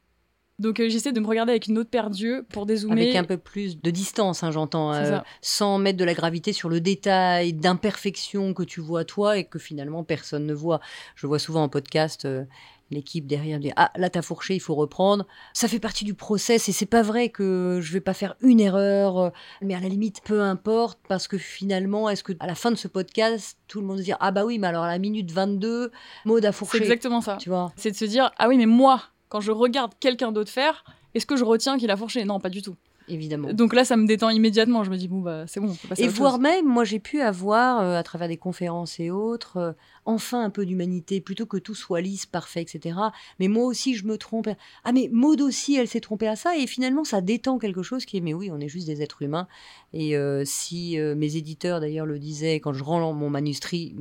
Donc 0.59 0.81
euh, 0.81 0.88
j'essaie 0.88 1.12
de 1.12 1.21
me 1.21 1.27
regarder 1.27 1.53
avec 1.53 1.67
une 1.67 1.79
autre 1.79 1.91
paire 1.91 2.11
d'yeux 2.11 2.45
pour 2.51 2.67
dézoomer. 2.67 3.03
Avec 3.03 3.17
un 3.17 3.25
peu 3.25 3.37
plus 3.37 3.81
de 3.81 3.91
distance, 3.91 4.43
hein, 4.43 4.51
j'entends, 4.51 4.93
euh, 4.93 5.19
sans 5.41 5.79
mettre 5.79 5.99
de 5.99 6.05
la 6.05 6.15
gravité 6.15 6.53
sur 6.53 6.69
le 6.69 6.81
détail 6.81 7.53
d'imperfection 7.53 8.55
que 8.55 8.62
tu 8.62 8.81
vois 8.81 9.05
toi 9.05 9.38
et 9.38 9.45
que 9.45 9.59
finalement 9.59 10.05
personne 10.05 10.47
ne 10.47 10.55
voit. 10.55 10.81
Je 11.17 11.27
vois 11.27 11.38
souvent 11.38 11.62
en 11.62 11.69
podcast 11.69 12.27
euh, 12.27 12.45
l'équipe 12.91 13.27
derrière 13.27 13.59
dire 13.59 13.73
ah 13.77 13.91
là 13.97 14.11
t'as 14.11 14.23
fourché, 14.23 14.55
il 14.55 14.61
faut 14.61 14.75
reprendre. 14.75 15.27
Ça 15.55 15.67
fait 15.67 15.81
partie 15.81 16.05
du 16.05 16.15
process 16.15 16.69
et 16.69 16.73
c'est 16.73 16.87
pas 16.87 17.03
vrai 17.03 17.31
que 17.31 17.81
je 17.83 17.93
vais 17.93 18.01
pas 18.01 18.15
faire 18.15 18.37
une 18.43 18.61
erreur, 18.61 19.33
mais 19.62 19.75
à 19.75 19.81
la 19.81 19.88
limite 19.88 20.21
peu 20.23 20.43
importe 20.43 21.01
parce 21.09 21.27
que 21.27 21.38
finalement 21.38 22.09
est-ce 22.09 22.23
que 22.23 22.35
à 22.38 22.47
la 22.47 22.55
fin 22.55 22.71
de 22.71 22.77
ce 22.77 22.88
podcast 22.88 23.57
tout 23.67 23.81
le 23.81 23.87
monde 23.87 23.99
se 23.99 24.05
dire 24.05 24.19
ah 24.21 24.31
bah 24.31 24.45
oui 24.45 24.59
mais 24.59 24.67
alors 24.67 24.85
à 24.85 24.88
la 24.88 24.99
minute 24.99 25.33
22 25.33 25.91
Maud 26.27 26.45
a 26.45 26.53
fourché. 26.53 26.79
C'est 26.79 26.85
exactement 26.85 27.23
ça. 27.23 27.38
Tu 27.41 27.49
vois? 27.49 27.73
C'est 27.77 27.91
de 27.91 27.97
se 27.97 28.05
dire 28.05 28.31
ah 28.38 28.49
oui 28.49 28.59
mais 28.59 28.67
moi 28.67 29.03
quand 29.33 29.40
je 29.40 29.51
regarde 29.51 29.92
quelqu'un 29.99 30.31
d'autre 30.31 30.51
faire, 30.51 30.85
est-ce 31.14 31.25
que 31.25 31.37
je 31.37 31.45
retiens 31.45 31.79
qu'il 31.79 31.90
a 31.90 31.97
fourché? 31.97 32.27
Non, 32.27 32.38
pas 32.38 32.51
du 32.51 32.61
tout. 32.61 32.77
Évidemment. 33.09 33.51
Donc 33.55 33.73
là, 33.73 33.83
ça 33.87 33.97
me 33.97 34.07
détend 34.07 34.29
immédiatement. 34.29 34.85
Je 34.85 34.90
me 34.90 34.97
dis, 34.99 35.09
bon, 35.09 35.21
bah, 35.21 35.47
c'est 35.47 35.59
bon, 35.59 35.71
on 35.71 35.75
peut 35.75 35.88
passer 35.88 36.03
Et 36.03 36.09
voire 36.09 36.38
même, 36.38 36.66
moi, 36.66 36.85
j'ai 36.85 36.99
pu 36.99 37.23
avoir, 37.23 37.81
euh, 37.81 37.97
à 37.97 38.03
travers 38.03 38.29
des 38.29 38.37
conférences 38.37 39.01
et 39.01 39.11
autres, 39.11 39.57
euh, 39.57 39.73
enfin 40.05 40.43
un 40.45 40.51
peu 40.51 40.67
d'humanité, 40.67 41.21
plutôt 41.21 41.47
que 41.47 41.57
tout 41.57 41.75
soit 41.75 42.01
lisse, 42.01 42.27
parfait, 42.27 42.62
etc. 42.62 42.99
Mais 43.38 43.49
moi 43.49 43.65
aussi, 43.65 43.95
je 43.95 44.07
me 44.07 44.19
trompe. 44.19 44.49
Ah, 44.85 44.93
mais 44.93 45.09
Maud 45.12 45.41
aussi, 45.41 45.77
elle 45.77 45.88
s'est 45.88 46.01
trompée 46.01 46.29
à 46.29 46.37
ça. 46.37 46.57
Et 46.57 46.67
finalement, 46.67 47.05
ça 47.05 47.21
détend 47.21 47.59
quelque 47.59 47.83
chose 47.83 48.05
qui 48.05 48.17
est, 48.17 48.21
mais 48.21 48.35
oui, 48.35 48.51
on 48.53 48.61
est 48.61 48.69
juste 48.69 48.87
des 48.87 49.03
êtres 49.03 49.23
humains. 49.23 49.49
Et 49.93 50.17
euh, 50.17 50.43
si 50.45 50.99
mes 50.99 51.37
éditeurs, 51.37 51.81
d'ailleurs, 51.81 52.07
le 52.07 52.19
disaient, 52.19 52.61
quand 52.61 52.73
je 52.73 52.83
rends 52.83 53.12
mon 53.12 53.31
manuscrit, 53.31 53.95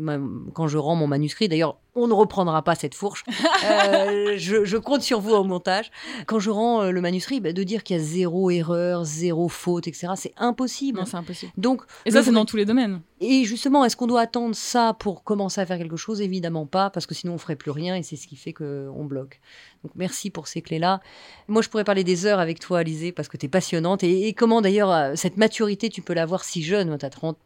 quand 0.53 0.67
je 0.67 0.77
rends 0.77 0.95
mon 0.95 1.07
manuscrit, 1.07 1.49
d'ailleurs, 1.49 1.77
on 1.95 2.07
ne 2.07 2.13
reprendra 2.13 2.61
pas 2.61 2.75
cette 2.75 2.95
fourche. 2.95 3.23
Euh, 3.63 4.37
je, 4.37 4.77
compte 4.77 5.01
sur 5.01 5.19
vous 5.19 5.31
au 5.31 5.43
montage. 5.43 5.91
Quand 6.25 6.39
je 6.39 6.49
rends 6.49 6.81
euh, 6.81 6.91
le 6.91 7.01
manuscrit, 7.01 7.39
bah, 7.39 7.53
de 7.53 7.63
dire 7.63 7.83
qu'il 7.83 7.97
y 7.97 7.99
a 7.99 8.03
zéro 8.03 8.49
erreur, 8.49 9.05
zéro 9.05 9.49
faute, 9.49 9.87
etc., 9.87 10.13
c'est 10.15 10.33
impossible. 10.37 10.99
Non, 10.99 11.05
c'est 11.05 11.17
impossible. 11.17 11.51
Donc, 11.57 11.83
et 12.05 12.11
ça, 12.11 12.23
c'est 12.23 12.31
dans 12.31 12.45
tous 12.45 12.57
les 12.57 12.65
domaines. 12.65 13.01
Et 13.19 13.43
justement, 13.43 13.85
est-ce 13.85 13.95
qu'on 13.95 14.07
doit 14.07 14.21
attendre 14.21 14.55
ça 14.55 14.95
pour 14.99 15.23
commencer 15.23 15.61
à 15.61 15.65
faire 15.65 15.77
quelque 15.77 15.90
chose 15.97 16.21
Évidemment 16.21 16.65
pas, 16.65 16.89
parce 16.89 17.05
que 17.05 17.13
sinon 17.13 17.33
on 17.33 17.37
ferait 17.37 17.55
plus 17.55 17.71
rien 17.71 17.95
et 17.95 18.03
c'est 18.03 18.15
ce 18.15 18.27
qui 18.27 18.35
fait 18.35 18.53
qu'on 18.53 19.05
bloque. 19.05 19.39
Donc 19.83 19.93
merci 19.95 20.29
pour 20.29 20.47
ces 20.47 20.61
clés-là. 20.61 21.01
Moi, 21.47 21.61
je 21.61 21.69
pourrais 21.69 21.83
parler 21.83 22.03
des 22.03 22.25
heures 22.25 22.39
avec 22.39 22.59
toi, 22.59 22.79
Alizé, 22.79 23.11
parce 23.11 23.27
que 23.27 23.37
tu 23.37 23.45
es 23.45 23.49
passionnante. 23.49 24.03
Et, 24.03 24.33
comment 24.33 24.61
d'ailleurs, 24.61 24.91
euh, 24.91 25.13
cette 25.15 25.37
maturité, 25.37 25.89
tu 25.89 26.01
peux 26.01 26.13
l'avoir 26.13 26.43
si 26.43 26.63
jeune, 26.63 26.97
tu 26.97 27.05
as 27.05 27.09
30 27.09 27.37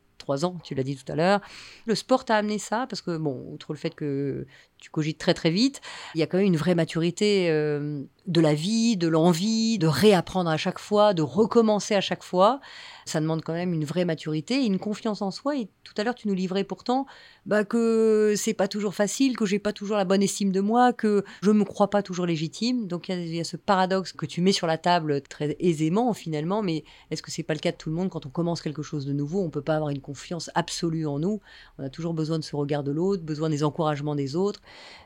ans, 0.43 0.57
tu 0.63 0.75
l'as 0.75 0.83
dit 0.83 0.95
tout 0.95 1.11
à 1.11 1.15
l'heure. 1.15 1.41
Le 1.85 1.95
sport 1.95 2.25
t'a 2.25 2.35
amené 2.35 2.57
ça? 2.57 2.87
Parce 2.89 3.01
que, 3.01 3.17
bon, 3.17 3.45
outre 3.51 3.73
le 3.73 3.77
fait 3.77 3.93
que 3.93 4.45
tu 4.79 4.89
cogites 4.89 5.17
très 5.17 5.33
très 5.33 5.49
vite, 5.49 5.81
il 6.13 6.19
y 6.19 6.23
a 6.23 6.27
quand 6.27 6.37
même 6.37 6.47
une 6.47 6.57
vraie 6.57 6.75
maturité 6.75 7.49
euh, 7.49 8.03
de 8.27 8.41
la 8.41 8.53
vie, 8.53 8.97
de 8.97 9.07
l'envie, 9.07 9.77
de 9.77 9.87
réapprendre 9.87 10.49
à 10.49 10.57
chaque 10.57 10.79
fois, 10.79 11.13
de 11.13 11.21
recommencer 11.21 11.95
à 11.95 12.01
chaque 12.01 12.23
fois. 12.23 12.59
Ça 13.05 13.21
demande 13.21 13.43
quand 13.43 13.53
même 13.53 13.71
une 13.71 13.85
vraie 13.85 14.05
maturité 14.05 14.55
et 14.55 14.65
une 14.65 14.79
confiance 14.79 15.21
en 15.21 15.29
soi. 15.29 15.57
Et 15.57 15.69
tout 15.83 15.93
à 15.97 16.03
l'heure, 16.03 16.15
tu 16.15 16.27
nous 16.27 16.33
livrais 16.33 16.63
pourtant 16.63 17.05
bah, 17.45 17.63
que 17.63 18.33
c'est 18.35 18.55
pas 18.55 18.67
toujours 18.67 18.95
facile, 18.95 19.37
que 19.37 19.45
j'ai 19.45 19.59
pas 19.59 19.73
toujours 19.73 19.95
la 19.95 20.05
bonne 20.05 20.23
estime 20.23 20.51
de 20.51 20.59
moi, 20.59 20.91
que 20.91 21.23
je 21.43 21.51
me 21.51 21.63
crois 21.63 21.91
pas 21.91 22.01
toujours 22.01 22.25
légitime. 22.25 22.87
Donc 22.87 23.09
il 23.09 23.35
y, 23.35 23.39
a 23.39 23.43
ce 23.43 23.57
paradoxe 23.57 24.11
que 24.11 24.25
tu 24.25 24.41
mets 24.41 24.51
sur 24.51 24.65
la 24.65 24.79
table 24.79 25.21
très 25.21 25.55
aisément 25.59 26.13
finalement. 26.13 26.63
Mais 26.63 26.83
est-ce 27.11 27.21
que 27.21 27.29
c'est 27.29 27.43
pas 27.43 27.53
le 27.53 27.59
cas 27.59 27.71
de 27.71 27.77
tout 27.77 27.89
le 27.89 27.95
monde? 27.95 28.09
Quand 28.09 28.25
on 28.25 28.29
commence 28.29 28.61
quelque 28.61 28.81
chose 28.81 29.05
de 29.05 29.13
nouveau 29.13 29.41
On 29.43 29.51
peut 29.51 29.61
pas 29.61 29.75
avoir 29.75 29.91
une 29.91 30.01
confiance 30.01 30.49
absolue 30.55 31.05
en 31.05 31.19
nous. 31.19 31.41
On 31.77 31.83
a 31.83 31.89
toujours 31.89 32.15
besoin 32.15 32.39
de 32.39 32.43
ce 32.43 32.55
regard 32.55 32.83
de 32.83 32.91
l'autre, 32.91 33.21
besoin 33.21 33.49
des 33.49 33.63
encouragements 33.63 34.15
des 34.15 34.35
autres. 34.35 34.61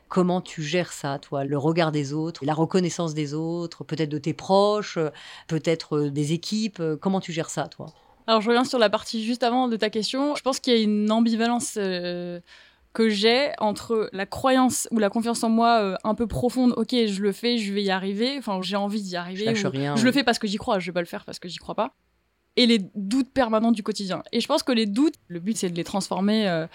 Comment 0.08 0.40
tu 0.40 0.62
gères 0.62 0.92
ça, 0.92 1.18
toi 1.20 1.44
Le 1.44 1.56
regard 1.56 1.92
des 1.92 2.12
autres, 2.12 2.44
la 2.44 2.54
reconnaissance 2.54 3.14
des 3.14 3.32
autres, 3.32 3.84
peut-être 3.84 4.08
de 4.08 4.18
tes 4.18 4.34
proches, 4.34 4.98
peut-être 5.46 5.96
euh, 5.96 6.10
des 6.10 6.32
équipes. 6.32 6.82
Comment 7.00 7.20
tu 7.20 7.32
gères 7.32 7.50
ça, 7.50 7.68
toi? 7.68 7.86
Alors 8.26 8.40
je 8.40 8.48
reviens 8.48 8.64
sur 8.64 8.78
la 8.78 8.90
partie 8.90 9.24
juste 9.24 9.42
avant 9.42 9.66
de 9.68 9.76
ta 9.76 9.90
question. 9.90 10.34
Je 10.36 10.42
pense 10.42 10.60
qu'il 10.60 10.72
y 10.72 10.76
a 10.76 10.80
une 10.80 11.10
ambivalence 11.10 11.74
euh, 11.76 12.40
que 12.92 13.08
j'ai 13.08 13.50
entre 13.58 14.08
la 14.12 14.26
croyance 14.26 14.86
ou 14.90 14.98
la 14.98 15.10
confiance 15.10 15.42
en 15.42 15.48
moi 15.48 15.80
euh, 15.80 15.96
un 16.04 16.14
peu 16.14 16.26
profonde. 16.26 16.72
Ok, 16.76 16.90
je 16.90 17.22
le 17.22 17.32
fais, 17.32 17.58
je 17.58 17.72
vais 17.72 17.82
y 17.82 17.90
arriver. 17.90 18.36
Enfin, 18.38 18.60
j'ai 18.62 18.76
envie 18.76 19.02
d'y 19.02 19.16
arriver. 19.16 19.54
Je, 19.54 19.66
rien, 19.66 19.96
je 19.96 20.04
le 20.04 20.12
fais 20.12 20.22
parce 20.22 20.38
que 20.38 20.46
j'y 20.46 20.58
crois. 20.58 20.78
Je 20.78 20.86
vais 20.86 20.92
pas 20.92 21.00
le 21.00 21.06
faire 21.06 21.24
parce 21.24 21.38
que 21.38 21.48
j'y 21.48 21.58
crois 21.58 21.74
pas. 21.74 21.94
Et 22.56 22.66
les 22.66 22.80
doutes 22.94 23.30
permanents 23.30 23.72
du 23.72 23.82
quotidien. 23.82 24.22
Et 24.32 24.40
je 24.40 24.46
pense 24.46 24.62
que 24.62 24.72
les 24.72 24.86
doutes, 24.86 25.14
le 25.28 25.40
but 25.40 25.56
c'est 25.56 25.70
de 25.70 25.76
les 25.76 25.84
transformer 25.84 26.48
euh, 26.48 26.66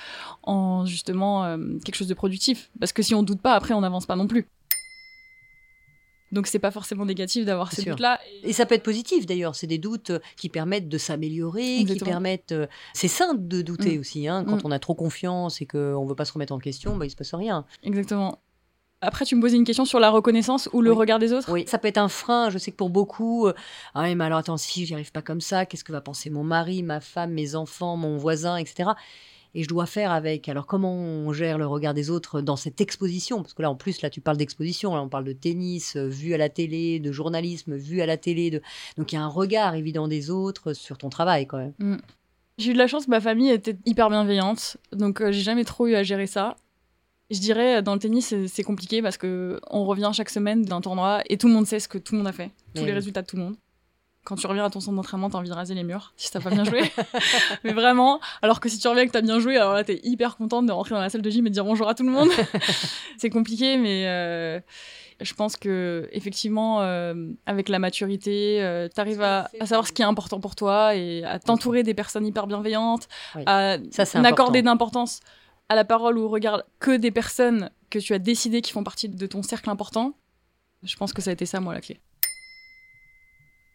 en 0.44 0.86
justement 0.86 1.58
quelque 1.84 1.96
chose 1.96 2.08
de 2.08 2.14
productif. 2.14 2.72
Parce 2.80 2.94
que 2.94 3.04
si 3.04 3.14
on 3.14 3.24
doute 3.24 3.42
pas, 3.42 3.54
après 3.54 3.74
on 3.74 3.82
n'avance 3.82 4.06
pas 4.06 4.16
non 4.16 4.28
plus. 4.28 4.48
Donc 6.36 6.48
c'est 6.48 6.60
pas 6.60 6.72
forcément 6.72 7.06
négatif 7.06 7.46
d'avoir 7.46 7.72
ces 7.72 7.84
doutes-là. 7.84 8.20
Et... 8.44 8.52
ça 8.52 8.66
peut 8.66 8.76
être 8.76 8.84
positif 8.84 9.26
d'ailleurs. 9.26 9.56
C'est 9.56 9.68
des 9.68 9.78
doutes 9.78 10.10
euh, 10.10 10.20
qui 10.38 10.50
permettent 10.50 10.90
de 10.90 10.98
s'améliorer, 10.98 11.86
qui 11.86 11.98
permettent. 12.00 12.52
Euh, 12.52 12.68
c'est 12.94 13.08
sain 13.08 13.34
de 13.36 13.62
douter 13.62 13.98
mm. 13.98 14.00
aussi. 14.00 14.28
Hein. 14.28 14.44
Quand 14.44 14.58
mm. 14.58 14.66
on 14.66 14.72
a 14.72 14.80
trop 14.80 14.96
confiance 14.96 15.62
et 15.62 15.66
qu'on 15.66 16.06
veut 16.06 16.16
pas 16.16 16.26
se 16.26 16.34
remettre 16.34 16.54
en 16.54 16.60
question, 16.60 16.98
bah, 16.98 17.06
il 17.06 17.10
se 17.10 17.16
passe 17.16 17.34
rien. 17.34 17.66
Exactement. 17.84 18.40
Après, 19.06 19.26
tu 19.26 19.36
me 19.36 19.42
posais 19.42 19.56
une 19.56 19.64
question 19.64 19.86
sur 19.86 20.00
la 20.00 20.10
reconnaissance 20.10 20.70
ou 20.74 20.82
le 20.82 20.92
regard 20.92 21.20
des 21.20 21.34
autres. 21.34 21.52
Oui, 21.52 21.64
ça 21.68 21.78
peut 21.78 21.88
être 21.88 21.98
un 21.98 22.10
frein. 22.10 22.50
Je 22.50 22.58
sais 22.58 22.72
que 22.72 22.76
pour 22.76 22.90
beaucoup, 22.90 23.48
euh, 23.48 23.54
ah 23.94 24.14
mais 24.14 24.24
alors 24.24 24.40
attends, 24.40 24.58
si 24.58 24.86
j'y 24.86 24.94
arrive 24.94 25.12
pas 25.12 25.22
comme 25.22 25.42
ça, 25.42 25.66
qu'est-ce 25.66 25.84
que 25.84 25.92
va 25.92 26.02
penser 26.02 26.30
mon 26.30 26.44
mari, 26.44 26.84
ma 26.84 27.00
femme, 27.00 27.32
mes 27.32 27.56
enfants, 27.56 27.98
mon 27.98 28.18
voisin, 28.18 28.58
etc 28.58 28.92
et 29.56 29.64
je 29.64 29.70
dois 29.70 29.86
faire 29.86 30.12
avec. 30.12 30.48
Alors 30.50 30.68
comment 30.68 30.94
on 30.94 31.34
gère 31.34 31.58
le 31.58 31.66
regard 31.66 31.94
des 31.94 32.12
autres 32.12 32.42
dans 32.42 32.58
cette 32.58 32.82
exposition? 32.82 33.42
Parce 33.42 33.54
que 33.54 33.62
là, 33.62 33.72
en 33.72 33.76
plus, 33.76 34.02
là, 34.02 34.10
tu 34.10 34.22
parles 34.22 34.38
d'exposition, 34.38 34.94
on 34.94 35.10
parle 35.10 35.24
de 35.24 35.32
tennis, 35.32 35.96
euh, 35.96 36.08
vu 36.08 36.34
à 36.34 36.38
la 36.38 36.50
télé, 36.50 37.00
de 37.00 37.12
journalisme, 37.12 37.76
vu 37.76 38.02
à 38.02 38.06
la 38.06 38.18
télé. 38.18 38.52
De... 38.52 38.62
Donc 38.98 39.14
il 39.14 39.16
y 39.16 39.18
a 39.18 39.24
un 39.24 39.30
regard 39.30 39.74
évident 39.74 40.08
des 40.08 40.30
autres 40.30 40.74
sur 40.74 40.98
ton 40.98 41.10
travail 41.10 41.48
quand 41.48 41.58
même. 41.58 41.74
Mm. 41.80 41.98
J'ai 42.58 42.72
eu 42.72 42.74
de 42.74 42.78
la 42.78 42.88
chance, 42.88 43.08
ma 43.08 43.20
famille 43.20 43.50
était 43.50 43.76
hyper 43.86 44.10
bienveillante, 44.10 44.78
donc 44.94 45.20
euh, 45.20 45.34
j'ai 45.34 45.42
jamais 45.42 45.66
trop 45.66 45.88
eu 45.88 45.96
à 45.96 46.04
gérer 46.04 46.28
ça. 46.28 46.56
Je 47.32 47.40
dirais, 47.40 47.82
dans 47.82 47.94
le 47.94 48.00
tennis, 48.00 48.36
c'est 48.48 48.64
compliqué 48.64 49.02
parce 49.02 49.18
que 49.18 49.60
on 49.70 49.84
revient 49.86 50.12
chaque 50.14 50.30
semaine 50.30 50.64
d'un 50.64 50.82
tournoi 50.82 51.22
et 51.28 51.38
tout 51.38 51.48
le 51.48 51.54
monde 51.54 51.66
sait 51.66 51.80
ce 51.80 51.88
que 51.88 51.98
tout 51.98 52.14
le 52.14 52.20
monde 52.20 52.28
a 52.28 52.32
fait, 52.32 52.52
tous 52.76 52.86
les 52.86 52.94
résultats 52.94 53.24
de 53.24 53.28
tout 53.28 53.36
le 53.36 53.44
monde. 53.44 53.56
Quand 54.26 54.36
tu 54.36 54.48
reviens 54.48 54.66
à 54.66 54.72
ton 54.72 54.80
centre 54.80 54.96
d'entraînement, 54.96 55.30
t'as 55.30 55.38
envie 55.38 55.50
de 55.50 55.54
raser 55.54 55.76
les 55.76 55.84
murs 55.84 56.14
si 56.18 56.32
t'as 56.32 56.40
pas 56.40 56.50
bien 56.50 56.64
joué. 56.64 56.82
mais 57.64 57.74
vraiment, 57.74 58.20
alors 58.42 58.60
que 58.60 58.70
si 58.70 58.80
tu 58.80 58.88
reviens 58.88 59.04
et 59.04 59.08
que 59.08 59.12
t'as 59.12 59.22
bien 59.22 59.40
joué, 59.40 59.56
alors 59.56 59.74
là 59.74 59.84
t'es 59.84 60.02
hyper 60.04 60.36
contente 60.36 60.66
de 60.66 60.72
rentrer 60.72 60.96
dans 60.96 61.02
la 61.02 61.10
salle 61.10 61.22
de 61.22 61.30
gym 61.30 61.46
et 61.46 61.50
de 61.50 61.54
dire 61.54 61.64
bonjour 61.64 61.88
à 61.88 61.94
tout 61.94 62.04
le 62.04 62.12
monde. 62.12 62.30
c'est 63.18 63.30
compliqué, 63.30 63.78
mais 63.78 64.08
euh, 64.08 64.60
je 65.22 65.34
pense 65.36 65.56
que 65.56 66.10
effectivement, 66.12 66.82
euh, 66.82 67.14
avec 67.46 67.70
la 67.70 67.78
maturité, 67.78 68.64
euh, 68.64 68.88
t'arrives 68.88 69.22
à, 69.22 69.48
savoir 69.62 69.88
ce 69.88 69.92
qui 69.92 70.02
est 70.02 70.06
important 70.06 70.40
pour 70.40 70.56
toi 70.56 70.96
et 70.96 71.24
à 71.24 71.38
t'entourer 71.38 71.84
des 71.84 71.94
personnes 71.94 72.26
hyper 72.26 72.48
bienveillantes, 72.48 73.08
à 73.46 73.78
n'accorder 74.16 74.64
d'importance 74.64 75.20
à 75.70 75.76
la 75.76 75.86
parole 75.86 76.18
ou 76.18 76.24
au 76.24 76.30
regard 76.30 76.64
que 76.80 76.96
des 76.96 77.12
personnes 77.12 77.72
que 77.90 78.00
tu 78.00 78.14
as 78.14 78.20
décidé 78.20 78.62
qui 78.62 78.72
font 78.72 78.84
partie 78.84 79.10
de 79.10 79.28
ton 79.28 79.44
cercle 79.44 79.70
important. 79.70 80.18
Je 80.84 80.96
pense 80.96 81.14
que 81.14 81.22
ça 81.22 81.32
a 81.32 81.34
été 81.34 81.46
ça, 81.46 81.60
moi, 81.60 81.74
la 81.74 81.82
clé. 81.82 82.00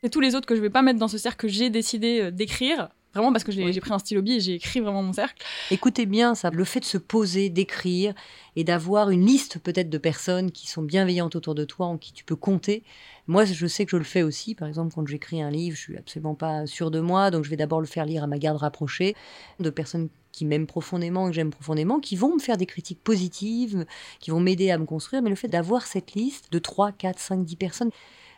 C'est 0.02 0.10
tous 0.10 0.20
les 0.20 0.34
autres 0.34 0.46
que 0.46 0.56
je 0.56 0.60
vais 0.60 0.70
pas 0.70 0.82
mettre 0.82 0.98
dans 0.98 1.08
ce 1.08 1.18
cercle 1.18 1.38
que 1.38 1.48
j'ai 1.48 1.70
décidé 1.70 2.20
euh, 2.20 2.30
d'écrire. 2.30 2.88
Vraiment 3.14 3.32
parce 3.32 3.42
que 3.42 3.50
j'ai 3.50 3.80
pris 3.80 3.92
un 3.92 3.98
stylo 3.98 4.22
et 4.24 4.38
j'ai 4.38 4.54
écrit 4.54 4.80
vraiment 4.80 5.02
mon 5.02 5.12
cercle. 5.12 5.44
Écoutez 5.72 6.06
bien 6.06 6.36
ça, 6.36 6.50
le 6.50 6.64
fait 6.64 6.80
de 6.80 6.84
se 6.84 6.98
poser, 6.98 7.48
d'écrire 7.48 8.14
et 8.54 8.62
d'avoir 8.62 9.10
une 9.10 9.26
liste 9.26 9.58
peut-être 9.58 9.90
de 9.90 9.98
personnes 9.98 10.52
qui 10.52 10.68
sont 10.68 10.82
bienveillantes 10.82 11.34
autour 11.34 11.56
de 11.56 11.64
toi, 11.64 11.86
en 11.86 11.98
qui 11.98 12.12
tu 12.12 12.24
peux 12.24 12.36
compter. 12.36 12.84
Moi, 13.26 13.44
je 13.44 13.66
sais 13.66 13.84
que 13.84 13.90
je 13.90 13.96
le 13.96 14.04
fais 14.04 14.22
aussi. 14.22 14.54
Par 14.54 14.68
exemple, 14.68 14.94
quand 14.94 15.06
j'écris 15.06 15.42
un 15.42 15.50
livre, 15.50 15.76
je 15.76 15.80
suis 15.80 15.96
absolument 15.96 16.34
pas 16.34 16.66
sûre 16.66 16.90
de 16.92 17.00
moi, 17.00 17.30
donc 17.32 17.44
je 17.44 17.50
vais 17.50 17.56
d'abord 17.56 17.80
le 17.80 17.86
faire 17.86 18.04
lire 18.04 18.22
à 18.22 18.26
ma 18.28 18.38
garde 18.38 18.58
rapprochée, 18.58 19.16
de 19.58 19.70
personnes 19.70 20.08
qui 20.30 20.44
m'aiment 20.44 20.66
profondément 20.66 21.26
et 21.26 21.30
que 21.30 21.34
j'aime 21.34 21.50
profondément, 21.50 21.98
qui 21.98 22.14
vont 22.14 22.34
me 22.34 22.40
faire 22.40 22.56
des 22.56 22.66
critiques 22.66 23.02
positives, 23.02 23.86
qui 24.20 24.30
vont 24.30 24.40
m'aider 24.40 24.70
à 24.70 24.78
me 24.78 24.84
construire. 24.84 25.22
Mais 25.22 25.30
le 25.30 25.36
fait 25.36 25.48
d'avoir 25.48 25.86
cette 25.86 26.14
liste 26.14 26.52
de 26.52 26.60
3, 26.60 26.92
4, 26.92 27.18
5, 27.18 27.44
10 27.44 27.56
personnes, 27.56 27.90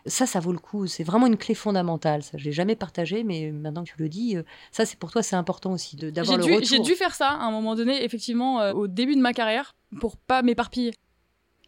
ça, 0.07 0.27
ça 0.27 0.41
vaut 0.41 0.53
le 0.53 0.59
coup. 0.59 0.87
C'est 0.87 1.05
vraiment 1.05 1.27
une 1.27 1.37
clé 1.37 1.55
fondamentale. 1.55 2.23
Ça, 2.23 2.39
je 2.39 2.45
l'ai 2.45 2.53
jamais 2.53 2.77
partagé, 2.77 3.25
mais 3.25 3.51
maintenant 3.51 3.85
que 3.85 3.91
tu 3.91 3.97
le 3.99 4.09
dis, 4.09 4.37
euh, 4.37 4.43
ça, 4.71 4.85
c'est 4.85 4.99
pour 4.99 5.11
toi, 5.11 5.23
c'est 5.23 5.37
important 5.37 5.73
aussi 5.73 5.97
d'avoir 5.97 6.39
le 6.39 6.45
retour. 6.45 6.61
J'ai 6.63 6.81
dû 6.81 6.95
faire 6.95 7.15
ça 7.15 7.31
à 7.31 7.45
un 7.45 7.51
moment 7.51 7.75
donné, 7.75 8.05
effectivement, 8.05 8.61
euh, 8.61 8.73
au 8.73 8.87
début 8.87 9.15
de 9.15 9.21
ma 9.21 9.33
carrière, 9.33 9.75
pour 10.01 10.17
pas 10.17 10.43
m'éparpiller. 10.43 10.93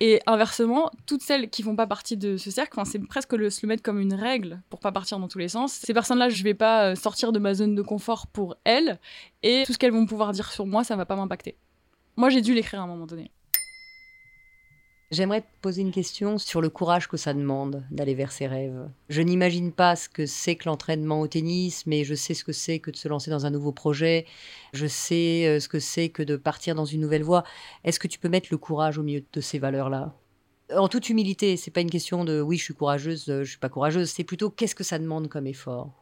Et 0.01 0.21
inversement, 0.27 0.91
toutes 1.07 1.23
celles 1.23 1.49
qui 1.49 1.63
font 1.63 1.77
pas 1.77 1.87
partie 1.87 2.17
de 2.17 2.37
ce 2.37 2.51
cercle, 2.51 2.81
c'est 2.85 2.99
presque 2.99 3.33
le, 3.33 3.49
se 3.49 3.61
le 3.63 3.69
mettre 3.69 3.83
comme 3.83 4.01
une 4.01 4.15
règle 4.15 4.61
pour 4.69 4.81
pas 4.81 4.91
partir 4.91 5.21
dans 5.21 5.29
tous 5.29 5.39
les 5.39 5.49
sens. 5.49 5.73
Ces 5.73 5.95
personnes-là, 5.95 6.29
je 6.29 6.43
vais 6.43 6.55
pas 6.55 6.91
euh, 6.91 6.95
sortir 6.97 7.31
de 7.31 7.39
ma 7.39 7.55
zone 7.55 7.77
de 7.77 7.83
confort 7.83 8.27
pour 8.27 8.57
elles, 8.65 8.99
et 9.45 9.63
tout 9.65 9.73
ce 9.73 9.79
qu'elles 9.79 9.93
vont 9.93 10.07
pouvoir 10.07 10.33
dire 10.33 10.51
sur 10.51 10.67
moi, 10.67 10.83
ça 10.83 10.97
va 10.97 11.07
pas 11.07 11.15
m'impacter. 11.15 11.57
Moi, 12.17 12.29
j'ai 12.29 12.41
dû 12.41 12.55
l'écrire 12.55 12.81
à 12.81 12.85
un 12.85 12.87
moment 12.89 13.07
donné. 13.07 13.31
J'aimerais 15.11 15.43
te 15.43 15.47
poser 15.61 15.83
une 15.83 15.93
question 15.93 16.39
sur 16.39 16.61
le 16.61 16.71
courage 16.71 17.09
que 17.09 17.17
ça 17.17 17.35
demande 17.35 17.85
d'aller 17.91 18.15
vers 18.15 18.33
ses 18.33 18.47
rêves. 18.47 18.89
Je 19.09 19.23
n'imagine 19.23 19.71
pas 19.71 19.97
ce 19.97 20.09
que 20.09 20.27
c'est 20.27 20.57
que 20.57 20.69
l'entraînement 20.69 21.21
au 21.21 21.29
tennis, 21.29 21.87
mais 21.87 22.05
je 22.05 22.15
sais 22.15 22.35
ce 22.35 22.43
que 22.43 22.53
c'est 22.53 22.79
que 22.79 22.91
de 22.91 22.97
se 22.97 23.07
lancer 23.09 23.31
dans 23.31 23.47
un 23.47 23.51
nouveau 23.51 23.71
projet. 23.71 24.27
Je 24.73 24.87
sais 24.87 25.47
euh, 25.47 25.61
ce 25.61 25.69
que 25.69 25.79
c'est 25.79 26.09
que 26.09 26.23
de 26.23 26.37
partir 26.37 26.75
dans 26.75 26.85
une 26.85 27.01
nouvelle 27.01 27.23
voie. 27.23 27.45
Est-ce 27.85 28.01
que 28.01 28.09
tu 28.09 28.19
peux 28.19 28.29
mettre 28.29 28.49
le 28.51 28.57
courage 28.57 28.99
au 28.99 29.03
milieu 29.03 29.23
de 29.33 29.41
ces 29.41 29.59
valeurs-là? 29.59 30.15
En 30.75 30.89
toute 30.89 31.11
humilité, 31.11 31.57
c'est 31.57 31.71
pas 31.71 31.83
une 31.83 31.91
question 31.91 32.25
de 32.25 32.41
oui, 32.41 32.57
je 32.57 32.65
suis 32.65 32.75
courageuse, 32.75 33.25
je 33.27 33.45
suis 33.45 33.59
pas 33.59 33.69
courageuse. 33.69 34.11
C'est 34.11 34.25
plutôt 34.25 34.51
qu'est-ce 34.51 34.75
que 34.75 34.85
ça 34.85 34.99
demande 34.99 35.29
comme 35.29 35.47
effort? 35.47 35.93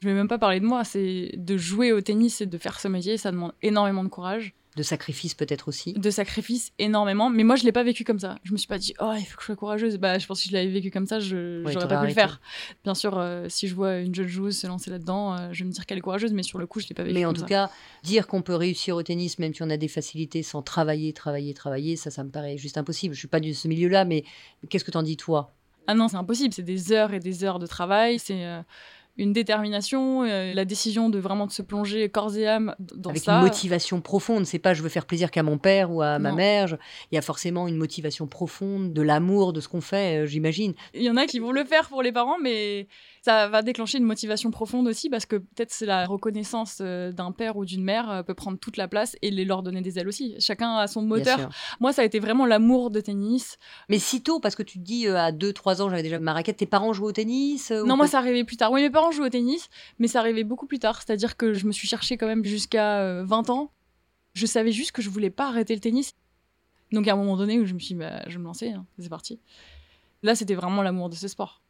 Je 0.00 0.08
vais 0.08 0.14
même 0.14 0.26
pas 0.26 0.38
parler 0.38 0.58
de 0.58 0.66
moi, 0.66 0.82
c'est 0.82 1.30
de 1.36 1.56
jouer 1.56 1.92
au 1.92 2.00
tennis 2.00 2.40
et 2.40 2.46
de 2.46 2.58
faire 2.58 2.80
ce 2.80 2.88
métier, 2.88 3.16
ça 3.16 3.30
demande 3.30 3.52
énormément 3.62 4.02
de 4.02 4.08
courage. 4.08 4.52
De 4.74 4.82
sacrifice 4.82 5.34
peut-être 5.34 5.68
aussi. 5.68 5.92
De 5.92 6.10
sacrifice 6.10 6.72
énormément, 6.78 7.28
mais 7.28 7.44
moi 7.44 7.56
je 7.56 7.64
l'ai 7.64 7.72
pas 7.72 7.82
vécu 7.82 8.04
comme 8.04 8.18
ça. 8.18 8.38
Je 8.42 8.52
me 8.52 8.56
suis 8.56 8.68
pas 8.68 8.78
dit 8.78 8.94
oh 9.00 9.12
il 9.18 9.24
faut 9.24 9.36
que 9.36 9.42
je 9.42 9.46
sois 9.46 9.56
courageuse. 9.56 9.98
Bah 9.98 10.18
je 10.18 10.26
pense 10.26 10.38
que 10.38 10.42
si 10.44 10.48
je 10.48 10.54
l'avais 10.54 10.70
vécu 10.70 10.90
comme 10.90 11.06
ça, 11.06 11.20
je 11.20 11.62
n'aurais 11.62 11.88
pas 11.88 12.00
pu 12.00 12.06
le 12.06 12.14
faire. 12.14 12.40
Bien 12.82 12.94
sûr, 12.94 13.18
euh, 13.18 13.46
si 13.50 13.68
je 13.68 13.74
vois 13.74 13.98
une 13.98 14.14
jeune 14.14 14.28
joueuse 14.28 14.56
se 14.56 14.66
lancer 14.66 14.90
là-dedans, 14.90 15.34
euh, 15.34 15.48
je 15.52 15.62
vais 15.62 15.68
me 15.68 15.72
dire 15.72 15.84
qu'elle 15.84 15.98
est 15.98 16.02
courageuse, 16.02 16.32
mais 16.32 16.42
sur 16.42 16.58
le 16.58 16.66
coup 16.66 16.80
je 16.80 16.88
l'ai 16.88 16.94
pas 16.94 17.02
vécu. 17.02 17.14
Mais 17.14 17.26
en 17.26 17.34
tout 17.34 17.44
cas, 17.44 17.70
dire 18.02 18.26
qu'on 18.26 18.40
peut 18.40 18.54
réussir 18.54 18.96
au 18.96 19.02
tennis 19.02 19.38
même 19.38 19.52
si 19.52 19.62
on 19.62 19.68
a 19.68 19.76
des 19.76 19.88
facilités 19.88 20.42
sans 20.42 20.62
travailler, 20.62 21.12
travailler, 21.12 21.52
travailler, 21.52 21.96
ça 21.96 22.10
ça 22.10 22.24
me 22.24 22.30
paraît 22.30 22.56
juste 22.56 22.78
impossible. 22.78 23.14
Je 23.14 23.18
suis 23.18 23.28
pas 23.28 23.40
de 23.40 23.52
ce 23.52 23.68
milieu-là, 23.68 24.06
mais 24.06 24.24
qu'est-ce 24.70 24.84
que 24.84 24.90
t'en 24.90 25.02
dis 25.02 25.18
toi? 25.18 25.52
Ah 25.86 25.94
non 25.94 26.08
c'est 26.08 26.16
impossible, 26.16 26.54
c'est 26.54 26.62
des 26.62 26.92
heures 26.92 27.12
et 27.12 27.20
des 27.20 27.44
heures 27.44 27.58
de 27.58 27.66
travail, 27.66 28.18
c'est 28.18 28.46
euh, 28.46 28.62
une 29.18 29.32
détermination, 29.32 30.24
euh, 30.24 30.54
la 30.54 30.64
décision 30.64 31.08
de 31.10 31.18
vraiment 31.18 31.46
de 31.46 31.52
se 31.52 31.62
plonger 31.62 32.08
corps 32.08 32.36
et 32.36 32.46
âme 32.46 32.74
dans 32.78 33.10
Avec 33.10 33.22
ça. 33.22 33.36
une 33.36 33.42
motivation 33.42 34.00
profonde. 34.00 34.46
C'est 34.46 34.58
pas 34.58 34.74
je 34.74 34.82
veux 34.82 34.88
faire 34.88 35.06
plaisir 35.06 35.30
qu'à 35.30 35.42
mon 35.42 35.58
père 35.58 35.90
ou 35.92 36.02
à 36.02 36.18
ma 36.18 36.32
mère. 36.32 36.66
Je- 36.68 36.76
Il 37.10 37.14
y 37.14 37.18
a 37.18 37.22
forcément 37.22 37.68
une 37.68 37.76
motivation 37.76 38.26
profonde, 38.26 38.92
de 38.92 39.02
l'amour 39.02 39.52
de 39.52 39.60
ce 39.60 39.68
qu'on 39.68 39.80
fait, 39.80 40.22
euh, 40.22 40.26
j'imagine. 40.26 40.72
Il 40.94 41.02
y 41.02 41.10
en 41.10 41.16
a 41.16 41.26
qui 41.26 41.38
vont 41.38 41.52
le 41.52 41.64
faire 41.64 41.88
pour 41.88 42.02
les 42.02 42.12
parents, 42.12 42.38
mais 42.42 42.88
ça 43.22 43.48
va 43.48 43.62
déclencher 43.62 43.98
une 43.98 44.04
motivation 44.04 44.50
profonde 44.50 44.88
aussi 44.88 45.10
parce 45.10 45.26
que 45.26 45.36
peut-être 45.36 45.72
c'est 45.72 45.86
la 45.86 46.06
reconnaissance 46.06 46.78
euh, 46.80 47.12
d'un 47.12 47.32
père 47.32 47.56
ou 47.56 47.64
d'une 47.64 47.84
mère 47.84 48.24
peut 48.26 48.34
prendre 48.34 48.58
toute 48.58 48.76
la 48.76 48.88
place 48.88 49.14
et 49.22 49.30
les 49.30 49.44
leur 49.44 49.62
donner 49.62 49.80
des 49.82 49.98
ailes 49.98 50.08
aussi. 50.08 50.34
Chacun 50.38 50.76
a 50.76 50.86
son 50.86 51.02
moteur. 51.02 51.50
Moi, 51.80 51.92
ça 51.92 52.02
a 52.02 52.04
été 52.04 52.18
vraiment 52.18 52.46
l'amour 52.46 52.90
de 52.90 53.00
tennis. 53.00 53.58
Mais 53.88 53.98
si 53.98 54.22
tôt, 54.22 54.40
parce 54.40 54.54
que 54.54 54.62
tu 54.62 54.78
te 54.78 54.84
dis 54.84 55.06
à 55.06 55.32
2-3 55.32 55.82
ans, 55.82 55.90
j'avais 55.90 56.02
déjà 56.02 56.18
ma 56.18 56.32
raquette, 56.32 56.56
tes 56.56 56.66
parents 56.66 56.92
jouaient 56.92 57.08
au 57.08 57.12
tennis 57.12 57.70
ou 57.70 57.86
Non, 57.86 57.96
moi, 57.96 58.06
ça 58.06 58.18
arrivait 58.18 58.44
plus 58.44 58.56
tard. 58.56 58.72
Oui, 58.72 58.80
mes 58.82 58.90
parents 58.90 59.01
jouaient 59.10 59.26
au 59.26 59.30
tennis, 59.30 59.68
mais 59.98 60.06
ça 60.06 60.20
arrivait 60.20 60.44
beaucoup 60.44 60.66
plus 60.66 60.78
tard. 60.78 61.02
C'est-à-dire 61.02 61.36
que 61.36 61.52
je 61.54 61.66
me 61.66 61.72
suis 61.72 61.88
cherchée 61.88 62.16
quand 62.16 62.26
même 62.26 62.44
jusqu'à 62.44 62.98
euh, 63.00 63.24
20 63.24 63.50
ans. 63.50 63.70
Je 64.34 64.46
savais 64.46 64.72
juste 64.72 64.92
que 64.92 65.02
je 65.02 65.10
voulais 65.10 65.30
pas 65.30 65.48
arrêter 65.48 65.74
le 65.74 65.80
tennis. 65.80 66.14
Donc, 66.92 67.08
à 67.08 67.12
un 67.12 67.16
moment 67.16 67.36
donné 67.36 67.58
où 67.58 67.64
je 67.66 67.74
me 67.74 67.78
suis 67.78 67.94
dit, 67.94 68.00
bah, 68.00 68.22
je 68.26 68.32
vais 68.34 68.38
me 68.38 68.44
lancer, 68.44 68.70
hein, 68.70 68.86
c'est 68.98 69.08
parti. 69.08 69.40
Là, 70.22 70.34
c'était 70.34 70.54
vraiment 70.54 70.82
l'amour 70.82 71.08
de 71.08 71.14
ce 71.14 71.26
sport. 71.28 71.60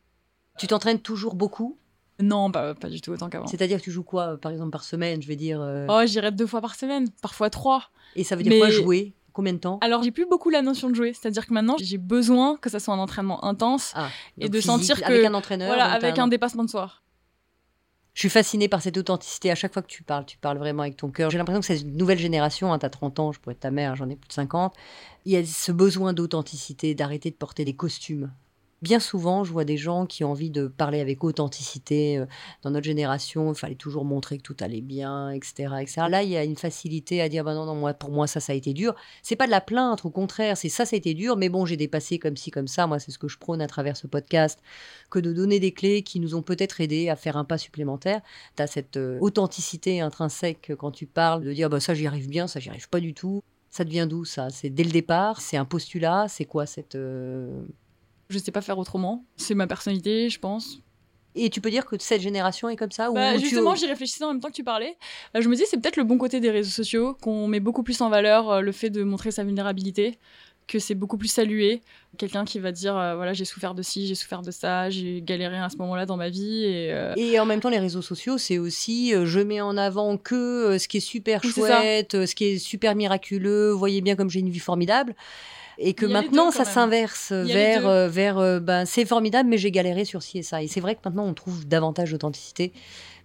Tu 0.59 0.67
t'entraînes 0.67 1.01
toujours 1.01 1.35
beaucoup? 1.35 1.79
Non, 2.21 2.51
pas, 2.51 2.75
pas 2.75 2.89
du 2.89 3.01
tout 3.01 3.11
autant 3.13 3.31
qu'avant. 3.31 3.47
C'est-à-dire 3.47 3.79
que 3.79 3.83
tu 3.85 3.91
joues 3.91 4.03
quoi, 4.05 4.33
euh, 4.35 4.37
par 4.37 4.53
exemple, 4.53 4.71
par 4.71 4.85
semaine, 4.85 5.23
je 5.23 5.27
vais 5.29 5.37
dire 5.37 5.61
euh, 5.61 5.87
Oh, 5.89 6.03
j'irais 6.05 6.31
deux 6.31 6.47
fois 6.47 6.61
par 6.61 6.75
semaine, 6.75 7.09
parfois 7.23 7.51
trois. 7.51 7.91
Et 8.17 8.23
ça 8.25 8.37
veut 8.37 8.43
dire 8.43 8.53
mais- 8.53 8.59
quoi 8.59 8.71
jouer? 8.71 9.15
Combien 9.33 9.55
de 9.55 9.59
temps? 9.59 9.79
Alors, 9.81 10.03
j'ai 10.03 10.11
plus 10.11 10.27
beaucoup 10.27 10.51
la 10.51 10.61
notion 10.61 10.91
de 10.91 10.95
jouer. 10.95 11.15
C'est-à-dire 11.15 11.47
que 11.47 11.55
maintenant, 11.55 11.77
j'ai 11.81 11.97
besoin 11.97 12.59
que 12.59 12.69
ça 12.69 12.79
soit 12.79 12.93
un 12.93 12.99
entraînement 12.99 13.43
intense, 13.47 13.93
Ah, 13.95 14.11
et 14.39 14.51
de 14.51 14.61
physique, 14.61 14.71
sentir 14.71 15.01
que- 15.01 15.05
Avec 15.05 15.25
un 15.25 15.33
entraîneur 15.33 15.69
voilà, 15.69 15.87
avec 15.91 16.19
un 16.19 16.29
dépassement 16.29 16.65
de 16.65 16.69
soi. 16.71 16.93
Je 18.15 18.21
suis 18.21 18.29
fascinée 18.29 18.69
par 18.69 18.83
cette 18.83 18.97
authenticité. 18.99 19.51
À 19.51 19.55
chaque 19.55 19.73
fois 19.73 19.83
que 19.83 19.89
tu 19.89 20.03
parles, 20.03 20.27
tu 20.27 20.37
parles 20.37 20.59
vraiment 20.59 20.83
avec 20.83 20.97
ton 20.97 21.11
cœur. 21.11 21.31
J'ai 21.31 21.39
l'impression 21.39 21.61
que 21.61 21.67
c'est 21.67 21.81
une 21.81 21.97
nouvelle 21.97 22.19
génération. 22.19 22.77
Tu 22.79 22.87
as 22.87 22.91
30 22.91 23.19
ans, 23.21 23.33
je 23.33 23.41
pourrais 23.41 23.55
être 23.55 23.61
ta 23.61 23.71
mère, 23.71 23.97
j'en 23.97 24.09
ai 24.11 24.17
plus 24.17 24.29
de 24.29 24.33
50. 24.33 24.75
Il 25.25 25.33
y 25.33 25.37
a 25.37 25.45
ce 25.45 25.73
besoin 25.73 26.13
d'authenticité, 26.13 26.95
d'arrêter 26.95 27.31
de 27.31 27.37
porter 27.37 27.65
des 27.65 27.75
costumes. 27.75 28.31
Bien 28.83 28.99
souvent, 28.99 29.45
je 29.45 29.53
vois 29.53 29.65
des 29.65 29.77
gens 29.77 30.07
qui 30.07 30.25
ont 30.25 30.33
envie 30.33 30.51
de 30.51 30.67
parler 30.67 30.99
avec 31.01 31.23
authenticité. 31.23 32.19
Euh, 32.19 32.27
Dans 32.63 32.71
notre 32.71 32.85
génération, 32.85 33.53
il 33.53 33.57
fallait 33.57 33.77
toujours 33.77 34.05
montrer 34.05 34.39
que 34.39 34.43
tout 34.43 34.57
allait 34.59 34.81
bien, 34.81 35.31
etc., 35.31 35.75
etc. 35.81 36.07
Là, 36.11 36.25
il 36.25 36.31
y 36.31 36.37
a 36.37 36.43
une 36.43 36.57
facilité 36.57 37.23
à 37.23 37.29
dire 37.29 37.45
bah 37.45 37.55
non, 37.55 37.65
non, 37.65 37.77
moi, 37.77 37.95
pour 37.95 38.11
moi, 38.11 38.27
ça, 38.27 38.41
ça 38.41 38.53
a 38.53 38.57
été 38.57 38.73
dur. 38.73 38.97
C'est 39.23 39.37
pas 39.37 39.47
de 39.47 39.53
la 39.53 39.61
plainte, 39.61 40.05
au 40.05 40.11
contraire, 40.11 40.57
c'est 40.57 40.69
ça, 40.69 40.85
ça 40.85 40.97
a 40.97 40.99
été 40.99 41.15
dur, 41.15 41.37
mais 41.37 41.49
bon, 41.49 41.65
j'ai 41.65 41.77
dépassé 41.77 42.19
comme 42.19 42.37
ci, 42.37 42.51
comme 42.51 42.67
ça. 42.67 42.89
Moi, 42.89 42.99
c'est 42.99 43.13
ce 43.13 43.19
que 43.21 43.29
je 43.29 43.39
prône 43.39 43.63
à 43.63 43.69
travers 43.69 43.97
ce 43.97 44.09
podcast, 44.09 44.59
que 45.11 45.21
de 45.21 45.33
donner 45.33 45.61
des 45.61 45.73
clés 45.73 46.03
qui 46.03 46.19
nous 46.19 46.35
ont 46.35 46.43
peut-être 46.43 46.81
aidés 46.81 47.09
à 47.09 47.15
faire 47.15 47.37
un 47.37 47.45
pas 47.45 47.59
supplémentaire 47.59 48.21
tu 48.57 48.63
as 48.63 48.67
cette 48.67 48.97
euh, 48.97 49.19
authenticité 49.21 50.01
intrinsèque 50.01 50.73
quand 50.77 50.91
tu 50.91 51.07
parles, 51.07 51.45
de 51.45 51.53
dire 51.53 51.71
bah, 51.71 51.79
ça 51.81 51.95
j'y 51.95 52.07
arrive 52.09 52.29
bien, 52.29 52.47
ça 52.49 52.59
j'y 52.59 52.69
arrive 52.69 52.89
pas 52.89 53.01
du 53.01 53.15
tout. 53.15 53.43
Ça 53.71 53.85
devient 53.85 54.07
d'où 54.11 54.25
ça 54.27 54.51
C'est 54.51 54.69
dès 54.71 54.85
le 54.85 54.91
départ 54.91 55.41
C'est 55.41 55.57
un 55.57 55.65
postulat 55.65 56.27
C'est 56.29 56.45
quoi 56.45 56.67
cette. 56.67 56.95
euh, 56.97 57.63
Je 58.33 58.39
sais 58.39 58.51
pas 58.53 58.61
faire 58.63 58.79
autrement. 58.79 59.25
C'est 59.37 59.55
ma 59.55 59.67
personnalité, 59.67 60.29
je 60.31 60.39
pense. 60.41 60.79
Et 61.35 61.49
tu 61.49 61.61
peux 61.63 61.71
dire 61.71 61.87
que 61.87 61.97
cette 61.99 62.21
génération 62.21 62.69
est 62.69 62.77
comme 62.77 62.91
ça 62.91 63.11
ou 63.11 63.15
Bah, 63.15 63.35
tu- 63.35 63.41
justement, 63.41 63.75
j'y 63.75 63.87
réfléchissais 63.87 64.23
en 64.25 64.33
même 64.33 64.41
temps 64.41 64.49
que 64.49 64.55
tu 64.55 64.65
parlais. 64.65 64.97
Euh, 65.37 65.41
je 65.41 65.49
me 65.49 65.57
dis, 65.57 65.63
c'est 65.67 65.79
peut-être 65.81 65.97
le 65.97 66.05
bon 66.05 66.19
côté 66.19 66.41
des 66.41 66.51
réseaux 66.51 66.69
sociaux, 66.71 67.17
qu'on 67.23 67.47
met 67.47 67.61
beaucoup 67.61 67.83
plus 67.83 68.01
en 68.03 68.11
valeur 68.11 68.51
euh, 68.51 68.61
le 68.61 68.71
fait 68.73 68.91
de 68.91 69.03
montrer 69.03 69.31
sa 69.31 69.43
vulnérabilité, 69.43 70.19
que 70.69 70.79
c'est 70.79 70.95
beaucoup 70.95 71.17
plus 71.17 71.29
salué. 71.29 71.81
Quelqu'un 72.19 72.45
qui 72.45 72.59
va 72.59 72.71
dire, 72.71 72.95
euh, 72.99 73.17
voilà, 73.17 73.33
j'ai 73.33 73.47
souffert 73.47 73.75
de 73.75 73.81
ci, 73.81 74.07
j'ai 74.07 74.15
souffert 74.15 74.43
de 74.43 74.51
ça, 74.51 74.91
j'ai 74.91 75.23
galéré 75.23 75.57
à 75.57 75.71
ce 75.71 75.79
moment-là 75.79 76.05
dans 76.05 76.19
ma 76.19 76.29
vie. 76.29 76.65
Et, 76.65 76.93
euh, 76.93 77.15
Et 77.17 77.41
en 77.41 77.47
même 77.47 77.61
temps, 77.61 77.71
les 77.71 77.79
réseaux 77.79 78.03
sociaux, 78.03 78.37
c'est 78.37 78.59
aussi 78.59 79.15
euh, 79.15 79.25
je 79.25 79.41
mets 79.41 79.63
en 79.63 79.79
avant 79.79 80.19
que 80.19 80.77
ce 80.79 80.87
qui 80.87 80.99
est 80.99 81.01
super 81.01 81.41
chouette, 81.55 82.27
ce 82.27 82.35
qui 82.35 82.45
est 82.45 82.59
super 82.59 82.95
miraculeux, 82.95 83.71
voyez 83.71 84.03
bien 84.03 84.17
comme 84.17 84.29
j'ai 84.29 84.41
une 84.41 84.51
vie 84.51 84.59
formidable. 84.59 85.15
Et 85.79 85.95
que 85.95 86.07
maintenant, 86.07 86.51
ça 86.51 86.65
s'inverse 86.65 87.33
vers, 87.33 87.89
euh, 87.89 88.09
vers 88.09 88.39
euh, 88.39 88.61
ben, 88.61 88.85
c'est 88.85 89.05
formidable, 89.05 89.49
mais 89.49 89.59
j'ai 89.59 89.71
galéré 89.71 90.05
sur 90.05 90.23
ci 90.23 90.39
et 90.39 90.43
ça. 90.43 90.63
Et 90.63 90.69
c'est 90.69 90.81
vrai 90.81 90.95
que 90.95 91.01
maintenant, 91.05 91.27
on 91.27 91.35
trouve 91.35 91.67
davantage 91.67 92.13
d'authenticité. 92.13 92.73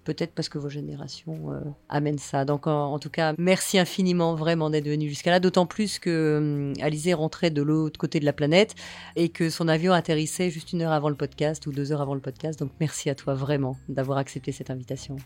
Peut-être 0.07 0.31
parce 0.33 0.47
que 0.47 0.57
vos 0.57 0.69
générations 0.69 1.51
euh, 1.51 1.59
amènent 1.89 2.17
ça. 2.17 2.45
Donc, 2.45 2.65
en, 2.65 2.97
tout 2.97 3.09
cas, 3.09 3.33
merci 3.37 3.77
infiniment 3.77 4.35
vraiment 4.35 4.69
d'être 4.69 4.87
venu 4.87 5.09
jusqu'à 5.09 5.31
là. 5.31 5.41
D'autant 5.41 5.65
plus 5.65 5.99
que 5.99 6.37
hum, 6.37 6.73
Alizé 6.81 7.13
rentrait 7.13 7.49
de 7.49 7.61
l'autre 7.61 7.99
côté 7.99 8.21
de 8.21 8.25
la 8.25 8.31
planète 8.31 8.73
et 9.17 9.27
que 9.27 9.49
son 9.49 9.67
avion 9.67 9.91
atterrissait 9.91 10.49
juste 10.49 10.71
une 10.71 10.81
heure 10.81 10.93
avant 10.93 11.09
le 11.09 11.15
podcast 11.15 11.67
ou 11.67 11.73
deux 11.73 11.91
heures 11.91 11.99
avant 11.99 12.13
le 12.13 12.21
podcast. 12.21 12.57
Donc, 12.57 12.71
merci 12.79 13.09
à 13.09 13.15
toi 13.15 13.33
vraiment 13.33 13.75
d'avoir 13.89 14.17
accepté 14.17 14.53
cette 14.53 14.69
invitation. 14.69 15.17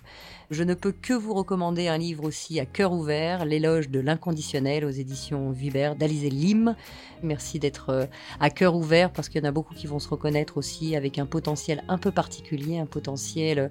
Je 0.50 0.64
ne 0.64 0.74
peux 0.74 0.92
que 0.92 1.14
vous 1.14 1.36
recommander 1.36 1.88
un 1.88 2.00
livre 2.00 2.24
aussi 2.24 2.60
à 2.60 2.66
cœur 2.66 2.92
ouvert, 2.92 3.46
L'éloge 3.46 3.90
de 3.90 4.00
l'inconditionnel 4.00 4.84
aux 4.84 4.90
éditions 4.90 5.52
Vibert 5.52 5.96
d'Alizé 5.96 6.32
Lim. 6.32 6.76
Merci 7.22 7.60
d'être 7.60 7.90
euh, 7.90 8.06
à 8.40 8.50
cœur 8.50 8.76
ouvert 8.76 9.14
parce 9.14 9.30
qu'il 9.30 9.44
y 9.44 9.46
en 9.46 9.50
a 9.50 9.52
beaucoup 9.52 9.76
qui 9.76 9.86
vont 9.86 10.00
se 10.00 10.10
reconnaître 10.10 10.58
aussi 10.58 10.96
avec 10.96 11.20
un 11.20 11.28
potentiel 11.28 11.84
un 11.88 12.00
peu 12.00 12.12
particulier, 12.12 12.80
un 12.80 12.88
potentiel 12.88 13.60
euh, 13.60 13.68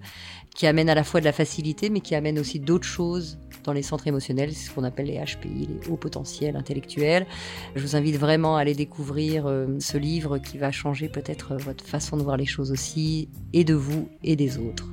qui 0.55 0.67
amène 0.67 0.89
à 0.89 0.95
la 0.95 1.00
fois 1.05 1.21
de 1.21 1.25
la 1.25 1.33
facilité 1.33 1.91
mais 1.91 2.01
qui 2.01 2.15
amène 2.15 2.39
aussi 2.39 2.61
d'autres 2.61 2.87
choses 2.87 3.39
dans 3.65 3.73
les 3.73 3.83
centres 3.83 4.07
émotionnels, 4.07 4.53
c'est 4.53 4.69
ce 4.69 4.75
qu'on 4.75 4.85
appelle 4.85 5.07
les 5.07 5.19
HPI, 5.19 5.69
les 5.69 5.91
hauts 5.91 5.97
potentiels 5.97 6.57
intellectuels. 6.57 7.27
Je 7.75 7.83
vous 7.83 7.97
invite 7.97 8.17
vraiment 8.17 8.57
à 8.57 8.61
aller 8.61 8.75
découvrir 8.75 9.47
euh, 9.47 9.67
ce 9.79 9.99
livre 9.99 10.39
qui 10.39 10.59
va 10.59 10.71
changer 10.73 11.09
peut-être 11.09 11.53
euh, 11.53 11.57
votre 11.59 11.85
façon 11.85 12.17
de 12.17 12.23
voir 12.23 12.37
les 12.37 12.47
choses 12.47 12.73
aussi, 12.73 13.29
et 13.53 13.65
de 13.65 13.75
vous 13.75 14.09
et 14.23 14.37
des 14.37 14.59
autres. 14.59 14.87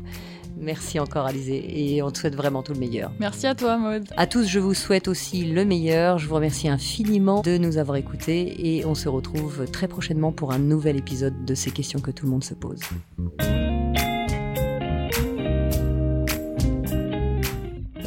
Merci 0.60 1.00
encore 1.00 1.28
Alizé 1.28 1.96
et 1.96 2.02
on 2.02 2.10
te 2.10 2.18
souhaite 2.18 2.36
vraiment 2.36 2.64
tout 2.64 2.74
le 2.74 2.80
meilleur. 2.80 3.12
Merci 3.20 3.46
à 3.46 3.54
toi, 3.54 3.78
Maud. 3.78 4.08
À 4.18 4.26
tous, 4.26 4.48
je 4.48 4.60
vous 4.60 4.74
souhaite 4.74 5.08
aussi 5.08 5.46
le 5.46 5.66
meilleur. 5.66 6.18
Je 6.18 6.28
vous 6.28 6.34
remercie 6.34 6.68
infiniment 6.68 7.42
de 7.42 7.58
nous 7.58 7.78
avoir 7.78 7.98
écoutés 7.98 8.76
et 8.76 8.86
on 8.86 8.96
se 8.96 9.08
retrouve 9.08 9.70
très 9.70 9.88
prochainement 9.88 10.32
pour 10.32 10.52
un 10.52 10.60
nouvel 10.60 10.98
épisode 10.98 11.46
de 11.46 11.54
ces 11.54 11.70
questions 11.70 12.00
que 12.00 12.12
tout 12.12 12.26
le 12.26 12.32
monde 12.32 12.44
se 12.44 12.56
pose. 12.56 12.80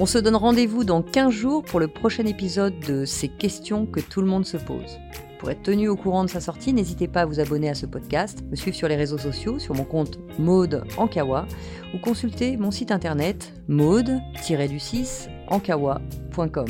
On 0.02 0.06
se 0.06 0.16
donne 0.16 0.36
rendez-vous 0.36 0.82
dans 0.82 1.02
15 1.02 1.30
jours 1.30 1.62
pour 1.62 1.78
le 1.78 1.86
prochain 1.86 2.24
épisode 2.24 2.72
de 2.80 3.04
ces 3.04 3.28
questions 3.28 3.84
que 3.84 4.00
tout 4.00 4.22
le 4.22 4.26
monde 4.26 4.46
se 4.46 4.56
pose. 4.56 4.98
Pour 5.38 5.50
être 5.50 5.60
tenu 5.60 5.88
au 5.88 5.96
courant 5.96 6.24
de 6.24 6.30
sa 6.30 6.40
sortie, 6.40 6.72
n'hésitez 6.72 7.06
pas 7.06 7.20
à 7.20 7.26
vous 7.26 7.38
abonner 7.38 7.68
à 7.68 7.74
ce 7.74 7.84
podcast, 7.84 8.42
me 8.50 8.56
suivre 8.56 8.74
sur 8.74 8.88
les 8.88 8.96
réseaux 8.96 9.18
sociaux, 9.18 9.58
sur 9.58 9.74
mon 9.74 9.84
compte 9.84 10.18
Maude 10.38 10.84
Ankawa, 10.96 11.44
ou 11.94 11.98
consulter 11.98 12.56
mon 12.56 12.70
site 12.70 12.92
internet 12.92 13.52
maude-du6 13.68 15.28
ankawa.com. 15.48 16.68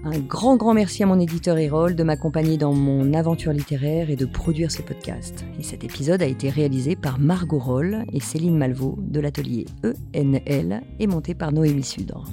Un 0.04 0.20
grand, 0.20 0.56
grand 0.56 0.74
merci 0.74 1.04
à 1.04 1.06
mon 1.06 1.20
éditeur 1.20 1.58
Erol 1.58 1.96
de 1.96 2.04
m'accompagner 2.04 2.58
dans 2.58 2.74
mon 2.74 3.14
aventure 3.14 3.52
littéraire 3.52 4.10
et 4.10 4.16
de 4.16 4.26
produire 4.26 4.72
ce 4.72 4.82
podcast. 4.82 5.46
Et 5.60 5.64
cet 5.64 5.84
épisode 5.84 6.22
a 6.22 6.28
été 6.28 6.50
réalisé 6.50 6.96
par 6.96 7.20
Margot 7.20 7.60
Roll 7.60 8.06
et 8.14 8.22
Céline 8.22 8.58
Malvaux 8.58 8.96
de 9.00 9.20
l'atelier 9.20 9.66
ENL 10.16 10.82
et 11.00 11.08
monté 11.08 11.36
par 11.36 11.52
Noémie 11.52 11.84
Sudre. 11.84 12.26